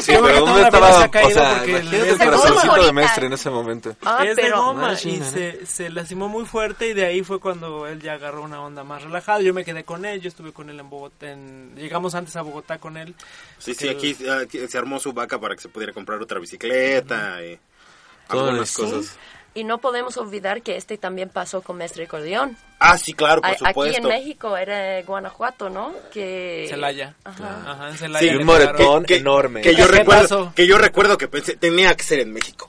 Sí, 0.00 0.12
pero 0.12 0.26
que 0.26 0.40
¿dónde 0.40 0.40
toda 0.40 0.42
la 0.42 0.56
vida 0.58 0.64
estaba? 0.66 0.92
se 0.98 1.04
ha 1.04 1.10
caído 1.10 1.28
O 1.28 1.32
sea, 1.32 1.54
porque 1.54 1.70
el- 1.76 1.82
imagínate 1.84 2.06
es 2.06 2.12
el 2.12 2.18
de 2.18 2.24
corazoncito 2.24 2.70
goma. 2.72 2.84
de 2.86 2.92
Mestre 2.92 3.26
en 3.26 3.32
ese 3.32 3.50
momento. 3.50 3.96
Ah, 4.04 4.24
es 4.24 4.36
de 4.36 4.42
pero 4.42 4.56
goma 4.64 4.80
Madre 4.82 4.94
y 4.94 4.98
china, 4.98 5.24
¿no? 5.26 5.30
se, 5.32 5.66
se 5.66 5.90
lastimó 5.90 6.28
muy 6.28 6.44
fuerte 6.44 6.88
y 6.88 6.92
de 6.94 7.06
ahí 7.06 7.22
fue 7.22 7.38
cuando 7.40 7.86
él 7.86 8.02
ya 8.02 8.14
agarró 8.14 8.42
una 8.42 8.60
onda 8.60 8.82
más 8.84 9.02
relajada. 9.02 9.40
Yo 9.40 9.54
me 9.54 9.64
quedé 9.64 9.84
con 9.84 10.04
él, 10.04 10.20
yo 10.20 10.28
estuve 10.28 10.52
con 10.52 10.68
él 10.68 10.80
en 10.80 10.90
Bogotá, 10.90 11.30
en- 11.30 11.74
llegamos 11.76 12.14
antes 12.16 12.34
a 12.36 12.42
Bogotá 12.42 12.78
con 12.78 12.96
él. 12.96 13.14
Sí, 13.58 13.72
sí, 13.74 13.88
aquí, 13.88 14.16
aquí 14.28 14.58
se 14.68 14.76
armó 14.78 14.98
su 14.98 15.12
vaca 15.12 15.38
para 15.38 15.54
que 15.54 15.62
se 15.62 15.68
pudiera 15.68 15.92
comprar 15.92 16.20
otra 16.20 16.40
bicicleta 16.40 17.42
y 17.44 17.58
Todo 18.28 18.46
algunas 18.48 18.68
eso. 18.70 18.82
cosas. 18.84 19.16
Y 19.56 19.62
no 19.64 19.78
podemos 19.78 20.16
olvidar 20.16 20.62
que 20.62 20.76
este 20.76 20.98
también 20.98 21.28
pasó 21.28 21.62
con 21.62 21.76
Mestre 21.76 22.08
Corleón. 22.08 22.56
Ah, 22.80 22.98
sí, 22.98 23.12
claro, 23.12 23.40
por 23.40 23.50
A- 23.50 23.52
Aquí 23.52 23.64
supuesto. 23.68 23.98
en 23.98 24.08
México 24.08 24.56
era 24.56 25.00
Guanajuato, 25.02 25.70
¿no? 25.70 25.94
Que... 26.12 26.66
Celaya. 26.68 27.14
Ajá. 27.22 27.62
Ajá, 27.64 27.88
en 27.90 27.96
Celaya. 27.96 28.30
Sí, 28.32 28.36
un 28.36 28.44
moretón 28.44 29.04
que, 29.04 29.16
enorme. 29.18 29.60
Que 29.60 29.76
yo, 29.76 29.86
recuerdo, 29.86 30.52
que 30.56 30.66
yo 30.66 30.76
recuerdo 30.76 31.16
que 31.16 31.28
pensé, 31.28 31.56
tenía 31.56 31.94
que 31.96 32.02
ser 32.02 32.18
en 32.18 32.32
México. 32.32 32.68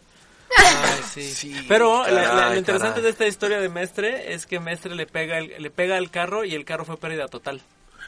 Ay, 0.58 1.24
sí. 1.24 1.66
Pero 1.68 2.04
la- 2.06 2.12
la- 2.12 2.24
caray, 2.30 2.52
lo 2.54 2.58
interesante 2.60 2.90
caray. 2.92 3.04
de 3.04 3.10
esta 3.10 3.26
historia 3.28 3.60
de 3.60 3.68
Mestre 3.70 4.34
es 4.34 4.46
que 4.46 4.60
Mestre 4.60 4.94
le 4.96 5.08
pega, 5.08 5.40
el, 5.40 5.56
le 5.58 5.70
pega 5.72 5.98
al 5.98 6.12
carro 6.12 6.46
y 6.46 6.54
el 6.54 6.66
carro 6.66 6.86
fue 6.86 6.98
pérdida 6.98 7.28
total. 7.28 7.62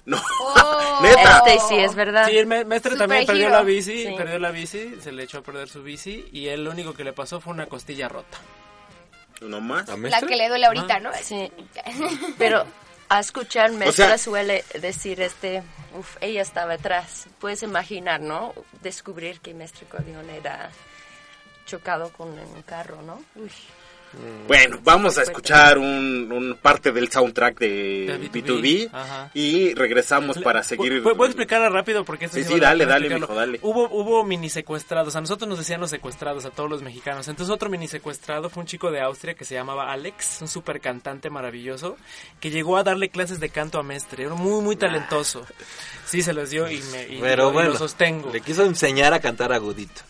No. 0.05 0.21
Oh. 0.41 0.99
Neta. 1.01 1.41
Este 1.47 1.59
sí 1.67 1.75
es 1.79 1.95
verdad. 1.95 2.27
Sí, 2.29 2.37
el 2.37 2.45
me- 2.45 2.63
Mestre 2.63 2.91
Super 2.91 3.07
también 3.07 3.25
perdió 3.25 3.47
hero. 3.47 3.55
la 3.55 3.63
bici, 3.63 4.03
Sí. 4.05 4.13
perdió 4.15 4.37
la 4.39 4.51
bici, 4.51 4.95
se 5.01 5.11
le 5.11 5.23
echó 5.23 5.39
a 5.39 5.41
perder 5.41 5.67
su 5.67 5.81
bici 5.81 6.29
y 6.31 6.47
él 6.47 6.63
lo 6.63 6.69
único 6.71 6.93
que 6.93 7.03
le 7.03 7.11
pasó 7.11 7.41
fue 7.41 7.51
una 7.53 7.65
costilla 7.65 8.07
rota. 8.07 8.37
¿No 9.41 9.61
más? 9.61 9.87
¿A 9.89 9.97
La 9.97 10.21
que 10.21 10.35
le 10.35 10.49
duele 10.49 10.65
ahorita, 10.65 10.99
¿no? 10.99 11.11
Sí. 11.21 11.51
Pero 12.37 12.65
a 13.09 13.19
escuchar 13.19 13.71
Mestra 13.71 14.07
sea- 14.07 14.17
suele 14.17 14.65
decir 14.81 15.21
este, 15.21 15.63
uf, 15.97 16.17
ella 16.21 16.41
estaba 16.41 16.73
atrás. 16.73 17.27
Puedes 17.39 17.63
imaginar, 17.63 18.19
¿no? 18.21 18.53
Descubrir 18.81 19.39
que 19.39 19.53
Mestre 19.53 19.85
Corleón 19.87 20.29
era 20.29 20.69
chocado 21.65 22.11
con 22.13 22.29
un 22.37 22.61
carro, 22.63 23.01
¿no? 23.01 23.21
Uy. 23.35 23.51
Bueno, 24.47 24.79
vamos 24.83 25.17
a 25.17 25.23
escuchar 25.23 25.77
un, 25.77 26.31
un 26.31 26.57
parte 26.61 26.91
del 26.91 27.11
soundtrack 27.11 27.59
de 27.59 28.17
De 28.19 28.31
B2B, 28.31 28.43
B2B, 28.45 28.89
ajá. 28.93 29.29
y 29.33 29.73
regresamos 29.73 30.37
para 30.39 30.63
seguir. 30.63 31.03
¿Puedo, 31.03 31.25
explicarla 31.25 31.69
rápido? 31.69 32.03
Porque 32.05 32.25
esto 32.25 32.37
Sí, 32.37 32.43
sí 32.43 32.59
dale, 32.59 32.85
dale, 32.85 33.09
mijo, 33.09 33.35
dale. 33.35 33.59
Hubo, 33.61 33.89
hubo 33.89 34.23
mini 34.23 34.49
secuestrados. 34.49 35.15
A 35.15 35.21
nosotros 35.21 35.47
nos 35.47 35.59
decían 35.59 35.81
los 35.81 35.89
secuestrados, 35.89 36.45
a 36.45 36.49
todos 36.49 36.69
los 36.69 36.81
mexicanos. 36.81 37.27
Entonces 37.27 37.53
otro 37.53 37.69
mini 37.69 37.87
secuestrado 37.87 38.49
fue 38.49 38.61
un 38.61 38.67
chico 38.67 38.89
de 38.91 39.01
Austria 39.01 39.33
que 39.33 39.45
se 39.45 39.55
llamaba 39.55 39.91
Alex, 39.91 40.39
un 40.41 40.47
super 40.47 40.79
cantante 40.79 41.29
maravilloso, 41.29 41.97
que 42.39 42.49
llegó 42.49 42.77
a 42.77 42.83
darle 42.83 43.09
clases 43.09 43.39
de 43.39 43.49
canto 43.49 43.79
a 43.79 43.83
Mestre. 43.83 44.23
Era 44.25 44.35
muy, 44.35 44.61
muy 44.63 44.75
talentoso. 44.77 45.45
Sí, 46.05 46.21
se 46.21 46.33
los 46.33 46.49
dio 46.49 46.69
y, 46.71 46.81
me, 46.91 47.03
y 47.15 47.19
Pero 47.21 47.43
lo, 47.45 47.49
y 47.49 47.53
bueno, 47.53 47.69
lo 47.71 47.77
sostengo. 47.77 48.31
le 48.31 48.41
quiso 48.41 48.63
enseñar 48.63 49.13
a 49.13 49.19
cantar 49.19 49.51
agudito. 49.51 50.01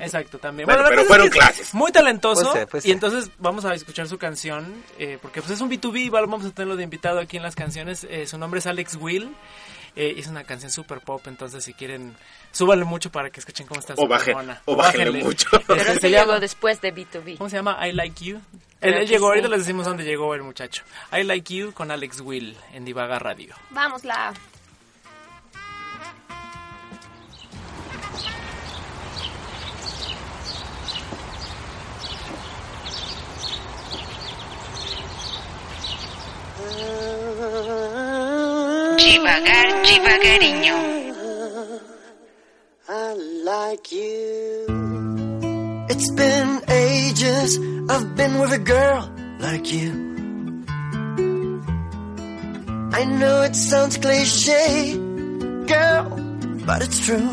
Exacto, 0.00 0.38
también. 0.38 0.66
Bueno, 0.66 0.82
pero 0.88 1.04
fueron 1.04 1.26
es 1.26 1.32
que 1.32 1.38
es 1.38 1.44
clases. 1.44 1.74
Muy 1.74 1.90
talentoso. 1.92 2.52
Pues 2.52 2.66
pues 2.66 2.86
Y 2.86 2.92
entonces 2.92 3.30
vamos 3.38 3.64
a 3.64 3.74
escuchar 3.74 4.06
su 4.08 4.18
canción, 4.18 4.82
eh, 4.98 5.18
porque 5.20 5.40
pues 5.40 5.52
es 5.52 5.60
un 5.60 5.70
B2B, 5.70 5.98
igual 6.06 6.26
vamos 6.26 6.46
a 6.46 6.50
tenerlo 6.50 6.76
de 6.76 6.84
invitado 6.84 7.18
aquí 7.20 7.36
en 7.36 7.42
las 7.42 7.54
canciones. 7.54 8.04
Eh, 8.10 8.26
su 8.26 8.38
nombre 8.38 8.58
es 8.60 8.66
Alex 8.66 8.96
Will. 9.00 9.34
eh, 9.96 10.14
y 10.16 10.20
es 10.20 10.28
una 10.28 10.44
canción 10.44 10.70
super 10.70 11.00
pop, 11.00 11.26
entonces 11.26 11.64
si 11.64 11.72
quieren, 11.74 12.14
súbanle 12.52 12.84
mucho 12.84 13.10
para 13.10 13.30
que 13.30 13.40
escuchen 13.40 13.66
cómo 13.66 13.80
está 13.80 13.94
O 13.94 13.96
su 13.96 14.06
baje- 14.06 14.32
o 14.66 14.76
bájenle 14.76 15.24
mucho. 15.24 15.48
Pero 15.66 15.80
Este, 15.80 15.94
sí 15.94 16.00
se 16.02 16.10
llegó 16.10 16.26
llama- 16.26 16.38
después 16.40 16.80
de 16.80 16.92
B2B. 16.94 17.36
¿Cómo 17.38 17.50
se 17.50 17.56
llama? 17.56 17.84
I 17.88 17.92
Like 17.92 18.24
You. 18.24 18.40
Él, 18.80 18.94
llegó, 19.08 19.24
sí. 19.26 19.30
ahorita 19.30 19.48
les 19.48 19.60
decimos 19.60 19.86
dónde 19.86 20.04
llegó 20.04 20.32
el 20.36 20.42
muchacho. 20.44 20.84
I 21.12 21.24
Like 21.24 21.52
You 21.52 21.72
con 21.72 21.90
Alex 21.90 22.20
Will 22.20 22.56
en 22.74 22.84
Divaga 22.84 23.18
Radio. 23.18 23.56
Vamos, 23.70 24.04
la. 24.04 24.32
Divagar, 38.98 39.66
divagariño. 39.86 40.76
I 42.88 43.14
like 43.44 43.92
you. 43.92 44.66
It's 45.88 46.10
been 46.12 46.62
ages 46.68 47.58
I've 47.90 48.14
been 48.16 48.38
with 48.38 48.52
a 48.52 48.58
girl 48.58 49.10
like 49.40 49.72
you. 49.72 49.90
I 52.92 53.04
know 53.04 53.42
it 53.42 53.54
sounds 53.54 53.96
cliche, 53.98 54.96
girl, 55.66 56.04
but 56.66 56.82
it's 56.82 57.00
true. 57.06 57.30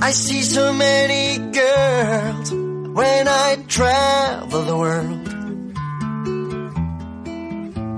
I 0.00 0.12
see 0.12 0.42
so 0.42 0.72
many 0.72 1.38
girls 1.52 2.52
when 2.52 3.28
I 3.28 3.56
travel 3.66 4.62
the 4.62 4.76
world. 4.76 5.25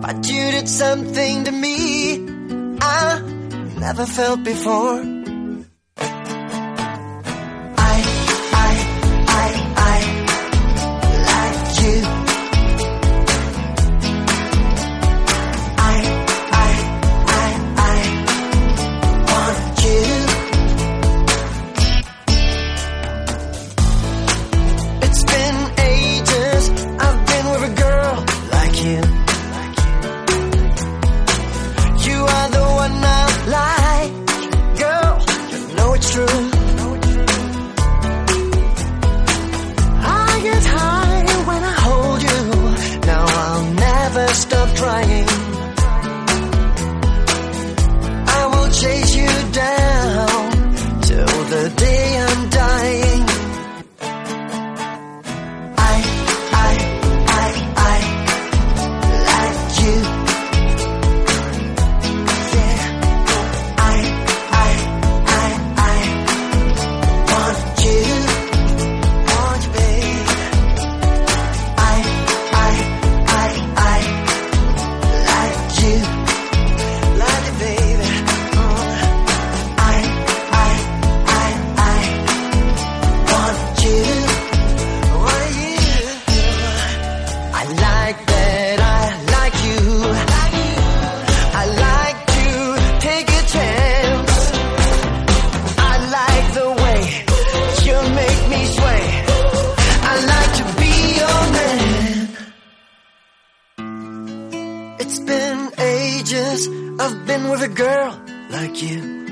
But 0.08 0.26
you 0.26 0.50
did 0.52 0.66
something 0.66 1.44
to 1.44 1.52
me 1.52 2.26
I 2.80 3.20
never 3.78 4.06
felt 4.06 4.42
before. 4.42 5.17
It's 105.00 105.20
been 105.20 105.70
ages 105.78 106.68
I've 106.98 107.24
been 107.24 107.48
with 107.50 107.62
a 107.62 107.68
girl 107.68 108.20
like 108.50 108.82
you. 108.82 109.27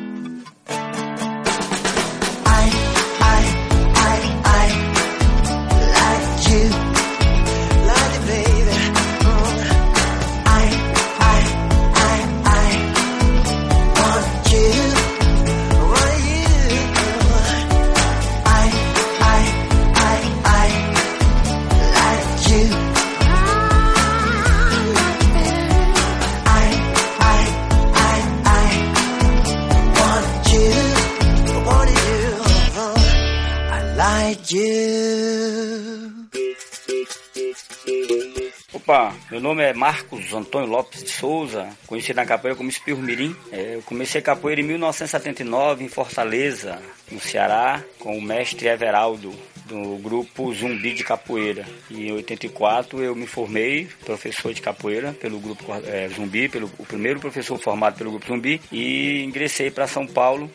Opa, 38.96 39.14
meu 39.30 39.42
nome 39.42 39.62
é 39.62 39.74
Marcos 39.74 40.32
Antônio 40.32 40.70
Lopes 40.70 41.02
de 41.02 41.10
Souza, 41.10 41.68
conhecido 41.86 42.16
na 42.16 42.24
capoeira 42.24 42.56
como 42.56 42.70
Espirro 42.70 43.02
Mirim. 43.02 43.36
É, 43.52 43.74
eu 43.74 43.82
comecei 43.82 44.22
capoeira 44.22 44.62
em 44.62 44.64
1979 44.64 45.84
em 45.84 45.88
Fortaleza, 45.88 46.80
no 47.12 47.20
Ceará, 47.20 47.84
com 47.98 48.16
o 48.16 48.22
mestre 48.22 48.68
Everaldo, 48.68 49.34
do 49.66 49.98
grupo 49.98 50.50
Zumbi 50.54 50.94
de 50.94 51.04
Capoeira. 51.04 51.66
E 51.90 52.08
em 52.08 52.12
84 52.12 53.02
eu 53.02 53.14
me 53.14 53.26
formei 53.26 53.86
professor 54.02 54.54
de 54.54 54.62
capoeira 54.62 55.12
pelo 55.12 55.38
grupo 55.40 55.66
é, 55.84 56.08
Zumbi, 56.08 56.48
pelo, 56.48 56.70
o 56.78 56.86
primeiro 56.86 57.20
professor 57.20 57.58
formado 57.58 57.98
pelo 57.98 58.12
grupo 58.12 58.26
Zumbi, 58.26 58.62
e 58.72 59.22
ingressei 59.24 59.70
para 59.70 59.86
São 59.86 60.06
Paulo 60.06 60.50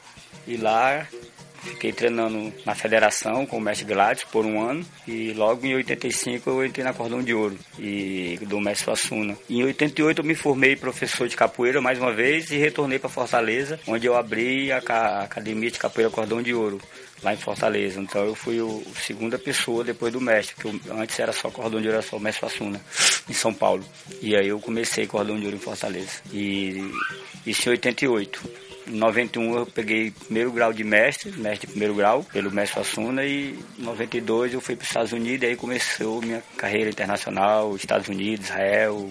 e 0.47 0.57
lá 0.57 1.07
Fiquei 1.63 1.91
treinando 1.91 2.51
na 2.65 2.73
federação 2.73 3.45
com 3.45 3.57
o 3.57 3.61
mestre 3.61 3.85
Gladys 3.85 4.23
por 4.23 4.45
um 4.45 4.61
ano 4.61 4.85
e 5.07 5.31
logo 5.33 5.65
em 5.65 5.75
85 5.75 6.49
eu 6.49 6.65
entrei 6.65 6.83
na 6.83 6.93
Cordão 6.93 7.21
de 7.21 7.33
Ouro 7.33 7.57
e 7.77 8.39
do 8.41 8.59
mestre 8.59 8.85
Suassuna. 8.85 9.37
Em 9.49 9.63
88 9.63 10.19
eu 10.19 10.25
me 10.25 10.35
formei 10.35 10.75
professor 10.75 11.27
de 11.27 11.35
capoeira 11.35 11.81
mais 11.81 11.99
uma 11.99 12.11
vez 12.11 12.49
e 12.51 12.57
retornei 12.57 12.97
para 12.97 13.09
Fortaleza, 13.09 13.79
onde 13.87 14.07
eu 14.07 14.15
abri 14.15 14.71
a, 14.71 14.81
a 14.87 15.23
Academia 15.23 15.69
de 15.69 15.77
Capoeira 15.77 16.09
Cordão 16.09 16.41
de 16.41 16.53
Ouro 16.53 16.81
lá 17.23 17.33
em 17.33 17.37
Fortaleza. 17.37 17.99
Então 17.99 18.25
eu 18.25 18.35
fui 18.35 18.59
o, 18.59 18.67
o 18.67 18.93
segunda 18.95 19.37
pessoa 19.37 19.83
depois 19.83 20.11
do 20.11 20.19
mestre, 20.19 20.55
que 20.55 20.91
antes 20.91 21.19
era 21.19 21.31
só 21.31 21.49
cordão 21.49 21.79
de 21.79 21.87
ouro, 21.87 21.99
era 21.99 22.07
só 22.07 22.17
o 22.17 22.19
mestre 22.19 22.47
Suassuna, 22.47 22.81
em 23.29 23.33
São 23.33 23.53
Paulo. 23.53 23.85
E 24.21 24.35
aí 24.35 24.47
eu 24.47 24.59
comecei 24.59 25.05
cordão 25.07 25.39
de 25.39 25.45
ouro 25.45 25.57
em 25.57 25.59
Fortaleza. 25.59 26.21
E 26.31 26.91
isso 27.45 27.69
em 27.69 27.71
88. 27.73 28.70
Em 28.87 28.95
91 28.95 29.55
eu 29.57 29.65
peguei 29.65 30.11
primeiro 30.11 30.51
grau 30.51 30.73
de 30.73 30.83
mestre, 30.83 31.31
mestre 31.31 31.67
de 31.67 31.67
primeiro 31.67 31.95
grau, 31.95 32.23
pelo 32.23 32.51
mestre 32.51 32.79
Assuna, 32.79 33.23
e 33.23 33.51
em 33.77 33.83
92 33.83 34.53
eu 34.53 34.61
fui 34.61 34.75
para 34.75 34.83
os 34.83 34.89
Estados 34.89 35.11
Unidos, 35.11 35.43
e 35.43 35.45
aí 35.47 35.55
começou 35.55 36.21
minha 36.21 36.41
carreira 36.57 36.89
internacional, 36.89 37.75
Estados 37.75 38.07
Unidos, 38.07 38.47
Israel, 38.47 39.09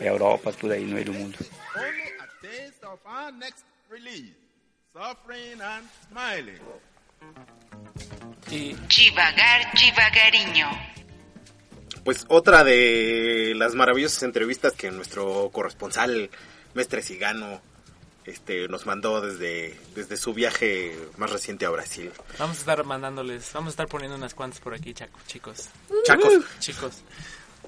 Europa, 0.00 0.52
tudo 0.52 0.72
aí 0.72 0.84
no 0.84 0.94
meio 0.94 1.06
do 1.06 1.14
mundo. 1.14 1.38
Devagar, 8.88 9.72
devagarinho. 9.74 10.92
Pues 12.04 12.24
otra 12.28 12.64
de 12.64 13.54
las 13.54 13.74
maravillosas 13.74 14.22
entrevistas 14.24 14.72
que 14.74 14.90
nuestro 14.90 15.50
corresponsal, 15.50 16.10
Mestre 16.74 17.00
Cigano, 17.00 17.60
este, 18.24 18.68
nos 18.68 18.86
mandó 18.86 19.20
desde, 19.20 19.78
desde 19.94 20.16
su 20.16 20.32
viaje 20.32 20.96
más 21.16 21.30
reciente 21.30 21.66
a 21.66 21.70
Brasil. 21.70 22.10
Vamos 22.38 22.58
a 22.58 22.60
estar 22.60 22.84
mandándoles, 22.84 23.50
vamos 23.52 23.68
a 23.68 23.70
estar 23.70 23.88
poniendo 23.88 24.16
unas 24.16 24.34
cuantas 24.34 24.60
por 24.60 24.74
aquí, 24.74 24.94
chaco, 24.94 25.18
chicos. 25.26 25.68
Chacos. 26.04 26.44
Chicos. 26.58 27.02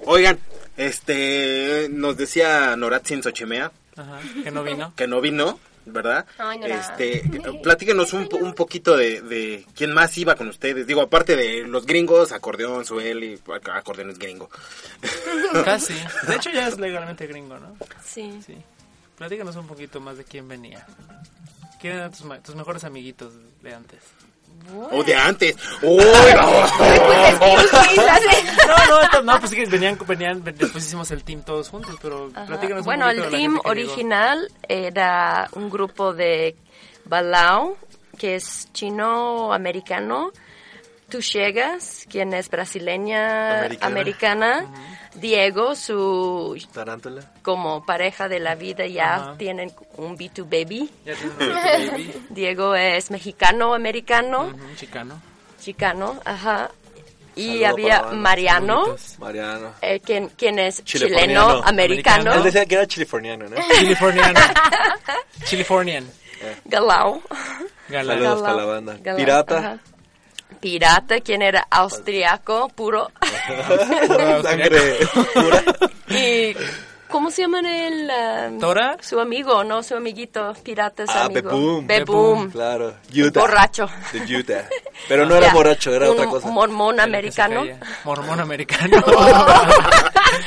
Oigan, 0.06 0.38
este, 0.76 1.88
nos 1.90 2.16
decía 2.16 2.76
Noratzin 2.76 3.22
Xochimea. 3.22 3.72
Ajá, 3.96 4.20
que 4.42 4.50
no 4.50 4.62
vino. 4.64 4.92
Que 4.96 5.06
no 5.06 5.20
vino, 5.20 5.58
¿verdad? 5.86 6.26
Ay, 6.38 6.58
no 6.58 6.66
este, 6.66 7.22
platíquenos 7.62 8.12
un, 8.12 8.28
un 8.40 8.54
poquito 8.54 8.96
de, 8.96 9.22
de, 9.22 9.66
quién 9.74 9.92
más 9.92 10.16
iba 10.18 10.34
con 10.34 10.48
ustedes. 10.48 10.86
Digo, 10.86 11.00
aparte 11.00 11.36
de 11.36 11.62
los 11.66 11.86
gringos, 11.86 12.32
acordeón, 12.32 12.84
suel 12.84 13.24
y 13.24 13.40
acordeón 13.72 14.10
es 14.10 14.18
gringo. 14.18 14.50
Casi. 15.64 15.94
De 16.26 16.36
hecho 16.36 16.50
ya 16.50 16.68
es 16.68 16.78
legalmente 16.78 17.26
gringo, 17.26 17.58
¿no? 17.58 17.76
Sí. 18.04 18.40
Sí. 18.44 18.56
Platícanos 19.16 19.56
un 19.56 19.66
poquito 19.66 20.00
más 20.00 20.16
de 20.16 20.24
quién 20.24 20.48
venía. 20.48 20.86
¿Quién 21.80 21.94
eran 21.96 22.10
tus, 22.10 22.42
tus 22.42 22.54
mejores 22.54 22.84
amiguitos 22.84 23.32
de 23.62 23.74
antes? 23.74 24.00
O 24.90 25.04
de 25.04 25.14
antes. 25.14 25.56
¡Uy! 25.82 25.98
no, 28.66 29.12
no, 29.12 29.22
no, 29.22 29.38
pues 29.38 29.50
sí 29.50 29.56
que 29.56 29.66
venían, 29.66 29.98
venían, 30.06 30.42
después 30.42 30.84
hicimos 30.84 31.10
el 31.10 31.22
team 31.22 31.42
todos 31.42 31.68
juntos, 31.68 31.96
pero 32.00 32.30
platícanos 32.46 32.84
Bueno, 32.84 33.06
un 33.06 33.12
el 33.12 33.28
team 33.30 33.60
original 33.64 34.48
era 34.68 35.48
un 35.52 35.68
grupo 35.68 36.14
de 36.14 36.56
Balao, 37.04 37.76
que 38.16 38.36
es 38.36 38.72
chino-americano, 38.72 40.32
Tú 41.08 41.20
llegas, 41.20 42.06
quien 42.08 42.32
es 42.32 42.48
brasileña, 42.48 43.58
Americana. 43.58 43.86
americana, 43.86 45.03
Diego, 45.14 45.74
su 45.76 46.56
Tarántula. 46.72 47.22
como 47.42 47.84
pareja 47.86 48.28
de 48.28 48.40
la 48.40 48.54
vida 48.54 48.86
ya 48.86 49.14
Ajá. 49.16 49.34
tienen 49.38 49.72
un 49.96 50.16
B2 50.18 50.44
baby. 50.44 50.90
Ya 51.04 51.14
tienen 51.14 51.32
un 51.32 51.38
B2 51.38 51.90
baby. 51.90 52.14
Diego 52.30 52.74
es 52.74 53.10
mexicano, 53.10 53.74
americano, 53.74 54.46
Ujú, 54.54 54.74
chicano. 54.76 55.20
chicano, 55.60 56.20
ajá. 56.24 56.70
Y 57.36 57.46
Saludo 57.62 57.66
había 57.68 58.02
Mariano, 58.12 58.96
Mariano. 59.18 59.72
eh, 59.82 59.98
quien, 60.00 60.28
quien 60.28 60.58
es 60.60 60.84
Chiliforniano. 60.84 61.46
chileno, 61.48 61.62
americano, 61.66 62.32
Él 62.34 62.42
decía 62.44 62.64
que 62.64 62.74
era 62.76 62.86
chiliforniano, 62.86 63.48
¿no? 63.48 63.56
Californiano. 63.56 64.38
Californian. 65.50 66.08
Galao. 66.64 67.22
Galán. 67.88 68.18
Saludos 68.18 68.40
Galán. 68.40 68.42
para 68.42 68.56
la 68.56 68.64
banda. 68.64 68.96
Galán, 69.00 69.16
Pirata. 69.16 69.58
ajá. 69.58 69.78
Pirata, 70.54 71.20
quien 71.20 71.42
era 71.42 71.66
austriaco, 71.70 72.68
puro. 72.74 73.10
Sangre 74.42 74.98
pura. 75.34 75.62
y, 76.08 76.54
¿cómo 77.14 77.30
se 77.30 77.42
llaman 77.42 77.64
el? 77.64 78.10
¿Tora? 78.58 78.96
Su 79.00 79.20
amigo, 79.20 79.62
no 79.62 79.84
su 79.84 79.94
amiguito, 79.94 80.52
pirata 80.64 81.04
es 81.04 81.10
Ah, 81.10 81.26
amigo. 81.26 81.48
Beboom. 81.48 81.86
Beboom. 81.86 82.50
Claro. 82.50 82.94
Utah. 83.14 83.40
Borracho. 83.40 83.88
De 84.12 84.36
Utah. 84.36 84.68
Pero 85.08 85.24
no 85.24 85.36
era 85.36 85.52
borracho, 85.52 85.94
era 85.94 86.06
un 86.10 86.14
otra 86.18 86.26
cosa. 86.28 86.48
mormón 86.48 86.98
americano. 86.98 87.62
Mormón 88.02 88.40
americano. 88.40 89.00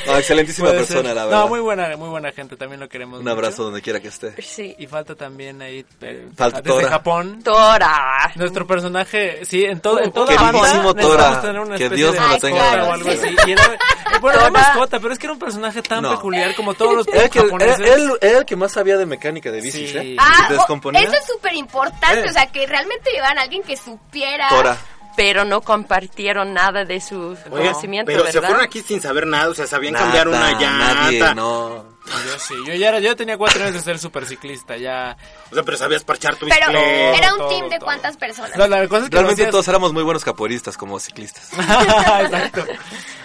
No, 0.06 0.16
excelentísima 0.16 0.68
Puede 0.68 0.80
persona, 0.80 1.08
ser. 1.08 1.16
la 1.16 1.24
verdad. 1.24 1.40
No, 1.40 1.48
muy 1.48 1.60
buena, 1.60 1.96
muy 1.96 2.08
buena 2.08 2.30
gente, 2.32 2.56
también 2.56 2.80
lo 2.80 2.88
queremos 2.88 3.20
Un 3.20 3.28
abrazo 3.28 3.52
mucho. 3.56 3.62
donde 3.64 3.82
quiera 3.82 4.00
que 4.00 4.08
esté. 4.08 4.34
Sí. 4.42 4.74
Y 4.78 4.86
falta 4.86 5.14
también 5.14 5.60
ahí, 5.62 5.84
eh, 6.02 6.28
Falta 6.36 6.60
desde 6.60 6.76
Tora. 6.78 6.88
Japón, 6.90 7.42
Tora. 7.42 8.32
nuestro 8.36 8.66
personaje, 8.66 9.44
sí, 9.44 9.64
en, 9.64 9.80
todo, 9.80 10.00
en 10.00 10.12
toda 10.12 10.26
Queridísimo 10.36 10.94
banda 10.94 11.02
Tora, 11.02 11.16
necesitamos 11.30 11.42
tener 11.42 11.60
una 11.60 11.76
que 11.76 11.88
Dios 11.90 12.12
de 12.14 12.20
me 12.20 12.28
lo 12.28 12.38
tenga 12.38 12.74
en 12.74 12.80
o 12.80 12.92
algo 12.92 13.10
así. 13.10 13.28
vida. 13.28 13.42
Y 13.46 13.52
era, 13.52 13.78
bueno, 14.20 14.40
era 14.40 14.50
mascota, 14.50 14.98
pero 15.00 15.12
es 15.12 15.18
que 15.18 15.26
era 15.26 15.32
un 15.32 15.38
personaje 15.38 15.82
tan 15.82 16.02
No. 16.02 16.10
peculiar 16.14 16.54
como 16.54 16.74
todos 16.74 16.94
los 16.94 17.08
Era, 17.08 17.28
que, 17.28 17.38
era, 17.38 17.46
japoneses. 17.48 17.80
él, 17.80 18.10
era 18.20 18.38
el 18.38 18.44
que 18.44 18.56
más 18.56 18.72
sabía 18.72 18.96
de 18.96 19.06
mecánica 19.06 19.50
de 19.50 19.60
bicis, 19.60 19.90
Sí. 19.92 19.98
¿eh? 19.98 20.16
Ah, 20.18 20.46
Descomponía. 20.50 21.00
eso 21.02 21.12
es 21.12 21.26
súper 21.26 21.54
importante, 21.54 22.20
Eh. 22.26 22.30
o 22.30 22.32
sea, 22.32 22.46
que 22.46 22.66
realmente 22.66 23.10
llevaran 23.10 23.38
a 23.38 23.42
alguien 23.42 23.62
que 23.62 23.76
supiera. 23.76 24.48
Tora. 24.48 24.76
Pero 25.18 25.44
no 25.44 25.60
compartieron 25.62 26.54
nada 26.54 26.84
de 26.84 27.00
su 27.00 27.36
conocimiento, 27.50 28.06
pero 28.10 28.24
se 28.30 28.40
fueron 28.40 28.60
aquí 28.60 28.80
sin 28.82 29.00
saber 29.02 29.26
nada, 29.26 29.48
o 29.48 29.54
sea, 29.54 29.66
sabían 29.66 29.94
Nada, 29.94 30.04
cambiar 30.06 30.28
una 30.28 30.52
llanta. 30.52 30.94
Nadie, 30.94 31.34
no. 31.34 31.98
Yo 32.08 32.38
sí, 32.38 32.54
yo 32.66 32.72
ya 32.74 32.88
era, 32.88 33.00
yo 33.00 33.14
tenía 33.16 33.36
cuatro 33.36 33.60
años 33.64 33.74
de 33.74 33.80
ser 33.80 33.98
superciclista, 33.98 34.76
ya. 34.78 35.16
O 35.50 35.54
sea, 35.54 35.62
pero 35.64 35.76
sabías 35.76 36.04
parchar 36.04 36.36
tu 36.36 36.46
Pero 36.48 36.54
bicicleta. 36.68 37.16
era 37.18 37.32
un 37.34 37.38
todo, 37.40 37.48
team 37.50 37.68
de 37.68 37.76
todo. 37.78 37.84
cuántas 37.84 38.16
personas. 38.16 38.56
No, 38.56 38.66
la 38.66 38.88
cosa 38.88 39.04
es 39.04 39.10
que 39.10 39.16
Realmente 39.16 39.46
todos 39.48 39.68
éramos 39.68 39.92
muy 39.92 40.02
buenos 40.04 40.24
capoeiristas 40.24 40.78
como 40.78 40.98
ciclistas. 41.00 41.50
Exacto. 41.58 42.64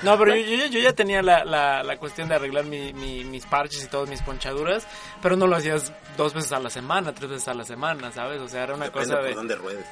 No, 0.01 0.17
pero 0.17 0.35
yo, 0.35 0.41
yo, 0.45 0.57
ya- 0.57 0.67
yo 0.67 0.79
ya 0.79 0.93
tenía 0.93 1.21
la, 1.21 1.45
la, 1.45 1.81
la 1.83 1.97
cuestión 1.97 2.27
de 2.27 2.35
arreglar 2.35 2.65
mi, 2.65 2.91
mi- 2.91 3.23
mis 3.23 3.45
parches 3.45 3.83
y 3.83 3.87
todas 3.87 4.09
mis 4.09 4.21
ponchaduras, 4.21 4.85
pero 5.21 5.37
no 5.37 5.47
lo 5.47 5.55
hacías 5.55 5.93
dos 6.17 6.33
veces 6.33 6.51
a 6.51 6.59
la 6.59 6.69
semana, 6.69 7.13
tres 7.13 7.29
veces 7.29 7.47
a 7.47 7.53
la 7.53 7.63
semana, 7.63 8.11
¿sabes? 8.11 8.41
O 8.41 8.49
sea, 8.49 8.63
era 8.63 8.73
una 8.73 8.85
Depende 8.85 9.05
cosa 9.07 9.19
por 9.19 9.29
de... 9.29 9.35
dónde 9.35 9.55
ruedes. 9.55 9.85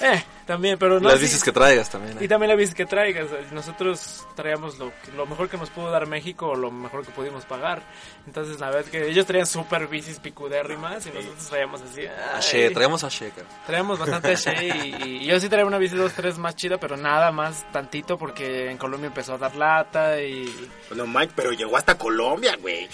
Eh, 0.00 0.22
también, 0.46 0.78
pero 0.78 1.00
no... 1.00 1.08
Las 1.08 1.18
sí. 1.18 1.24
bicis 1.24 1.42
que 1.42 1.52
traigas 1.52 1.88
también. 1.90 2.18
¿eh? 2.18 2.24
Y 2.24 2.28
también 2.28 2.50
la 2.50 2.54
bici 2.56 2.74
que 2.74 2.84
traigas. 2.86 3.28
Nosotros 3.52 4.26
traíamos 4.34 4.78
lo, 4.78 4.90
que- 5.02 5.12
lo 5.12 5.24
mejor 5.26 5.48
que 5.48 5.56
nos 5.56 5.70
pudo 5.70 5.90
dar 5.90 6.06
México 6.06 6.48
o 6.48 6.54
lo 6.54 6.70
mejor 6.70 7.04
que 7.04 7.12
pudimos 7.12 7.44
pagar. 7.46 7.82
Entonces, 8.26 8.60
la 8.60 8.66
verdad 8.66 8.82
es 8.82 8.90
que 8.90 9.08
ellos 9.08 9.24
traían 9.26 9.46
super 9.46 9.86
bicis 9.88 10.18
picudérrimas 10.20 11.06
y 11.06 11.10
nosotros 11.10 11.46
traíamos 11.48 11.80
así... 11.82 12.02
ay, 12.02 12.08
Ashe, 12.38 12.70
traemos 12.70 13.04
a 13.04 13.08
Sheka. 13.08 13.42
Traíamos 13.66 13.98
bastante 13.98 14.32
Ashe 14.32 14.54
y, 14.68 15.22
y 15.22 15.26
yo 15.26 15.40
sí 15.40 15.48
traía 15.48 15.64
una 15.66 15.78
bici 15.78 15.96
2-3 15.96 16.36
más 16.36 16.54
chida, 16.56 16.78
pero 16.78 16.96
nada 16.96 17.32
más 17.32 17.64
tantito 17.72 18.18
porque 18.18 18.70
en 18.70 18.76
Colombia 18.78 19.08
empezó 19.08 19.34
a 19.34 19.38
dar 19.38 19.56
lata 19.56 20.20
y... 20.20 20.68
No, 20.94 21.06
Mike, 21.06 21.32
pero 21.34 21.52
llegó 21.52 21.76
hasta 21.76 21.96
Colombia, 21.96 22.56
güey. 22.60 22.88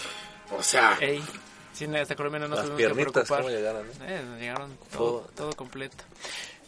O 0.57 0.63
sea, 0.63 0.97
Ey, 1.01 1.23
sí, 1.73 1.87
hasta 1.97 2.15
Colombia 2.15 2.39
no 2.41 2.49
nos 2.49 2.59
Las 2.59 2.67
tuvimos 2.69 2.79
que 2.79 2.95
piernitas, 2.95 3.13
preocupar. 3.27 3.41
¿cómo 3.41 3.51
llegaron? 3.51 3.87
eh? 3.87 3.93
Eh, 4.07 4.23
nos 4.29 4.39
llegaron 4.41 4.79
Todo. 4.93 5.31
todo 5.35 5.53
completo. 5.57 6.05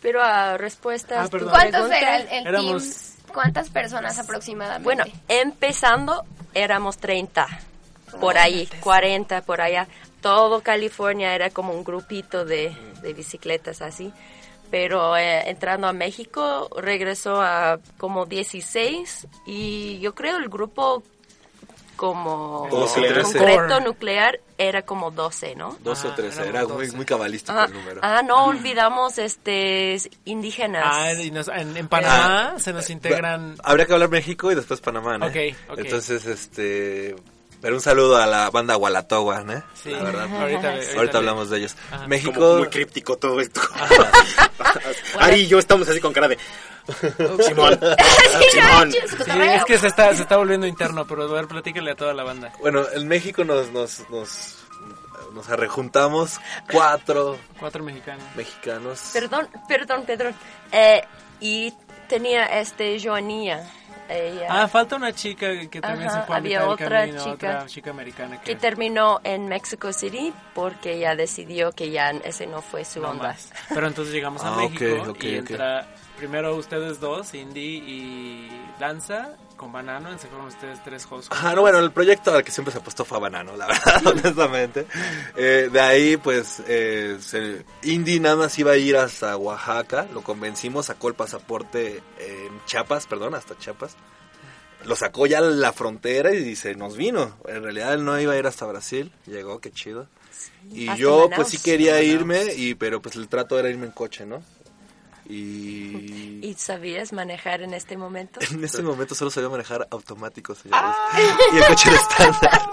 Pero 0.05 0.23
a 0.23 0.59
respuesta 0.59 1.23
a 1.23 1.25
Ah, 1.25 1.29
perdón. 1.29 1.49
¿Cuántos 1.49 1.91
era 1.91 2.19
el, 2.19 2.29
el 2.29 2.47
Éramos- 2.47 2.83
team? 2.83 3.33
¿Cuántas 3.33 3.71
personas 3.71 4.19
aproximadamente? 4.19 4.85
Bueno, 4.85 5.05
empezando 5.29 6.25
éramos 6.53 6.99
30, 6.99 7.47
por 8.21 8.37
ahí, 8.37 8.69
40 8.81 9.41
por 9.41 9.63
allá. 9.63 9.89
Todo 10.21 10.61
California 10.61 11.35
era 11.35 11.49
como 11.49 11.73
un 11.73 11.85
grupito 11.85 12.45
de, 12.45 12.77
de 13.01 13.13
bicicletas 13.15 13.81
así. 13.81 14.13
Pero 14.71 15.17
eh, 15.17 15.49
entrando 15.49 15.87
a 15.89 15.93
México 15.95 16.69
regresó 16.77 17.41
a 17.41 17.79
como 17.97 18.27
16 18.27 19.27
y 19.47 19.99
yo 20.01 20.15
creo 20.15 20.37
el 20.37 20.49
grupo 20.51 21.03
como 21.97 22.68
12 22.70 23.01
o 23.01 23.05
13. 23.14 23.22
concreto 23.38 23.80
nuclear 23.80 24.40
era 24.59 24.82
como 24.82 25.11
12, 25.11 25.55
¿no? 25.57 25.76
12 25.80 26.09
o 26.09 26.12
13, 26.14 26.42
éramos 26.42 26.49
era 26.49 26.74
muy, 26.74 26.84
12. 26.86 26.97
muy 26.97 27.05
cabalístico 27.07 27.59
Ah, 27.59 27.64
el 27.66 27.72
número. 27.72 28.01
ah, 28.03 28.22
no 28.22 28.45
olvidamos 28.47 29.18
este 29.18 29.99
indígenas. 30.24 30.84
Ah, 30.86 31.12
y 31.12 31.30
nos- 31.30 31.49
en, 31.49 31.76
en 31.76 31.88
Panamá 31.88 32.55
se 32.59 32.72
nos 32.72 32.88
integran... 32.90 33.57
Habría 33.64 33.86
que 33.86 33.92
hablar 33.95 34.11
México 34.11 34.51
y 34.53 34.55
después 34.55 34.80
Panamá, 34.80 35.18
¿no? 35.18 35.26
Ok, 35.26 35.36
ok. 35.70 35.78
Entonces, 35.78 36.26
este... 36.26 37.16
Pero 37.65 37.77
un 37.77 37.81
saludo 37.81 38.19
a 38.19 38.27
la 38.27 38.51
banda 38.51 38.75
Gualatowa, 38.75 39.41
¿no? 39.43 39.62
Sí, 39.73 39.89
la 39.91 40.03
verdad. 40.03 40.29
ahorita, 40.39 40.71
Ahorita, 40.75 40.97
ahorita- 40.99 41.17
hablamos 41.19 41.49
de 41.49 41.57
ellos. 41.61 41.75
Ajá. 41.91 42.07
México... 42.07 42.35
Como 42.35 42.59
muy 42.59 42.69
críptico 42.69 43.17
todo 43.17 43.41
esto. 43.41 43.59
Ari 45.19 45.41
y 45.41 45.47
yo 45.47 45.59
estamos 45.59 45.89
así 45.89 45.99
con 45.99 46.12
cara 46.12 46.29
de... 46.29 46.39
Simón. 47.47 47.81
Simón. 48.53 48.93
Sí, 48.93 48.99
es 49.41 49.65
que 49.65 49.79
se 49.79 49.87
está, 49.87 50.15
se 50.15 50.23
está 50.25 50.37
volviendo 50.37 50.67
interno, 50.67 51.07
pero 51.07 51.23
a 51.23 51.33
ver, 51.33 51.47
platícale 51.47 51.93
a 51.93 51.95
toda 51.95 52.12
la 52.12 52.23
banda. 52.25 52.53
Bueno, 52.61 52.85
en 52.93 53.09
México 53.09 53.45
nos, 53.45 53.71
nos, 53.71 54.11
nos, 54.11 54.57
nos 55.33 55.49
arrejuntamos 55.49 56.39
cuatro 56.71 57.39
Cuatro 57.59 57.83
mexicanos. 57.83 58.25
mexicanos. 58.37 59.01
Perdón, 59.15 59.49
perdón, 59.67 60.05
perdón. 60.05 60.35
Eh, 60.71 61.03
y 61.41 61.73
tenía 62.11 62.45
este 62.61 63.01
Joanía. 63.03 63.67
Ella, 64.09 64.47
Ah, 64.51 64.69
falta 64.69 64.97
una 64.97 65.13
chica 65.13 65.47
que 65.71 65.81
también 65.81 66.09
Ajá, 66.09 66.21
se 66.21 66.27
fue 66.27 66.35
a 66.35 66.39
había 66.39 66.59
mitad 66.61 66.73
otra 66.73 66.99
camino, 67.01 67.19
chica. 67.19 67.33
otra 67.33 67.67
chica 67.67 67.91
americana 67.91 68.39
que, 68.41 68.45
que 68.53 68.57
terminó 68.57 69.21
en 69.25 69.47
Mexico 69.49 69.93
City 69.93 70.33
porque 70.55 70.95
ella 70.95 71.17
decidió 71.17 71.73
que 71.73 71.91
ya 71.91 72.11
ese 72.11 72.47
no 72.47 72.61
fue 72.63 72.85
su 72.85 73.01
no 73.01 73.11
onda. 73.11 73.29
más. 73.29 73.51
Pero 73.73 73.87
entonces 73.87 74.13
llegamos 74.13 74.43
a 74.45 74.53
Ah, 74.53 74.57
México 74.57 74.85
ok, 75.03 75.09
ok, 75.11 75.25
y 75.25 75.39
ok. 75.39 75.51
entra 75.51 75.87
primero 76.19 76.55
ustedes 76.57 77.01
dos, 77.01 77.33
Indy 77.35 77.83
y 77.87 78.49
Danza, 78.79 79.37
con 79.57 79.73
Banano, 79.73 80.17
fueron 80.19 80.47
ustedes 80.47 80.83
tres 80.85 81.07
hosts. 81.11 81.29
Ajá, 81.31 81.55
no, 81.55 81.61
bueno, 81.63 81.79
el 81.79 81.91
proyecto 81.93 82.35
al 82.35 82.43
que 82.45 82.51
siempre 82.51 82.73
se 82.73 82.79
apostó 82.79 83.05
fue 83.05 83.19
a 83.19 83.21
Banano, 83.21 83.57
la 83.57 83.67
verdad, 83.67 84.07
honestamente. 84.07 84.87
Eh, 85.37 85.69
de 85.73 85.81
ahí, 85.81 86.17
pues, 86.17 86.63
eh, 86.67 87.17
se- 87.21 87.65
Indy 87.83 88.21
nada 88.21 88.37
más 88.37 88.59
iba 88.59 88.73
a 88.73 88.77
ir 88.77 88.97
hasta 88.97 89.37
Oaxaca, 89.37 90.07
lo 90.13 90.23
convencimos, 90.23 90.87
sacó 90.87 91.09
el 91.09 91.15
pasaporte 91.15 92.03
en 92.19 92.65
Chiapas, 92.67 93.07
perdón, 93.07 93.35
hasta 93.35 93.57
Chiapas. 93.59 93.97
Lo 94.85 94.97
sacó 94.97 95.27
ya 95.27 95.39
a 95.39 95.41
la 95.41 95.73
frontera 95.73 96.35
y 96.35 96.57
se 96.57 96.75
nos 96.75 96.97
vino. 96.97 97.39
En 97.49 97.63
realidad 97.63 97.95
él 97.95 98.05
no 98.05 98.21
iba 98.21 98.35
a 98.35 98.39
ir 98.39 98.47
hasta 98.47 98.67
Brasil, 98.67 99.11
llegó, 99.27 99.59
qué 99.61 99.71
chido. 99.73 100.09
Y 100.71 100.95
yo, 100.97 101.23
Manaus. 101.29 101.37
pues 101.37 101.49
sí 101.49 101.59
quería 101.59 102.03
irme, 102.03 102.53
y 102.55 102.75
pero 102.75 103.01
pues 103.01 103.17
el 103.17 103.29
trato 103.29 103.59
era 103.59 103.71
irme 103.71 103.87
en 103.87 103.93
coche, 103.93 104.27
¿no? 104.27 104.43
Y... 105.27 106.41
¿Y 106.43 106.55
sabías 106.59 107.12
manejar 107.12 107.62
en 107.62 107.72
este 107.75 107.97
momento? 107.97 108.41
En 108.51 108.62
ese 108.62 108.83
momento 108.83 109.14
solo 109.14 109.31
sabía 109.31 109.49
manejar 109.49 109.87
automático, 109.91 110.55
señores. 110.55 110.95
Y 111.53 111.57
el 111.57 111.64
coche 111.66 111.89
era 111.91 112.01
estándar. 112.01 112.70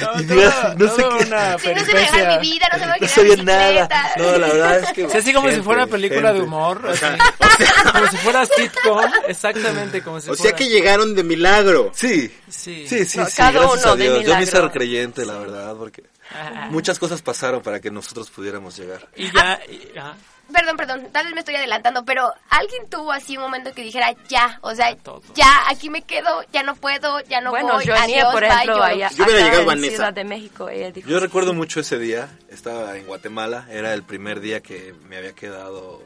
No, 0.00 0.20
y 0.20 0.24
diga, 0.24 0.74
no 0.76 0.88
sé 0.88 1.02
toda 1.02 1.18
qué. 1.18 1.24
una 1.26 1.58
Sí, 1.58 1.68
no 1.74 1.84
sé 1.84 1.92
manejar 1.94 2.40
mi 2.40 2.50
vida, 2.50 2.66
no 2.72 2.78
sé 2.78 2.86
No 2.86 3.08
sabía 3.08 3.30
bicicleta. 3.34 3.44
nada. 3.44 4.10
No, 4.16 4.38
la 4.38 4.46
verdad 4.48 4.78
es 4.80 4.92
que. 4.92 5.08
Sí, 5.14 5.18
así 5.18 5.32
como 5.32 5.46
si 5.48 5.52
gente, 5.54 5.64
fuera 5.64 5.86
película 5.86 6.32
de 6.32 6.40
gente. 6.40 6.42
humor, 6.42 6.82
así. 6.88 7.04
como 7.92 8.06
si 8.08 8.16
fuera 8.18 8.46
sitcom, 8.46 9.10
exactamente 9.28 10.02
como 10.02 10.20
si 10.20 10.30
O 10.30 10.34
sea 10.34 10.42
fuera... 10.42 10.56
que 10.56 10.68
llegaron 10.68 11.14
de 11.14 11.22
milagro. 11.22 11.92
Sí, 11.94 12.30
Sí. 12.48 12.86
sí, 12.88 13.04
sí. 13.04 13.18
No, 13.18 13.26
sí, 13.26 13.32
cada 13.36 13.52
gracias 13.52 13.84
uno 13.84 13.92
a 13.92 13.96
de 13.96 14.04
Dios. 14.04 14.24
Yo 14.24 14.36
me 14.36 14.42
hice 14.42 14.70
creyente, 14.72 15.24
la 15.24 15.38
verdad, 15.38 15.76
porque 15.76 16.02
muchas 16.70 16.98
cosas 16.98 17.22
pasaron 17.22 17.62
para 17.62 17.80
que 17.80 17.90
nosotros 17.90 18.30
pudiéramos 18.30 18.76
llegar. 18.76 19.08
Y 19.16 19.30
ya... 19.32 19.60
y- 19.70 19.96
ajá. 19.98 20.16
Perdón, 20.52 20.76
perdón, 20.76 21.08
tal 21.10 21.24
vez 21.24 21.34
me 21.34 21.40
estoy 21.40 21.56
adelantando, 21.56 22.04
pero 22.04 22.32
alguien 22.50 22.88
tuvo 22.90 23.10
así 23.12 23.36
un 23.36 23.42
momento 23.44 23.72
que 23.72 23.82
dijera 23.82 24.14
ya, 24.28 24.58
o 24.62 24.74
sea, 24.74 24.94
ya, 25.34 25.68
aquí 25.68 25.88
me 25.90 26.02
quedo, 26.02 26.42
ya 26.52 26.62
no 26.62 26.74
puedo, 26.76 27.20
ya 27.22 27.40
no 27.40 27.50
bueno, 27.50 27.74
voy, 27.74 27.86
Joanía, 27.86 28.20
adiós, 28.20 28.32
por 28.32 28.42
bye, 28.42 28.50
ejemplo, 28.52 28.76
yo- 28.76 28.82
allá, 28.84 29.08
Yo 29.10 29.24
hubiera 29.24 29.38
acá 29.40 29.44
llegado 29.46 29.60
en 29.62 29.66
Vanessa. 29.68 29.94
Ciudad 29.96 30.12
de 30.12 30.24
México, 30.24 30.68
ella 30.68 30.90
dijo, 30.90 31.08
Yo 31.08 31.18
recuerdo 31.18 31.54
mucho 31.54 31.80
ese 31.80 31.98
día, 31.98 32.28
estaba 32.50 32.96
en 32.96 33.06
Guatemala, 33.06 33.66
era 33.70 33.94
el 33.94 34.02
primer 34.02 34.40
día 34.40 34.60
que 34.60 34.94
me 35.08 35.16
había 35.16 35.32
quedado... 35.32 36.02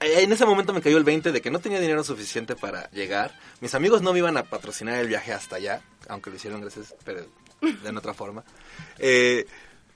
Eh, 0.00 0.22
En 0.22 0.32
ese 0.32 0.46
momento 0.46 0.72
me 0.72 0.80
cayó 0.80 0.96
el 0.96 1.04
20 1.04 1.30
de 1.30 1.40
que 1.42 1.50
no 1.50 1.58
tenía 1.60 1.78
dinero 1.78 2.02
suficiente 2.02 2.56
para 2.56 2.90
llegar. 2.90 3.34
Mis 3.60 3.74
amigos 3.74 4.00
no 4.00 4.12
me 4.14 4.18
iban 4.20 4.36
a 4.38 4.42
patrocinar 4.42 4.96
el 4.98 5.06
viaje 5.06 5.32
hasta 5.34 5.56
allá, 5.56 5.82
aunque 6.08 6.30
lo 6.30 6.36
hicieron 6.36 6.60
gracias, 6.62 6.94
pero 7.04 7.26
de 7.60 7.90
otra 7.96 8.14
forma. 8.14 8.42
Eh, 8.98 9.46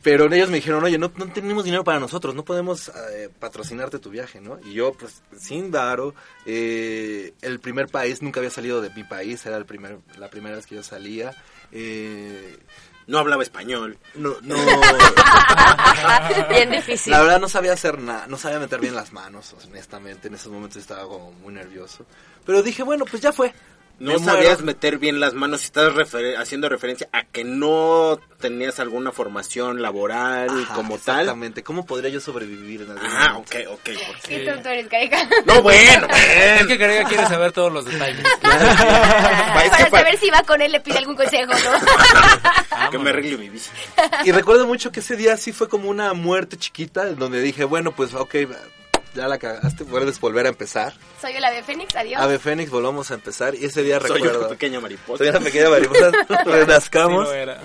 pero 0.03 0.33
ellos 0.33 0.49
me 0.49 0.57
dijeron, 0.57 0.83
oye, 0.83 0.97
no, 0.99 1.13
no 1.17 1.33
tenemos 1.33 1.65
dinero 1.65 1.85
para 1.85 2.01
nosotros, 2.01 2.35
no 2.35 2.45
podemos 2.45 2.89
eh, 3.13 3.29
patrocinarte 3.39 3.99
tu 3.99 4.11
viaje, 4.11 4.41
¿no? 4.41 4.59
Y 4.65 4.73
yo, 4.73 4.93
pues, 4.95 5.23
sin 5.39 5.71
varo, 5.71 6.15
eh, 6.47 7.35
el 7.43 7.61
primer 7.61 7.89
país, 7.89 8.23
nunca 8.23 8.41
había 8.41 8.51
salido 8.51 8.81
de 8.81 8.91
mi 8.91 9.05
país, 9.05 9.45
era 9.47 9.57
el 9.57 9.67
primer, 9.67 9.99
la 10.19 10.29
primera 10.29 10.57
vez 10.57 10.67
que 10.67 10.77
yo 10.77 10.83
salía. 10.83 11.35
Eh, 11.73 12.57
No 13.07 13.19
hablaba 13.19 13.43
español. 13.43 13.99
no, 14.15 14.37
no, 14.43 14.55
bien 16.49 16.71
difícil. 16.71 17.11
la 17.11 17.21
verdad 17.21 17.41
no 17.41 17.49
sabía 17.49 17.73
hacer 17.73 17.99
nada, 18.01 18.27
no 18.27 18.37
sabía 18.39 18.59
meter 18.59 18.81
bien 18.81 18.95
las 18.95 19.13
manos, 19.13 19.55
honestamente, 19.67 20.29
en 20.29 20.35
esos 20.35 20.53
momentos 20.53 20.77
estaba 20.79 21.03
como 21.03 21.33
muy 21.33 21.53
nervioso. 21.53 22.07
Pero 22.47 22.63
dije, 22.63 22.83
bueno, 22.83 23.05
pues 23.05 23.21
ya 23.23 23.33
fue. 23.33 23.53
No 24.01 24.19
sabías 24.19 24.63
meter 24.63 24.97
bien 24.99 25.21
las 25.21 25.35
manos 25.35 25.63
estás 25.63 25.93
refer- 25.93 26.37
haciendo 26.39 26.69
referencia 26.71 27.09
a 27.13 27.25
que 27.25 27.45
no 27.45 28.19
tenías 28.41 28.81
alguna 28.81 29.13
formación 29.13 29.83
laboral 29.83 30.49
Ajá, 30.49 30.75
como 30.75 30.97
tal. 30.99 31.21
Exactamente, 31.21 31.63
¿cómo 31.63 31.85
podría 31.85 32.09
yo 32.11 32.19
sobrevivir 32.19 32.81
en 32.83 32.93
algún 32.93 33.07
Ah, 33.07 33.33
momento? 33.35 33.59
ok, 33.59 33.73
ok. 33.73 33.81
porque- 34.07 34.21
Qué 34.29 34.51
tonto 34.51 34.69
eres, 34.71 34.89
Carica. 34.89 35.19
No, 35.45 35.61
bueno, 35.63 36.09
Es 36.11 36.67
que 36.67 36.79
Carega 36.79 37.05
quiere 37.09 37.27
saber 37.27 37.53
todos 37.53 37.71
los 37.73 37.85
detalles. 37.85 38.23
Pa- 38.43 38.55
es 39.65 39.71
que 39.71 39.71
Para 39.71 39.91
pa- 39.91 39.99
saber 39.99 40.17
si 40.19 40.31
va 40.31 40.43
con 40.45 40.63
él 40.63 40.73
le 40.73 40.81
pide 40.81 40.97
algún 40.99 41.15
consejo, 41.17 41.53
¿no? 41.53 42.91
que 42.91 42.99
me 42.99 43.11
arregle 43.11 43.37
mi 43.37 43.51
bici. 43.51 43.69
Y 44.25 44.33
recuerdo 44.33 44.67
mucho 44.67 44.91
que 44.91 45.01
ese 45.01 45.15
día 45.17 45.37
sí 45.37 45.53
fue 45.53 45.69
como 45.69 45.91
una 45.91 46.15
muerte 46.15 46.57
chiquita, 46.57 47.07
en 47.09 47.17
donde 47.17 47.41
dije, 47.43 47.65
bueno, 47.65 47.93
pues 47.95 48.15
ok, 48.15 48.35
ya 49.15 49.29
la 49.29 49.39
cagaste, 49.39 49.85
puedes 49.85 50.21
volver 50.21 50.47
a 50.47 50.51
empezar. 50.51 50.95
Soy 51.21 51.33
el 51.33 51.45
ave 51.45 51.63
fénix, 51.63 51.95
adiós. 51.97 52.21
Ave 52.21 52.39
Fénix, 52.39 52.71
volvamos 52.71 53.11
a 53.11 53.15
empezar. 53.15 53.55
Y 53.55 53.65
ese 53.65 53.83
día 53.83 54.01
Soy 54.01 54.11
recuerdo... 54.11 54.41
una 54.41 54.49
pequeña 54.49 54.81
mariposa. 54.81 55.19
Soy 55.19 55.29
una 55.29 55.41
pequeña 55.41 55.71
mariposa, 55.71 56.11
renazcamos. 56.45 57.29
Sí, 57.29 57.35
era. 57.35 57.61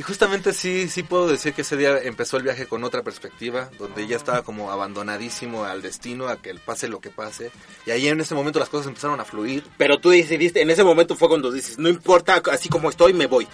Y 0.00 0.02
justamente 0.02 0.54
sí, 0.54 0.88
sí 0.88 1.02
puedo 1.02 1.28
decir 1.28 1.52
que 1.52 1.60
ese 1.60 1.76
día 1.76 1.98
empezó 1.98 2.38
el 2.38 2.42
viaje 2.42 2.66
con 2.66 2.84
otra 2.84 3.02
perspectiva, 3.02 3.68
donde 3.78 4.06
ya 4.06 4.16
estaba 4.16 4.42
como 4.42 4.72
abandonadísimo 4.72 5.64
al 5.64 5.82
destino, 5.82 6.28
a 6.28 6.40
que 6.40 6.48
el 6.48 6.58
pase 6.58 6.88
lo 6.88 7.00
que 7.00 7.10
pase. 7.10 7.50
Y 7.84 7.90
ahí 7.90 8.08
en 8.08 8.18
ese 8.18 8.34
momento 8.34 8.58
las 8.58 8.70
cosas 8.70 8.86
empezaron 8.86 9.20
a 9.20 9.26
fluir. 9.26 9.62
Pero 9.76 9.98
tú 9.98 10.08
decidiste, 10.08 10.62
en 10.62 10.70
ese 10.70 10.84
momento 10.84 11.16
fue 11.16 11.28
cuando 11.28 11.52
dices, 11.52 11.78
no 11.78 11.90
importa, 11.90 12.40
así 12.50 12.70
como 12.70 12.88
estoy, 12.88 13.12
me 13.12 13.26
voy. 13.26 13.46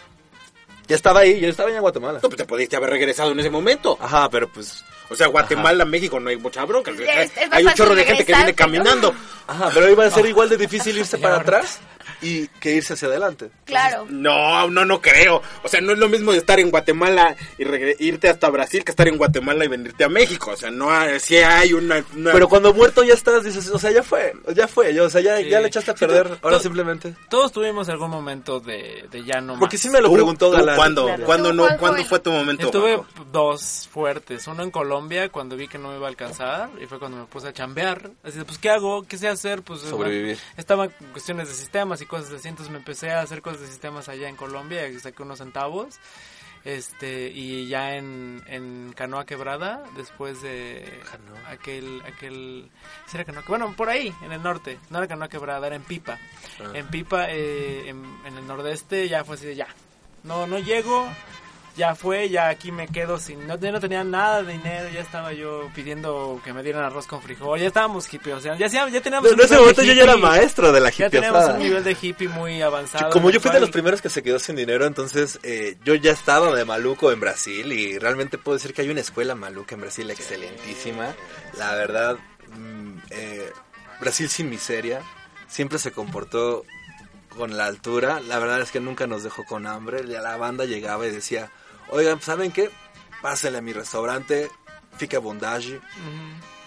Ya 0.88 0.96
estaba 0.96 1.20
ahí, 1.20 1.40
yo 1.40 1.48
estaba 1.48 1.70
en 1.70 1.80
Guatemala. 1.80 2.20
No, 2.22 2.28
pues 2.28 2.36
te 2.36 2.44
pudiste 2.44 2.76
haber 2.76 2.90
regresado 2.90 3.32
en 3.32 3.40
ese 3.40 3.50
momento. 3.50 3.98
Ajá, 4.00 4.28
pero 4.30 4.48
pues... 4.48 4.84
O 5.08 5.14
sea, 5.14 5.26
Guatemala, 5.28 5.84
México, 5.84 6.18
no 6.20 6.30
hay 6.30 6.36
mucha 6.36 6.64
bronca. 6.64 6.90
Es- 6.90 7.36
es 7.36 7.48
más 7.48 7.58
hay 7.58 7.64
un 7.64 7.72
chorro 7.74 7.94
de 7.94 8.04
gente 8.04 8.24
que 8.24 8.34
viene 8.34 8.54
caminando. 8.54 9.14
Ajá, 9.46 9.70
pero 9.72 9.88
iba 9.90 10.04
a 10.04 10.10
ser 10.10 10.26
igual 10.26 10.48
de 10.48 10.56
difícil 10.56 10.96
irse 10.98 11.18
para 11.18 11.36
atrás 11.36 11.78
y 12.22 12.48
que 12.48 12.72
irse 12.74 12.94
hacia 12.94 13.08
adelante. 13.08 13.50
Claro. 13.64 14.06
No, 14.08 14.68
no, 14.70 14.84
no 14.84 15.00
creo. 15.00 15.42
O 15.62 15.68
sea, 15.68 15.80
no 15.80 15.92
es 15.92 15.98
lo 15.98 16.08
mismo 16.08 16.32
de 16.32 16.38
estar 16.38 16.58
en 16.60 16.70
Guatemala 16.70 17.36
y 17.58 17.64
irte 18.06 18.28
hasta 18.28 18.48
Brasil 18.50 18.84
que 18.84 18.92
estar 18.92 19.08
en 19.08 19.16
Guatemala 19.18 19.64
y 19.64 19.68
venirte 19.68 20.04
a 20.04 20.08
México. 20.08 20.52
O 20.52 20.56
sea, 20.56 20.70
no 20.70 20.90
hay, 20.90 21.18
sí 21.20 21.36
hay 21.36 21.72
una... 21.72 22.04
una- 22.14 22.32
Pero 22.32 22.48
cuando 22.48 22.72
muerto 22.74 23.02
ya 23.04 23.14
estás, 23.14 23.44
dices, 23.44 23.68
o 23.68 23.78
sea, 23.78 23.90
ya 23.90 24.02
fue, 24.02 24.32
ya 24.54 24.68
fue, 24.68 24.98
o 25.00 25.10
sea, 25.10 25.20
ya, 25.20 25.36
Sí. 25.38 25.48
ya 25.48 25.60
le 25.60 25.68
echaste 25.68 25.90
a 25.90 25.94
perder, 25.94 26.28
to- 26.28 26.38
ahora 26.42 26.58
simplemente. 26.60 27.14
Todos 27.28 27.52
tuvimos 27.52 27.88
algún 27.88 28.10
momento 28.10 28.60
de, 28.60 29.06
de 29.10 29.24
ya 29.24 29.40
no 29.40 29.54
más. 29.54 29.60
Porque 29.60 29.78
sí 29.78 29.88
me 29.90 30.00
lo 30.00 30.08
¿Tú- 30.08 30.14
preguntó 30.14 30.50
Galán. 30.50 30.76
¿Cuándo, 30.76 31.04
Claro. 31.06 31.24
¿cuándo, 31.26 31.48
¿Tú 31.50 31.54
no, 31.56 31.68
¿cuándo 31.78 32.04
fue? 32.04 32.18
tu 32.20 32.30
momento? 32.32 32.62
Yo 32.64 32.70
tuve 32.70 33.00
dos 33.32 33.88
fuertes. 33.92 34.46
Uno 34.46 34.62
en 34.62 34.70
Colombia, 34.70 35.28
cuando 35.28 35.56
vi 35.56 35.68
que 35.68 35.78
no 35.78 35.90
me 35.90 35.96
iba 35.96 36.06
a 36.06 36.10
alcanzar. 36.10 36.70
Y 36.82 36.86
fue 36.86 36.98
cuando 36.98 37.18
me 37.18 37.24
puse 37.26 37.48
a 37.48 37.52
chambear. 37.52 38.10
Así 38.24 38.38
de, 38.38 38.44
pues, 38.44 38.58
¿qué 38.58 38.70
hago? 38.70 39.02
¿Qué 39.02 39.18
sé 39.18 39.28
hacer? 39.28 39.62
Pues, 39.62 39.80
Sobrevivir. 39.80 40.36
bueno, 40.36 40.52
estaban 40.56 40.90
cuestiones 41.12 41.48
de 41.48 41.54
sistemas 41.54 42.00
y 42.02 42.05
cosas 42.06 42.32
así. 42.32 42.48
Entonces 42.48 42.72
me 42.72 42.78
empecé 42.78 43.10
a 43.10 43.20
hacer 43.20 43.42
cosas 43.42 43.60
de 43.62 43.66
sistemas 43.68 44.08
allá 44.08 44.28
en 44.28 44.36
Colombia. 44.36 44.88
Y 44.88 44.98
saqué 45.00 45.22
unos 45.22 45.38
centavos. 45.38 45.98
Este, 46.64 47.28
y 47.28 47.68
ya 47.68 47.94
en, 47.94 48.42
en 48.48 48.92
Canoa 48.92 49.24
Quebrada, 49.24 49.84
después 49.96 50.42
de 50.42 51.00
Canoa. 51.08 51.48
aquel, 51.48 52.02
aquel, 52.04 52.68
¿sí 53.06 53.16
era 53.16 53.24
Canoa? 53.24 53.44
Bueno, 53.46 53.72
por 53.76 53.88
ahí, 53.88 54.12
en 54.22 54.32
el 54.32 54.42
norte, 54.42 54.80
no 54.90 54.98
era 54.98 55.06
Canoa 55.06 55.28
Quebrada, 55.28 55.64
era 55.64 55.76
en 55.76 55.84
Pipa. 55.84 56.18
Ah. 56.58 56.72
En 56.74 56.88
Pipa, 56.88 57.30
eh, 57.30 57.88
en, 57.88 58.04
en 58.24 58.36
el 58.36 58.44
nordeste, 58.48 59.08
ya 59.08 59.22
fue 59.22 59.36
así 59.36 59.46
de 59.46 59.54
ya. 59.54 59.68
No, 60.24 60.48
no 60.48 60.58
llego, 60.58 61.06
ya 61.76 61.94
fue, 61.94 62.28
ya 62.30 62.48
aquí 62.48 62.72
me 62.72 62.88
quedo 62.88 63.18
sin, 63.18 63.46
no, 63.46 63.56
no 63.56 63.80
tenía 63.80 64.02
nada 64.02 64.42
de 64.42 64.52
dinero, 64.52 64.88
ya 64.88 65.00
estaba 65.00 65.32
yo 65.32 65.68
pidiendo 65.74 66.40
que 66.42 66.52
me 66.52 66.62
dieran 66.62 66.84
arroz 66.84 67.06
con 67.06 67.20
frijol, 67.20 67.60
ya 67.60 67.66
estábamos 67.66 68.12
hippie, 68.12 68.32
o 68.32 68.40
sea, 68.40 68.56
ya, 68.56 68.66
ya, 68.66 69.00
teníamos 69.00 69.28
En 69.30 69.34
un 69.34 69.44
ese 69.44 69.58
momento 69.58 69.82
yo 69.82 69.92
ya 69.92 70.04
era 70.04 70.14
hippie, 70.14 70.22
maestro 70.22 70.72
de 70.72 70.80
la 70.80 70.90
Ya 70.90 71.10
teníamos 71.10 71.44
hippie 71.44 71.54
un 71.54 71.62
nivel 71.62 71.84
de 71.84 71.96
hippie 72.00 72.28
muy 72.28 72.62
avanzado. 72.62 73.10
Como 73.10 73.28
en 73.28 73.34
yo 73.34 73.40
fui 73.40 73.50
de 73.50 73.60
los 73.60 73.70
primeros 73.70 74.00
que 74.00 74.08
se 74.08 74.22
quedó 74.22 74.38
sin 74.38 74.56
dinero, 74.56 74.86
entonces 74.86 75.38
eh, 75.42 75.76
yo 75.84 75.94
ya 75.94 76.12
estaba 76.12 76.54
de 76.54 76.64
maluco 76.64 77.12
en 77.12 77.20
Brasil 77.20 77.70
y 77.72 77.98
realmente 77.98 78.38
puedo 78.38 78.56
decir 78.56 78.72
que 78.72 78.82
hay 78.82 78.88
una 78.88 79.00
escuela 79.00 79.34
maluca 79.34 79.74
en 79.74 79.82
Brasil 79.82 80.10
excelentísima. 80.10 81.14
La 81.58 81.74
verdad, 81.74 82.16
mm, 82.56 82.98
eh, 83.10 83.50
Brasil 84.00 84.28
sin 84.30 84.48
miseria 84.48 85.02
siempre 85.46 85.78
se 85.78 85.92
comportó 85.92 86.64
con 87.36 87.56
la 87.56 87.66
altura. 87.66 88.20
La 88.20 88.38
verdad 88.38 88.60
es 88.60 88.70
que 88.70 88.80
nunca 88.80 89.06
nos 89.06 89.22
dejó 89.22 89.44
con 89.44 89.66
hambre. 89.66 90.06
Ya 90.06 90.22
la 90.22 90.36
banda 90.36 90.64
llegaba 90.64 91.06
y 91.06 91.10
decía, 91.10 91.50
oigan, 91.90 92.20
¿saben 92.20 92.52
qué? 92.52 92.70
Pásenle 93.22 93.58
a 93.58 93.62
mi 93.62 93.72
restaurante, 93.72 94.50
Fica 94.96 95.18
Bondage. 95.18 95.80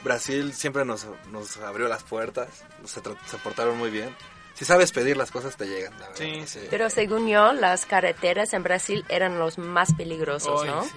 Brasil 0.03 0.53
siempre 0.53 0.85
nos, 0.85 1.05
nos 1.31 1.57
abrió 1.57 1.87
las 1.87 2.03
puertas, 2.03 2.47
se, 2.85 3.01
se 3.01 3.37
portaron 3.43 3.77
muy 3.77 3.89
bien. 3.89 4.15
Si 4.53 4.65
sabes 4.65 4.91
pedir 4.91 5.15
las 5.17 5.31
cosas 5.31 5.55
te 5.55 5.65
llegan, 5.67 5.93
la 5.99 6.09
verdad. 6.09 6.45
Sí. 6.45 6.59
Pero 6.69 6.89
según 6.89 7.27
yo, 7.27 7.53
las 7.53 7.85
carreteras 7.85 8.53
en 8.53 8.63
Brasil 8.63 9.05
eran 9.09 9.39
los 9.39 9.57
más 9.57 9.93
peligrosos, 9.93 10.61
Ay, 10.63 10.69
¿no? 10.69 10.83
sí. 10.83 10.91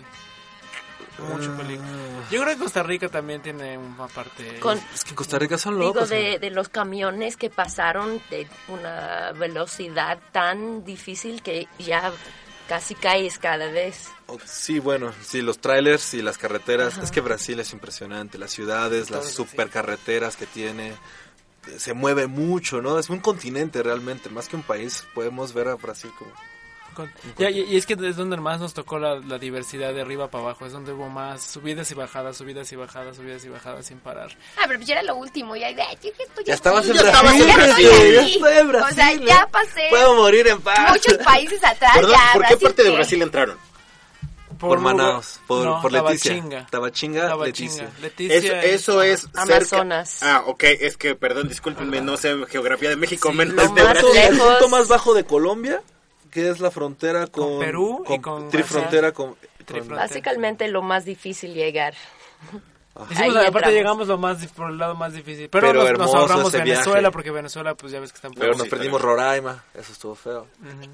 Mucho 1.19 1.55
peligro. 1.57 1.85
Yo 2.31 2.43
creo 2.43 2.55
que 2.55 2.63
Costa 2.63 2.83
Rica 2.83 3.09
también 3.09 3.43
tiene 3.43 3.77
una 3.79 4.09
parte... 4.09 4.59
Con- 4.59 4.81
Es 4.95 5.05
que 5.05 5.11
en 5.11 5.17
Costa 5.17 5.39
Rica 5.39 5.59
son 5.59 5.75
Digo, 5.75 5.93
locos. 5.95 6.09
de, 6.09 6.39
de 6.41 6.51
los 6.51 6.69
camiones 6.71 7.37
que 7.37 7.51
pasaron 7.51 8.21
de 8.31 8.49
una 8.69 9.33
velocidad 9.33 10.19
tan 10.33 10.85
difícil 10.85 11.43
que 11.43 11.69
ya 11.79 12.11
casi 12.73 12.95
caes 12.95 13.39
cada 13.39 13.71
vez. 13.71 14.09
O- 14.29 14.39
Sí, 14.47 14.79
bueno, 14.79 15.13
sí, 15.23 15.43
los 15.43 15.59
trailers 15.59 16.15
y 16.15 16.23
las 16.23 16.39
carreteras. 16.39 16.97
Es 16.97 17.11
que 17.11 17.21
Brasil 17.21 17.61
es 17.61 17.73
impresionante. 17.75 18.39
Las 18.39 18.51
ciudades, 18.53 19.11
las 19.11 19.27
supercarreteras 19.35 20.37
que 20.37 20.47
tiene. 20.47 20.89
eh, 21.69 21.79
Se 21.79 21.93
mueve 21.93 22.27
mucho, 22.29 22.81
¿no? 22.81 22.99
Es 22.99 23.11
un 23.11 23.21
continente 23.21 23.83
realmente. 23.83 24.31
Más 24.31 24.49
que 24.49 24.57
un 24.57 24.63
país, 24.63 25.05
podemos 25.15 25.53
ver 25.53 25.69
a 25.69 25.75
Brasil 25.75 26.11
como... 26.19 26.33
Con- 26.95 27.13
Ya, 27.39 27.51
y, 27.51 27.61
y 27.61 27.77
es 27.77 27.87
que 27.87 27.95
es 27.95 28.17
donde 28.17 28.37
más 28.37 28.61
nos 28.61 28.75
tocó 28.75 28.99
la, 28.99 29.17
la 29.17 29.39
diversidad 29.39 29.93
de 29.95 30.01
arriba 30.03 30.29
para 30.29 30.45
abajo, 30.45 30.67
es 30.67 30.73
donde 30.73 30.93
hubo 30.93 31.09
más 31.09 31.43
subidas 31.43 31.91
y 31.91 31.95
bajadas, 31.95 32.37
subidas 32.37 32.71
y 32.73 32.77
bajadas, 32.77 33.17
subidas 33.17 33.45
y 33.45 33.49
bajadas 33.49 33.87
sin 33.87 33.99
parar. 33.99 34.31
Ah, 34.59 34.65
pero 34.69 34.81
ya 34.81 34.95
era 34.95 35.03
lo 35.03 35.17
último, 35.17 35.57
ya, 35.57 35.71
ya, 35.71 35.91
ya 36.01 36.11
estoy 36.11 36.45
Ya 36.45 36.55
estabas 36.55 36.87
en 36.89 36.93
Brasil, 36.97 37.47
ya 37.47 37.57
Brasil, 37.57 37.87
estoy 37.87 38.13
ya 38.15 38.21
aquí. 38.23 38.33
estoy 38.35 38.53
en 38.59 38.69
O 38.69 38.73
sea, 38.73 38.81
Brasil, 38.95 39.25
ya 39.27 39.41
¿eh? 39.43 39.47
pasé 39.51 39.87
Puedo 39.91 40.15
morir 40.17 40.47
en 40.49 40.61
paz. 40.61 40.91
muchos 40.91 41.17
países 41.19 41.65
atrás, 41.65 41.93
Perdón, 41.95 42.13
ya, 42.13 42.19
¿por 42.33 42.33
qué 42.33 42.39
Brasil 42.49 42.59
parte 42.69 42.83
de? 42.85 42.91
Brasil 42.91 43.23
entraron? 43.23 43.73
Por 44.59 44.79
Manaus, 44.79 45.41
por, 45.49 45.65
no, 45.65 45.83
por 45.83 45.91
Leticia. 45.91 46.31
Tabachinga. 46.35 46.67
Tabachinga, 46.71 47.29
Tabachinga. 47.29 47.83
Leticia. 48.01 48.01
Leticia 48.01 48.63
Eso, 48.63 49.03
es- 49.03 49.03
eso 49.03 49.03
es 49.03 49.21
cerca- 49.33 49.43
Amazonas. 49.43 50.19
Ah, 50.23 50.45
ok, 50.47 50.63
es 50.65 50.97
que, 50.97 51.17
perdón, 51.17 51.49
discúlpenme, 51.49 52.01
no 52.01 52.17
sé 52.17 52.37
geografía 52.49 52.91
de 52.91 52.95
México, 52.97 53.33
menos 53.33 53.75
de 53.75 53.83
Brasil. 53.83 54.07
El 54.15 54.35
lejos. 54.37 54.49
punto 54.51 54.69
más 54.69 54.87
bajo 54.87 55.15
de 55.15 55.25
Colombia, 55.25 55.83
que 56.33 56.49
es 56.49 56.61
la 56.61 56.71
frontera 56.71 57.27
con, 57.29 57.61
Perú 57.61 58.05
y 58.09 58.19
con 58.19 58.49
trifrontera 58.49 59.13
con, 59.13 59.37
Trifrontera. 59.65 60.01
Básicamente 60.01 60.67
lo 60.69 60.83
más 60.83 61.05
difícil 61.05 61.55
llegar. 61.55 61.95
Hicimos, 63.11 63.21
Ahí 63.21 63.31
aparte 63.31 63.47
entramos. 63.47 63.73
llegamos 63.75 64.09
lo 64.09 64.19
más 64.19 64.47
por 64.49 64.71
el 64.71 64.79
lado 64.79 64.95
más 64.95 65.15
difícil. 65.15 65.49
Pero, 65.49 65.69
Pero 65.69 65.93
nos, 65.93 65.99
nos 65.99 66.15
ahorramos 66.15 66.53
Venezuela, 66.53 67.01
viaje. 67.01 67.13
porque 67.13 67.31
Venezuela, 67.31 67.75
pues 67.75 67.93
ya 67.93 68.01
ves 68.01 68.13
que 68.13 68.17
están 68.17 68.35
Pero 68.35 68.55
nos 68.55 68.69
perdimos 68.69 69.01
Roraima, 69.01 69.65
eso 69.75 69.93
estuvo 69.93 70.15
feo. 70.15 70.47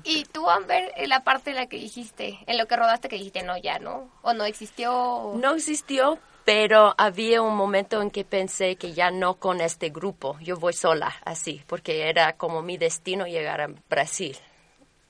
Y 0.04 0.24
tú, 0.26 0.48
Amber, 0.48 0.92
en 0.96 1.08
la 1.08 1.24
parte 1.24 1.50
en 1.50 1.56
la 1.56 1.66
que 1.66 1.76
dijiste, 1.76 2.38
en 2.46 2.58
lo 2.58 2.66
que 2.66 2.76
rodaste 2.76 3.08
que 3.08 3.16
dijiste, 3.16 3.42
no, 3.42 3.56
ya, 3.56 3.78
¿no? 3.78 4.10
O 4.22 4.32
no 4.32 4.44
existió. 4.44 5.32
No 5.36 5.54
existió, 5.54 6.18
pero 6.44 6.94
había 6.98 7.42
un 7.42 7.56
momento 7.56 8.00
en 8.00 8.10
que 8.10 8.24
pensé 8.24 8.76
que 8.76 8.92
ya 8.92 9.10
no 9.10 9.34
con 9.34 9.60
este 9.60 9.90
grupo, 9.90 10.38
yo 10.40 10.56
voy 10.56 10.74
sola, 10.74 11.14
así, 11.24 11.62
porque 11.66 12.08
era 12.08 12.34
como 12.34 12.62
mi 12.62 12.76
destino 12.76 13.26
llegar 13.26 13.60
a 13.60 13.68
Brasil. 13.88 14.36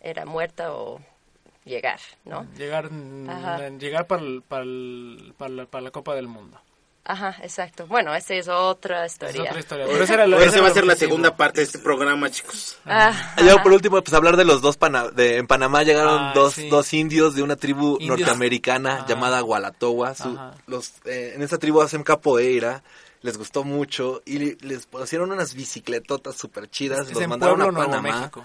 Era 0.01 0.25
muerta 0.25 0.73
o 0.73 1.01
llegar, 1.65 2.01
¿no? 2.25 2.47
Llegar, 2.57 2.91
mm, 2.91 3.29
Ajá. 3.31 3.69
llegar 3.71 4.07
para, 4.07 4.23
el- 4.23 4.43
para, 4.47 4.63
el- 4.63 5.35
para, 5.37 5.51
la, 5.51 5.67
para 5.67 5.83
la 5.83 5.91
Copa 5.91 6.15
del 6.15 6.29
Mundo. 6.29 6.61
Ajá, 7.05 7.37
exacto. 7.43 7.87
Bueno, 7.87 8.15
esa 8.15 8.35
es 8.35 8.49
otra 8.49 9.07
historia. 9.07 9.43
otra 9.45 9.59
historia, 9.59 9.87
pero 9.91 10.05
esa 10.05 10.15
era 10.15 10.27
la- 10.27 10.45
esa 10.45 10.61
va 10.61 10.69
a 10.69 10.71
hacer 10.71 10.87
la 10.87 10.95
segunda 10.95 11.37
parte 11.37 11.61
de 11.61 11.65
este 11.67 11.79
programa, 11.79 12.31
chicos. 12.31 12.79
Ah, 12.85 13.35
luego 13.43 13.63
por 13.63 13.73
último, 13.73 14.01
pues 14.03 14.13
hablar 14.15 14.37
de 14.37 14.45
los 14.45 14.61
dos 14.61 14.77
pana 14.77 15.09
de 15.09 15.39
en 15.39 15.47
Panamá 15.47 15.83
llegaron 15.85 16.19
Ah, 16.21 16.33
dos, 16.35 16.55
sí. 16.55 16.69
dos 16.69 16.93
indios 16.93 17.35
de 17.35 17.43
una 17.43 17.57
tribu 17.57 17.97
Indios. 17.99 18.19
norteamericana 18.21 18.97
Ajá. 18.99 19.07
llamada 19.07 19.41
Gualatoa. 19.41 20.15
Su- 20.15 20.29
Ajá. 20.29 20.55
los, 20.67 20.93
eh, 21.07 21.33
en 21.35 21.43
esta 21.43 21.57
tribu 21.59 21.81
hacen 21.81 22.03
capoeira, 22.03 22.83
les 23.23 23.37
gustó 23.39 23.65
mucho 23.65 24.23
y 24.27 24.55
les 24.65 24.87
pusieron 24.87 25.33
unas 25.33 25.55
bicicletotas 25.55 26.37
súper 26.37 26.69
chidas, 26.71 27.09
Es 27.09 27.15
los 27.15 27.27
mandaron 27.27 27.63
a 27.63 27.65
Nuevo 27.71 27.91
Panamá 27.91 28.19
México. 28.21 28.45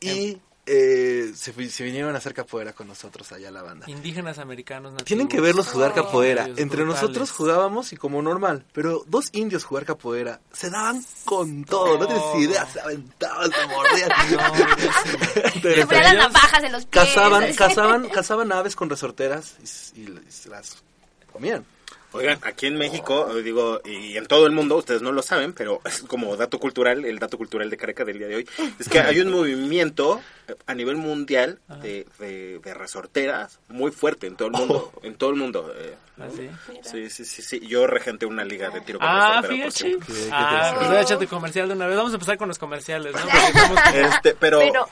y 0.00 0.38
eh, 0.64 1.32
se, 1.34 1.70
se 1.70 1.84
vinieron 1.84 2.14
a 2.14 2.18
hacer 2.18 2.34
capoeira 2.34 2.72
con 2.72 2.86
nosotros 2.86 3.32
allá 3.32 3.50
la 3.50 3.62
banda. 3.62 3.88
Indígenas 3.88 4.38
americanos 4.38 4.92
nativos. 4.92 5.06
Tienen 5.06 5.28
que 5.28 5.40
verlos 5.40 5.68
jugar 5.68 5.92
capoeira. 5.92 6.44
Entre 6.44 6.64
brutales. 6.64 7.02
nosotros 7.02 7.30
jugábamos 7.32 7.92
y 7.92 7.96
como 7.96 8.22
normal, 8.22 8.64
pero 8.72 9.04
dos 9.08 9.28
indios 9.32 9.64
jugar 9.64 9.84
capoeira 9.84 10.40
se 10.52 10.70
daban 10.70 11.04
con 11.24 11.64
todo, 11.64 11.98
no 11.98 12.06
tienes 12.06 12.24
idea, 12.50 12.66
se 12.66 12.80
aventaban, 12.80 13.50
se 13.50 13.66
mordían. 13.66 14.10
Se 15.62 15.86
ponían 15.86 16.04
las 16.04 16.14
navajas 16.14 16.64
en 16.64 16.72
los 16.72 16.86
pies. 16.86 17.04
Cazaban, 17.04 17.54
cazaban, 17.54 18.08
cazaban 18.08 18.52
aves 18.52 18.76
con 18.76 18.88
resorteras 18.88 19.56
y, 19.94 20.00
y 20.00 20.18
se 20.28 20.48
las 20.48 20.82
comían. 21.32 21.64
Oigan, 22.12 22.38
aquí 22.42 22.66
en 22.66 22.76
México, 22.76 23.28
eh, 23.36 23.42
digo, 23.42 23.80
y 23.84 24.16
en 24.16 24.26
todo 24.26 24.46
el 24.46 24.52
mundo, 24.52 24.76
ustedes 24.76 25.00
no 25.02 25.12
lo 25.12 25.22
saben, 25.22 25.52
pero 25.52 25.80
es 25.84 26.02
como 26.02 26.36
dato 26.36 26.58
cultural, 26.58 27.04
el 27.04 27.18
dato 27.18 27.38
cultural 27.38 27.70
de 27.70 27.76
Careca 27.76 28.04
del 28.04 28.18
día 28.18 28.28
de 28.28 28.36
hoy, 28.36 28.48
es 28.78 28.88
que 28.88 29.00
hay 29.00 29.20
un 29.20 29.30
movimiento 29.32 30.20
eh, 30.48 30.54
a 30.66 30.74
nivel 30.74 30.96
mundial 30.96 31.58
de, 31.80 32.06
de, 32.18 32.58
de 32.58 32.74
resorteras 32.74 33.58
muy 33.68 33.90
fuerte 33.90 34.26
en 34.26 34.36
todo 34.36 34.48
el 34.48 34.52
mundo, 34.54 34.92
en 35.02 35.14
todo 35.14 35.30
el 35.30 35.36
mundo. 35.36 35.72
eh. 35.76 35.94
¿Ah, 36.20 36.26
sí? 36.36 36.50
Sí, 36.82 37.08
sí, 37.10 37.24
sí, 37.24 37.42
sí, 37.42 37.66
yo 37.66 37.86
regenté 37.86 38.26
una 38.26 38.44
liga 38.44 38.68
de 38.68 38.82
tiro 38.82 38.98
con 38.98 39.08
Ah, 39.10 39.42
fíjate. 39.42 39.96
Ah, 40.30 40.74
pues 40.76 40.88
voy 40.88 40.96
a 41.26 41.28
comercial 41.28 41.68
de 41.68 41.74
una 41.74 41.86
vez. 41.86 41.96
Vamos 41.96 42.12
a 42.12 42.16
empezar 42.16 42.36
con 42.36 42.48
los 42.48 42.58
comerciales, 42.58 43.14
¿no? 43.14 43.20
Porque 43.22 43.46
estamos- 43.48 44.14
Este, 44.14 44.34
pero, 44.34 44.58
Pero- 44.58 44.88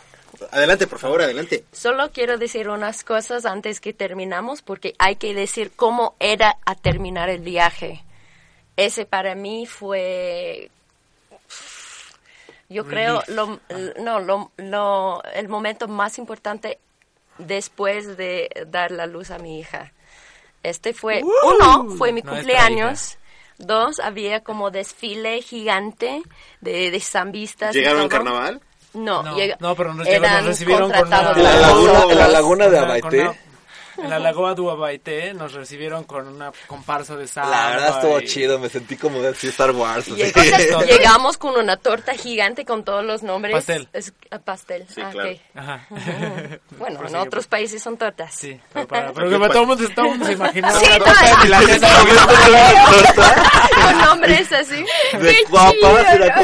adelante, 0.50 0.86
por 0.86 0.98
favor, 0.98 1.22
adelante. 1.22 1.64
Solo 1.72 2.10
quiero 2.12 2.38
decir 2.38 2.68
unas 2.68 3.04
cosas 3.04 3.44
antes 3.46 3.80
que 3.80 3.92
terminamos 3.92 4.62
porque 4.62 4.94
hay 4.98 5.16
que 5.16 5.34
decir 5.34 5.72
cómo 5.74 6.14
era 6.20 6.56
a 6.64 6.74
terminar 6.74 7.28
el 7.28 7.40
viaje. 7.40 8.02
Ese 8.76 9.04
para 9.06 9.34
mí 9.34 9.66
fue, 9.66 10.70
yo 12.68 12.86
creo, 12.86 13.22
lo, 13.28 13.60
no, 14.00 14.20
lo, 14.20 14.52
lo- 14.56 15.22
el 15.34 15.48
momento 15.48 15.88
más 15.88 16.18
importante 16.18 16.78
después 17.38 18.16
de 18.16 18.48
dar 18.68 18.90
la 18.92 19.06
luz 19.06 19.30
a 19.30 19.38
mi 19.38 19.58
hija. 19.58 19.92
Este 20.62 20.92
fue, 20.92 21.22
uno, 21.22 21.96
fue 21.96 22.12
mi 22.12 22.22
cumpleaños. 22.22 23.16
Dos, 23.58 23.98
había 24.00 24.40
como 24.42 24.70
desfile 24.70 25.42
gigante 25.42 26.22
de, 26.60 26.90
de 26.90 27.00
zambistas. 27.00 27.74
¿Llegaron 27.74 28.00
al 28.02 28.08
carnaval? 28.08 28.60
No, 28.94 29.22
No, 29.22 29.36
llega- 29.36 29.56
no, 29.60 29.74
pero 29.76 29.94
nos, 29.94 30.06
eran 30.06 30.38
nos 30.38 30.46
recibieron 30.46 30.90
con 30.90 31.06
una... 31.06 31.32
la 31.32 31.54
laguna, 31.60 32.14
la 32.14 32.28
laguna 32.28 32.68
de 32.68 32.78
Con 33.30 33.49
En 34.02 34.10
la 34.10 34.18
Lagoa 34.18 34.54
de 34.54 34.70
Abaité 34.70 35.34
nos 35.34 35.52
recibieron 35.52 36.04
con 36.04 36.26
una 36.28 36.52
comparsa 36.66 37.16
de 37.16 37.26
samba. 37.28 37.50
La 37.50 37.70
verdad 37.70 37.88
estuvo 37.96 38.20
y- 38.20 38.24
chido, 38.26 38.58
me 38.58 38.68
sentí 38.68 38.96
como 38.96 39.20
de 39.20 39.30
Star 39.30 39.70
Wars. 39.72 40.08
así. 40.08 40.12
Lleg- 40.12 40.86
llegamos 40.86 41.36
con 41.38 41.56
una 41.56 41.76
torta 41.76 42.14
gigante 42.14 42.64
con 42.64 42.84
todos 42.84 43.04
los 43.04 43.22
nombres. 43.22 43.54
Pastel. 43.54 43.88
Es- 43.92 44.12
ah, 44.30 44.38
pastel. 44.38 44.86
Sí, 44.94 45.00
ah, 45.02 45.10
claro. 45.10 45.30
ok. 45.30 45.36
Ajá. 45.54 45.86
Bueno, 46.78 47.06
en 47.06 47.14
otros 47.16 47.46
países 47.46 47.82
son 47.82 47.96
tortas. 47.98 48.34
Sí, 48.34 48.58
pero, 48.72 48.88
para- 48.88 49.12
pero 49.14 49.28
que 49.30 49.48
todo 49.48 49.60
el 49.62 49.66
mundo, 49.66 49.88
todo 49.94 50.04
el 50.06 50.10
mundo 50.12 50.26
se 50.26 50.32
imaginaba 50.32 50.78
Sí, 50.80 50.86
una 50.86 50.98
no, 50.98 51.04
torta 51.04 51.24
de 51.24 51.30
no. 51.32 51.42
milanesa. 51.44 51.88
con 53.84 53.98
nombres 53.98 54.52
así. 54.52 54.84
De 55.12 55.36
guapas, 55.48 55.74
chido, 55.74 55.98
era 55.98 56.36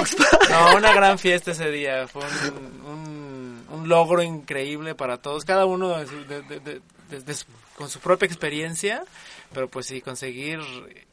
¿no? 0.50 0.76
Una 0.76 0.92
gran 0.92 1.18
fiesta 1.18 1.52
ese 1.52 1.70
día. 1.70 2.07
Fue 2.09 2.22
un, 2.22 2.86
un, 2.86 3.66
un 3.70 3.88
logro 3.88 4.22
increíble 4.22 4.94
para 4.94 5.18
todos. 5.18 5.44
Cada 5.44 5.64
uno 5.66 5.96
de 5.98 6.07
su- 6.07 6.24
de- 6.26 6.42
de- 6.42 6.80
de- 7.11 7.16
de- 7.18 7.22
de 7.24 7.34
su- 7.34 7.46
con 7.76 7.88
su 7.88 8.00
propia 8.00 8.26
experiencia. 8.26 9.04
Pero 9.52 9.68
pues 9.68 9.86
sí, 9.86 10.00
conseguir 10.00 10.61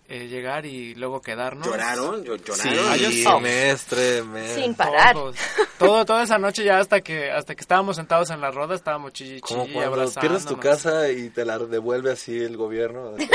eh, 0.09 0.27
llegar 0.27 0.65
y 0.65 0.95
luego 0.95 1.21
quedarnos. 1.21 1.65
¿Lloraron? 1.67 2.23
¿Llo- 2.23 2.37
Sí, 2.53 2.69
¿Lloraron? 2.69 3.11
Sí. 3.11 3.25
mestre, 3.41 4.21
mestre. 4.23 4.63
Sin 4.63 4.75
parar. 4.75 5.13
Todos. 5.15 5.35
Todo, 5.79 6.05
toda 6.05 6.23
esa 6.23 6.37
noche 6.37 6.63
ya 6.63 6.77
hasta 6.79 7.01
que 7.01 7.31
hasta 7.31 7.55
que 7.55 7.61
estábamos 7.61 7.95
sentados 7.95 8.29
en 8.29 8.39
la 8.41 8.51
roda 8.51 8.75
estábamos 8.75 9.13
chilli 9.13 9.41
Como 9.41 9.67
cuando 9.67 10.11
pierdes 10.19 10.45
tu 10.45 10.57
casa 10.59 11.09
y 11.09 11.29
te 11.29 11.45
la 11.45 11.57
devuelve 11.59 12.11
así 12.11 12.37
el 12.37 12.57
gobierno. 12.57 13.15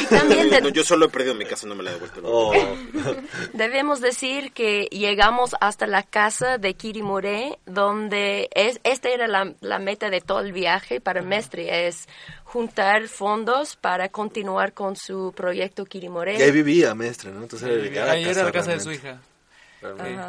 Y 0.00 0.06
también 0.06 0.50
de- 0.50 0.60
No, 0.60 0.68
yo 0.68 0.84
solo 0.84 1.06
he 1.06 1.08
perdido 1.08 1.34
mi 1.34 1.44
casa, 1.44 1.66
no 1.66 1.74
me 1.74 1.82
la 1.82 1.90
he 1.90 1.94
devuelto. 1.94 2.20
Oh. 2.24 2.52
debemos 3.52 4.00
decir 4.00 4.52
que 4.52 4.84
llegamos 4.90 5.54
hasta 5.60 5.86
la 5.86 6.02
casa 6.02 6.58
de 6.58 6.74
Kirimure, 6.74 7.58
donde 7.66 8.48
es, 8.54 8.80
esta 8.84 9.08
era 9.08 9.26
la, 9.28 9.52
la 9.60 9.78
meta 9.78 10.10
de 10.10 10.20
todo 10.20 10.40
el 10.40 10.52
viaje 10.52 11.00
para 11.00 11.22
Mestre, 11.22 11.86
es 11.86 12.08
juntar 12.44 13.08
fondos 13.08 13.76
para 13.76 14.08
continuar 14.08 14.72
con 14.72 14.96
su 14.96 15.32
proyecto 15.34 15.84
Kirimure. 15.84 16.38
Y 16.38 16.42
ahí 16.42 16.52
vivía. 16.52 16.92
Entonces 16.92 17.62
era, 17.62 17.86
era 17.86 18.12
Ahí 18.12 18.24
era 18.24 18.44
la 18.44 18.52
casa 18.52 18.70
de 18.72 18.80
su 18.80 18.92
hija. 18.92 19.20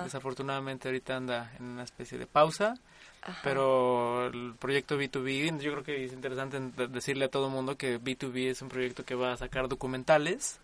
Desafortunadamente 0.04 0.88
ahorita 0.88 1.16
anda 1.16 1.52
en 1.60 1.66
una 1.66 1.84
especie 1.84 2.18
de 2.18 2.26
pausa. 2.26 2.76
Pero 3.44 4.28
el 4.28 4.54
proyecto 4.60 5.00
B2B, 5.00 5.60
yo 5.60 5.72
creo 5.72 5.84
que 5.84 6.06
es 6.06 6.14
interesante 6.14 6.60
decirle 6.90 7.26
a 7.26 7.30
todo 7.30 7.48
el 7.48 7.52
mundo 7.54 7.78
que 7.78 8.00
B2B 8.00 8.50
es 8.52 8.62
un 8.62 8.70
proyecto 8.70 9.04
que 9.04 9.16
va 9.16 9.34
a 9.34 9.38
sacar 9.38 9.68
documentales. 9.68 10.60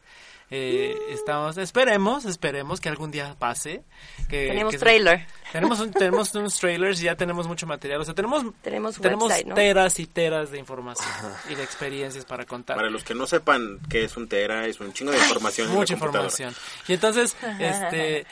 Eh, 0.54 0.94
estamos, 1.12 1.58
esperemos, 1.58 2.26
esperemos 2.26 2.82
que 2.82 2.90
algún 2.90 3.10
día 3.10 3.36
pase. 3.40 3.84
Que, 4.28 4.48
Tenemos 4.48 4.72
que 4.74 4.80
se- 4.80 4.84
trailer. 4.86 5.26
Tenemos, 5.54 5.80
un- 5.80 5.92
tenemos 5.94 6.36
unos 6.36 6.60
trailers 6.60 7.00
y 7.02 7.06
ya 7.06 7.16
tenemos 7.16 7.48
mucho 7.48 7.66
material. 7.66 8.02
O 8.02 8.04
sea, 8.06 8.14
tenemos, 8.14 8.44
Tenemos 8.62 8.98
tenemos 9.00 9.30
website, 9.30 9.48
¿no? 9.48 9.56
teras 9.56 9.98
y 10.00 10.08
teras 10.08 10.52
de 10.52 10.60
información 10.60 11.08
y 11.50 11.56
de 11.56 11.64
experiencias 11.64 12.26
para 12.26 12.44
contar. 12.46 12.76
Para 12.76 12.90
los 12.90 13.06
que 13.06 13.16
no 13.16 13.28
sepan 13.28 13.80
qué 13.90 14.04
es 14.04 14.18
un 14.18 14.28
tera, 14.28 14.66
es 14.68 14.80
un 14.82 14.92
chingo 14.92 15.12
de 15.12 15.20
información. 15.20 15.68
en 15.68 15.74
la 15.74 15.80
Mucha 15.80 15.94
información. 15.94 16.54
Y 16.88 16.94
entonces, 16.94 17.34
este, 17.60 18.26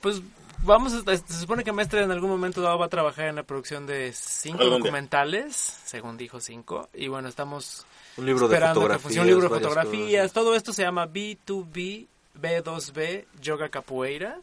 pues 0.00 0.22
vamos, 0.62 0.92
a, 0.94 1.16
se 1.16 1.40
supone 1.40 1.64
que 1.64 1.72
Mestre 1.72 2.02
en 2.02 2.10
algún 2.10 2.30
momento 2.30 2.60
dado 2.60 2.78
va 2.78 2.86
a 2.86 2.88
trabajar 2.88 3.28
en 3.28 3.36
la 3.36 3.42
producción 3.42 3.86
de 3.86 4.12
cinco 4.12 4.64
documentales, 4.64 5.56
según 5.84 6.16
dijo 6.16 6.40
cinco, 6.40 6.88
y 6.94 7.08
bueno, 7.08 7.28
estamos 7.28 7.86
Un 8.16 8.26
libro 8.26 8.48
de 8.48 8.54
esperando 8.54 8.88
que 8.88 8.98
funcione 8.98 9.28
un 9.32 9.40
libro 9.40 9.54
de 9.54 9.60
fotografías, 9.60 10.32
todo 10.32 10.54
esto 10.54 10.72
se 10.72 10.82
llama 10.82 11.06
B2B, 11.06 12.06
B2B, 12.40 13.24
Yoga 13.40 13.68
Capoeira. 13.68 14.38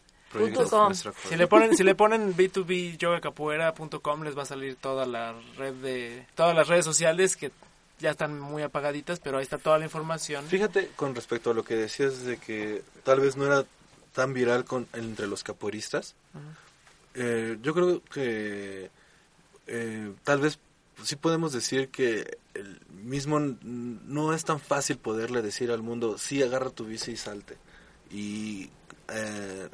Com. 0.70 0.94
Si 0.94 1.36
le 1.38 1.48
ponen, 1.48 1.76
si 1.76 1.84
le 1.84 1.96
ponen 1.96 2.36
b2byogacapoeira.com 2.36 4.24
les 4.24 4.38
va 4.38 4.42
a 4.44 4.46
salir 4.46 4.76
toda 4.76 5.06
la 5.06 5.34
red 5.58 5.74
de, 5.76 6.26
todas 6.36 6.54
las 6.54 6.68
redes 6.68 6.84
sociales 6.84 7.38
que 7.38 7.52
ya 8.00 8.12
están 8.12 8.40
muy 8.40 8.62
apagaditas, 8.62 9.20
pero 9.20 9.38
ahí 9.38 9.44
está 9.44 9.58
toda 9.58 9.80
la 9.80 9.86
información. 9.86 10.46
Fíjate 10.46 10.92
con 10.96 11.16
respecto 11.16 11.52
a 11.52 11.54
lo 11.54 11.64
que 11.64 11.76
decías 11.76 12.26
de 12.26 12.38
que 12.38 12.84
tal 13.04 13.22
vez 13.22 13.38
no 13.38 13.46
era 13.46 13.64
tan 14.18 14.34
viral 14.34 14.66
con 14.66 14.88
entre 14.94 15.28
los 15.28 15.44
capoeiristas. 15.44 16.16
Eh, 17.14 17.60
yo 17.62 17.76
creo 17.76 18.04
que 18.04 18.90
eh, 19.68 20.12
tal 20.24 20.40
vez 20.40 20.58
sí 21.04 21.18
podemos 21.18 21.54
decir 21.54 21.90
que 21.90 22.40
el 22.56 22.82
mismo 22.90 23.40
no 23.40 24.34
es 24.34 24.44
tan 24.44 24.60
fácil 24.60 24.98
poderle 24.98 25.44
decir 25.44 25.70
al 25.70 25.84
mundo 25.84 26.18
sí 26.18 26.42
agarra 26.42 26.72
tu 26.72 26.86
bici 26.86 27.12
y 27.12 27.18
salte 27.18 27.58
y 28.10 28.72
eh, 29.14 29.70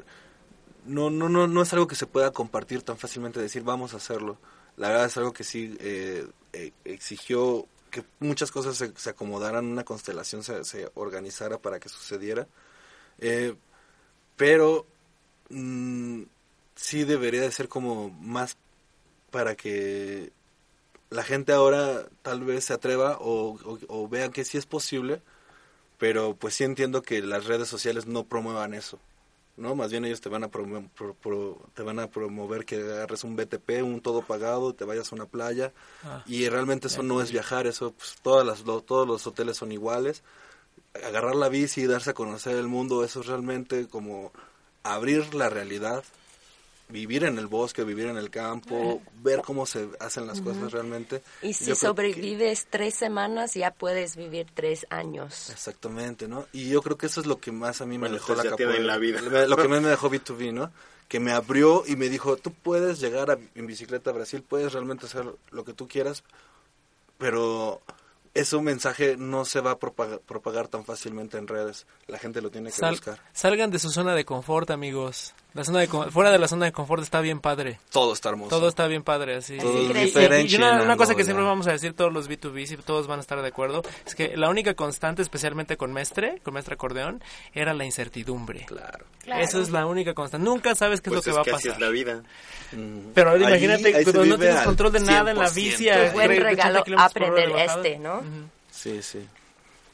no 0.84 1.08
no 1.08 1.30
no 1.30 1.46
no 1.46 1.62
es 1.62 1.72
algo 1.72 1.86
que 1.86 1.94
se 1.94 2.06
pueda 2.06 2.30
compartir 2.30 2.82
tan 2.82 2.98
fácilmente 2.98 3.40
decir 3.40 3.62
vamos 3.62 3.94
a 3.94 3.96
hacerlo 3.96 4.36
la 4.76 4.88
verdad 4.88 5.06
es 5.06 5.16
algo 5.16 5.32
que 5.32 5.44
sí 5.44 5.74
eh, 5.80 6.26
eh, 6.52 6.72
exigió 6.84 7.66
que 7.90 8.04
muchas 8.20 8.50
cosas 8.50 8.76
se, 8.76 8.92
se 8.94 9.08
acomodaran 9.08 9.64
una 9.64 9.84
constelación 9.84 10.42
se, 10.42 10.64
se 10.64 10.90
organizara 10.94 11.56
para 11.58 11.80
que 11.80 11.88
sucediera. 11.88 12.46
Eh, 13.18 13.54
pero 14.36 14.86
mm, 15.50 16.22
sí 16.74 17.04
debería 17.04 17.40
de 17.42 17.52
ser 17.52 17.68
como 17.68 18.10
más 18.10 18.56
para 19.30 19.54
que 19.56 20.32
la 21.10 21.22
gente 21.22 21.52
ahora 21.52 22.06
tal 22.22 22.42
vez 22.44 22.64
se 22.64 22.72
atreva 22.72 23.18
o, 23.20 23.54
o, 23.64 23.78
o 23.88 24.08
vea 24.08 24.30
que 24.30 24.44
sí 24.44 24.58
es 24.58 24.66
posible, 24.66 25.20
pero 25.98 26.34
pues 26.34 26.54
sí 26.54 26.64
entiendo 26.64 27.02
que 27.02 27.22
las 27.22 27.44
redes 27.46 27.68
sociales 27.68 28.06
no 28.06 28.24
promuevan 28.24 28.74
eso, 28.74 28.98
¿no? 29.56 29.74
Más 29.76 29.90
bien 29.92 30.04
ellos 30.04 30.20
te 30.20 30.28
van 30.28 30.42
a, 30.44 30.50
promo- 30.50 30.88
pro- 30.96 31.14
pro- 31.14 31.58
te 31.74 31.82
van 31.82 32.00
a 32.00 32.08
promover 32.10 32.64
que 32.64 32.76
agarres 32.76 33.22
un 33.22 33.36
BTP, 33.36 33.82
un 33.82 34.00
todo 34.00 34.22
pagado, 34.22 34.74
te 34.74 34.84
vayas 34.84 35.12
a 35.12 35.14
una 35.14 35.26
playa, 35.26 35.72
Ah. 36.02 36.22
y 36.26 36.48
realmente 36.48 36.88
eso 36.88 37.02
no 37.04 37.22
es 37.22 37.30
viajar, 37.30 37.66
eso 37.68 37.92
pues 37.92 38.16
todas 38.22 38.44
las, 38.44 38.62
lo- 38.64 38.80
todos 38.82 39.06
los 39.06 39.24
hoteles 39.26 39.56
son 39.56 39.70
iguales, 39.70 40.22
agarrar 41.02 41.34
la 41.34 41.48
bici 41.48 41.82
y 41.82 41.86
darse 41.86 42.10
a 42.10 42.14
conocer 42.14 42.56
el 42.56 42.68
mundo, 42.68 43.04
eso 43.04 43.20
es 43.20 43.26
realmente 43.26 43.88
como 43.88 44.32
abrir 44.82 45.34
la 45.34 45.48
realidad, 45.48 46.04
vivir 46.88 47.24
en 47.24 47.38
el 47.38 47.46
bosque, 47.46 47.82
vivir 47.82 48.06
en 48.06 48.16
el 48.18 48.30
campo, 48.30 49.02
ver 49.22 49.42
cómo 49.42 49.64
se 49.66 49.88
hacen 50.00 50.26
las 50.26 50.40
cosas 50.40 50.70
realmente. 50.72 51.22
Y 51.42 51.54
si 51.54 51.66
que- 51.66 51.74
sobrevives 51.74 52.66
tres 52.70 52.94
semanas, 52.94 53.54
ya 53.54 53.70
puedes 53.72 54.16
vivir 54.16 54.46
tres 54.54 54.86
años. 54.90 55.50
Exactamente, 55.50 56.28
¿no? 56.28 56.46
Y 56.52 56.68
yo 56.68 56.82
creo 56.82 56.96
que 56.98 57.06
eso 57.06 57.20
es 57.20 57.26
lo 57.26 57.40
que 57.40 57.50
más 57.52 57.80
a 57.80 57.86
mí 57.86 57.92
me 57.96 58.00
Bueno, 58.00 58.14
dejó 58.16 58.34
la 58.34 58.44
capoeira. 58.44 58.98
vida. 58.98 59.20
Lo 59.48 59.56
que 59.56 59.68
más 59.68 59.80
me 59.82 59.88
dejó 59.88 60.10
B2B, 60.10 60.52
¿no? 60.52 60.70
Que 61.08 61.20
me 61.20 61.32
abrió 61.32 61.84
y 61.86 61.96
me 61.96 62.08
dijo, 62.08 62.36
tú 62.36 62.52
puedes 62.52 63.00
llegar 63.00 63.30
a- 63.30 63.38
en 63.54 63.66
bicicleta 63.66 64.10
a 64.10 64.12
Brasil, 64.12 64.42
puedes 64.46 64.72
realmente 64.72 65.06
hacer 65.06 65.24
lo 65.50 65.64
que 65.64 65.72
tú 65.72 65.88
quieras, 65.88 66.22
pero 67.18 67.80
ese 68.34 68.56
mensaje 68.64 69.16
no 69.16 69.44
se 69.44 69.60
va 69.60 69.72
a 69.72 69.78
propagar, 69.78 70.20
propagar 70.20 70.68
tan 70.68 70.84
fácilmente 70.84 71.38
en 71.38 71.46
redes. 71.48 71.86
La 72.08 72.18
gente 72.18 72.40
lo 72.42 72.50
tiene 72.50 72.70
que 72.70 72.76
Sal- 72.76 72.90
buscar. 72.94 73.20
salgan 73.32 73.70
de 73.70 73.78
su 73.78 73.90
zona 73.90 74.14
de 74.14 74.24
confort, 74.24 74.70
amigos. 74.70 75.32
La 75.54 75.62
zona 75.62 75.78
de 75.80 75.88
con- 75.88 76.10
fuera 76.10 76.32
de 76.32 76.38
la 76.40 76.48
zona 76.48 76.66
de 76.66 76.72
confort 76.72 77.00
está 77.02 77.20
bien 77.20 77.38
padre. 77.40 77.78
Todo 77.92 78.12
está 78.12 78.30
hermoso. 78.30 78.50
Todo 78.50 78.68
está 78.68 78.88
bien 78.88 79.04
padre, 79.04 79.36
así. 79.36 79.56
Todo 79.56 79.82
es 79.88 79.94
diferente 80.04 80.52
Y, 80.52 80.56
una, 80.56 80.82
una 80.82 80.96
cosa 80.96 81.14
que 81.14 81.22
siempre 81.22 81.44
vamos 81.46 81.68
a 81.68 81.72
decir 81.72 81.94
todos 81.94 82.12
los 82.12 82.28
B2Bs 82.28 82.72
y 82.72 82.76
todos 82.78 83.06
van 83.06 83.20
a 83.20 83.22
estar 83.22 83.40
de 83.40 83.46
acuerdo, 83.48 83.82
es 84.04 84.16
que 84.16 84.36
la 84.36 84.50
única 84.50 84.74
constante, 84.74 85.22
especialmente 85.22 85.76
con 85.76 85.92
Mestre, 85.92 86.40
con 86.42 86.54
Mestre 86.54 86.74
Acordeón, 86.74 87.22
era 87.52 87.72
la 87.72 87.84
incertidumbre. 87.84 88.64
Claro. 88.66 89.04
Claro. 89.22 89.44
Esa 89.44 89.60
es 89.60 89.70
la 89.70 89.86
única 89.86 90.12
constante. 90.12 90.44
Nunca 90.44 90.74
sabes 90.74 91.00
qué 91.00 91.10
Pues 91.10 91.20
es 91.20 91.26
lo 91.28 91.30
que 91.30 91.30
es 91.30 91.36
va 91.36 91.40
a 91.42 91.44
que 91.44 91.50
así 91.52 91.68
pasar. 91.68 91.80
es 91.82 91.86
la 91.86 91.92
vida. 91.92 92.22
Pero 93.14 93.30
ahora 93.30 93.48
imagínate, 93.48 93.94
ahí 93.96 94.02
cuando 94.04 94.24
no 94.26 94.36
tienes 94.38 94.60
control 94.62 94.92
de 94.92 95.00
nada 95.00 95.30
en 95.30 95.38
la 95.38 95.46
100%. 95.48 95.54
bici. 95.54 95.84
Qué 95.84 96.10
Buen 96.12 96.26
30 96.26 96.44
regalo 96.48 96.84
aprender 96.98 97.50
este, 97.56 97.98
¿no? 98.00 98.22
Sí, 98.72 99.00
sí. 99.02 99.24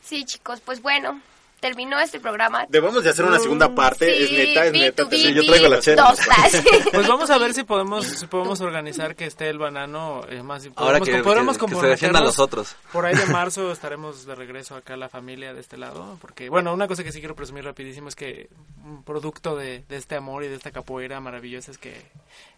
Sí, 0.03 0.25
chicos, 0.25 0.61
pues 0.65 0.81
bueno, 0.81 1.21
terminó 1.61 1.99
este 2.01 2.21
programa. 2.21 2.67
Debemos 2.69 3.05
de 3.05 3.11
hacer 3.11 3.25
una 3.25 3.39
segunda 3.39 3.75
parte, 3.75 4.07
Sí, 4.17 4.25
es 4.25 4.33
neta, 4.49 4.67
es 4.67 4.73
neta. 4.73 5.03
B2B, 5.05 5.11
Sí, 5.17 5.35
yo 5.35 5.45
traigo 5.47 5.69
la 5.69 5.81
chela. 5.81 6.03
dos 6.03 6.19
tas. 6.19 6.63
Pues 6.93 7.07
vamos 7.07 7.31
a 7.31 7.39
ver 7.39 7.55
si 7.55 7.63
podemos 7.65 8.07
si 8.07 8.27
podemos 8.27 8.61
organizar 8.61 9.15
que 9.15 9.27
esté 9.27 9.49
el 9.49 9.59
banano 9.59 10.23
eh, 10.29 10.43
más 10.43 10.67
Ahora 10.77 10.99
podemos- 10.99 11.09
que, 11.19 11.23
podremos 11.23 11.59
que- 11.59 11.67
que 11.67 11.75
se 11.75 11.87
defiendan 11.87 12.23
comprometernos. 12.23 12.23
los 12.23 12.39
otros. 12.39 12.77
Por 12.93 13.07
ahí 13.07 13.15
de 13.15 13.27
marzo 13.33 13.71
estaremos 13.73 14.27
de 14.27 14.35
regreso 14.35 14.75
acá 14.75 14.97
la 14.97 15.09
familia 15.09 15.53
de 15.55 15.61
este 15.61 15.77
lado, 15.77 16.17
porque 16.21 16.49
bueno, 16.49 16.73
una 16.73 16.89
cosa 16.89 17.05
que 17.05 17.13
sí 17.13 17.21
quiero 17.21 17.37
presumir 17.37 17.65
rapidísimo 17.65 18.09
es 18.09 18.17
que 18.17 18.49
un 18.85 19.03
producto 19.05 19.57
de, 19.57 19.85
de 19.89 19.97
este 19.97 20.17
amor 20.17 20.45
y 20.45 20.49
de 20.49 20.55
esta 20.57 20.71
capoeira 20.71 21.21
maravillosa 21.21 21.71
es 21.71 21.79
que 21.79 21.95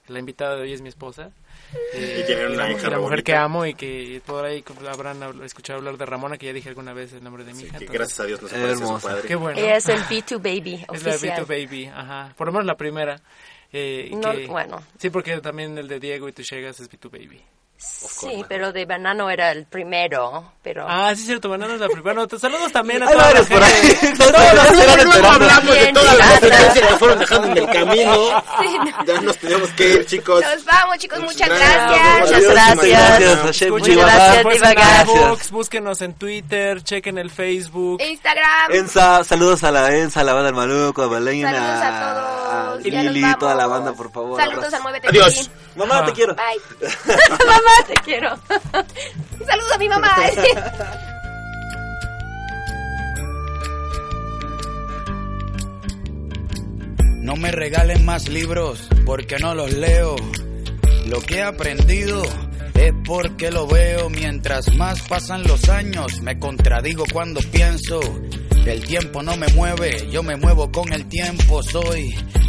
la 0.08 0.18
invitada 0.18 0.56
de 0.56 0.62
hoy 0.62 0.72
es 0.72 0.80
mi 0.82 0.88
esposa. 0.88 1.30
Eh, 1.94 2.26
Y 2.28 2.32
una 2.32 2.64
la, 2.64 2.70
hija 2.72 2.86
y 2.88 2.90
la 2.90 2.98
mujer 2.98 3.00
bonita. 3.00 3.22
que 3.22 3.34
amo 3.36 3.64
y 3.66 3.74
que 3.74 4.20
por 4.26 4.44
ahí 4.44 4.62
habrán 4.90 5.22
escuchado 5.44 5.78
hablar 5.78 5.96
de 5.96 6.04
Ramona, 6.06 6.36
que 6.38 6.46
ya 6.46 6.52
dije 6.52 6.68
alguna 6.68 6.92
vez 6.92 7.12
el 7.12 7.22
nombre 7.24 7.44
de 7.44 7.54
mi 7.54 7.62
hija. 7.62 7.78
Que 7.78 7.84
entonces- 7.84 7.92
gracias 7.98 8.20
a 8.20 8.24
Dios 8.24 8.42
no 8.42 8.48
se 8.48 8.54
parece 8.56 8.82
a 8.82 8.86
su 8.86 9.00
padre. 9.00 9.22
Qué 9.28 9.34
bueno. 9.36 9.58
Ella 9.58 9.76
es 9.76 9.88
el 9.88 10.00
B2 10.04 10.36
Baby 10.42 10.84
Es 10.92 11.02
la 11.04 11.10
oficial. 11.14 11.44
B2 11.44 11.46
Baby, 11.48 11.86
ajá. 11.86 12.34
Por 12.36 12.46
lo 12.48 12.52
menos 12.52 12.66
la 12.66 12.76
primera. 12.76 13.20
Eh, 13.72 14.08
y 14.12 14.16
No, 14.16 14.32
que- 14.32 14.46
bueno. 14.48 14.82
Sí, 14.98 15.08
porque 15.10 15.40
también 15.40 15.78
el 15.78 15.88
de 15.88 15.98
Diego 15.98 16.28
y 16.28 16.32
Tuchegas 16.32 16.78
es 16.80 16.90
B2 16.90 17.10
Baby. 17.10 17.40
Sí, 18.08 18.44
pero 18.48 18.72
de 18.72 18.84
banano 18.84 19.30
era 19.30 19.52
el 19.52 19.64
primero, 19.64 20.52
pero... 20.62 20.86
Ah, 20.88 21.14
sí, 21.14 21.24
cierto, 21.24 21.48
Banano 21.48 21.74
es 21.74 21.80
la 21.80 21.86
primera. 21.86 22.02
Bueno, 22.02 22.26
te 22.26 22.38
saludos 22.38 22.72
también 22.72 23.02
a 23.02 23.06
la 23.06 23.16
varios 23.16 23.46
por 23.46 23.62
ahí. 23.62 23.98
Todos 24.18 24.34
enterando. 24.34 25.28
hablamos 25.28 25.74
de 25.74 25.92
todas 25.92 26.18
las 26.18 26.40
referencias 26.40 26.88
que 26.88 26.96
fueron 26.96 27.18
dejando 27.20 27.46
en 27.48 27.58
el 27.58 27.66
camino. 27.66 28.42
Sí, 28.60 28.78
no. 28.78 29.04
Ya 29.04 29.20
nos 29.20 29.36
tenemos 29.38 29.70
que 29.70 29.88
ir, 29.94 30.06
chicos. 30.06 30.42
Nos 30.42 30.64
vamos, 30.64 30.98
chicos, 30.98 31.20
muchas 31.20 31.48
Gracias. 31.48 31.86
gracias. 31.86 32.20
Muchas 32.20 32.42
gracias. 32.42 33.70
Muchas 33.70 33.96
gracias, 33.96 34.44
Divagar. 34.52 35.06
búsquenos 35.50 36.02
en 36.02 36.14
Twitter, 36.14 36.82
chequen 36.82 37.18
el 37.18 37.30
Facebook. 37.30 38.00
Instagram. 38.02 38.72
Ensa, 38.72 39.24
saludos 39.24 39.62
a 39.64 39.70
la 39.70 39.96
Ensa, 39.96 40.20
a 40.20 40.24
la 40.24 40.32
banda 40.32 40.46
del 40.46 40.56
Maluco, 40.56 41.02
a 41.02 41.08
Belén, 41.08 41.42
Saludos 41.42 41.62
a, 41.64 42.14
todos. 42.14 42.21
Nos 42.52 42.84
Lili, 42.84 43.22
vamos. 43.22 43.38
toda 43.38 43.54
la 43.54 43.66
banda, 43.66 43.92
por 43.92 44.10
favor. 44.12 44.40
Saludos 44.40 44.72
al 44.74 44.82
Muévete 44.82 45.08
Adiós. 45.08 45.34
Pili. 45.48 45.50
Mamá, 45.76 46.04
te 46.06 46.12
quiero. 46.12 46.34
Bye. 46.34 46.88
Mamá, 47.46 47.86
te 47.86 47.94
quiero. 48.04 48.28
Saludos 49.46 49.72
a 49.74 49.78
mi 49.78 49.88
mamá. 49.88 50.08
No 57.22 57.36
me 57.36 57.52
regalen 57.52 58.04
más 58.04 58.28
libros 58.28 58.88
porque 59.06 59.36
no 59.38 59.54
los 59.54 59.72
leo. 59.72 60.16
Lo 61.06 61.20
que 61.20 61.36
he 61.36 61.42
aprendido 61.42 62.22
es 62.74 62.92
porque 63.06 63.50
lo 63.50 63.66
veo. 63.66 64.10
Mientras 64.10 64.74
más 64.74 65.00
pasan 65.02 65.44
los 65.44 65.68
años, 65.68 66.20
me 66.20 66.38
contradigo 66.38 67.04
cuando 67.12 67.40
pienso. 67.52 68.00
El 68.66 68.84
tiempo 68.84 69.22
no 69.22 69.36
me 69.36 69.46
mueve, 69.54 70.08
yo 70.10 70.22
me 70.22 70.36
muevo 70.36 70.70
con 70.70 70.92
el 70.92 71.06
tiempo. 71.08 71.62
Soy 71.62 72.12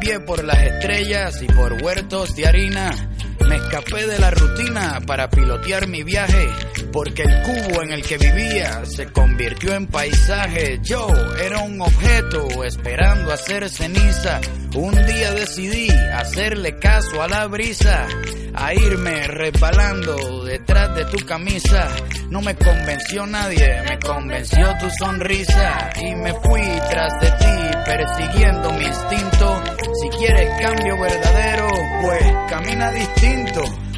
por 0.00 0.42
las 0.44 0.64
estrellas 0.64 1.42
y 1.42 1.46
por 1.46 1.74
huertos 1.82 2.34
de 2.34 2.46
harina. 2.46 2.90
Me 3.46 3.56
escapé 3.56 4.06
de 4.06 4.18
la 4.18 4.30
rutina 4.30 4.98
para 5.06 5.28
pilotear 5.28 5.86
mi 5.88 6.02
viaje, 6.02 6.48
porque 6.92 7.22
el 7.22 7.42
cubo 7.42 7.82
en 7.82 7.92
el 7.92 8.02
que 8.02 8.18
vivía 8.18 8.84
se 8.84 9.06
convirtió 9.06 9.74
en 9.74 9.86
paisaje. 9.86 10.80
Yo 10.82 11.08
era 11.42 11.60
un 11.60 11.80
objeto 11.80 12.64
esperando 12.64 13.32
hacer 13.32 13.68
ceniza. 13.68 14.40
Un 14.74 14.94
día 15.06 15.32
decidí 15.32 15.88
hacerle 15.90 16.78
caso 16.78 17.22
a 17.22 17.28
la 17.28 17.46
brisa, 17.46 18.06
a 18.54 18.74
irme 18.74 19.26
resbalando 19.26 20.44
detrás 20.44 20.94
de 20.94 21.04
tu 21.06 21.24
camisa. 21.26 21.88
No 22.30 22.40
me 22.40 22.54
convenció 22.56 23.26
nadie, 23.26 23.82
me 23.88 23.98
convenció 23.98 24.76
tu 24.78 24.88
sonrisa 24.90 25.90
y 26.00 26.14
me 26.14 26.32
fui 26.34 26.62
tras 26.88 27.20
de 27.20 27.30
ti 27.32 27.60
persiguiendo 27.84 28.72
mi 28.72 28.84
instinto. 28.84 29.62
Si 30.00 30.08
quieres 30.18 30.48
cambio 30.60 31.00
verdadero, 31.00 31.68
pues 32.02 32.22
camina 32.48 32.92
distinto. 32.92 33.62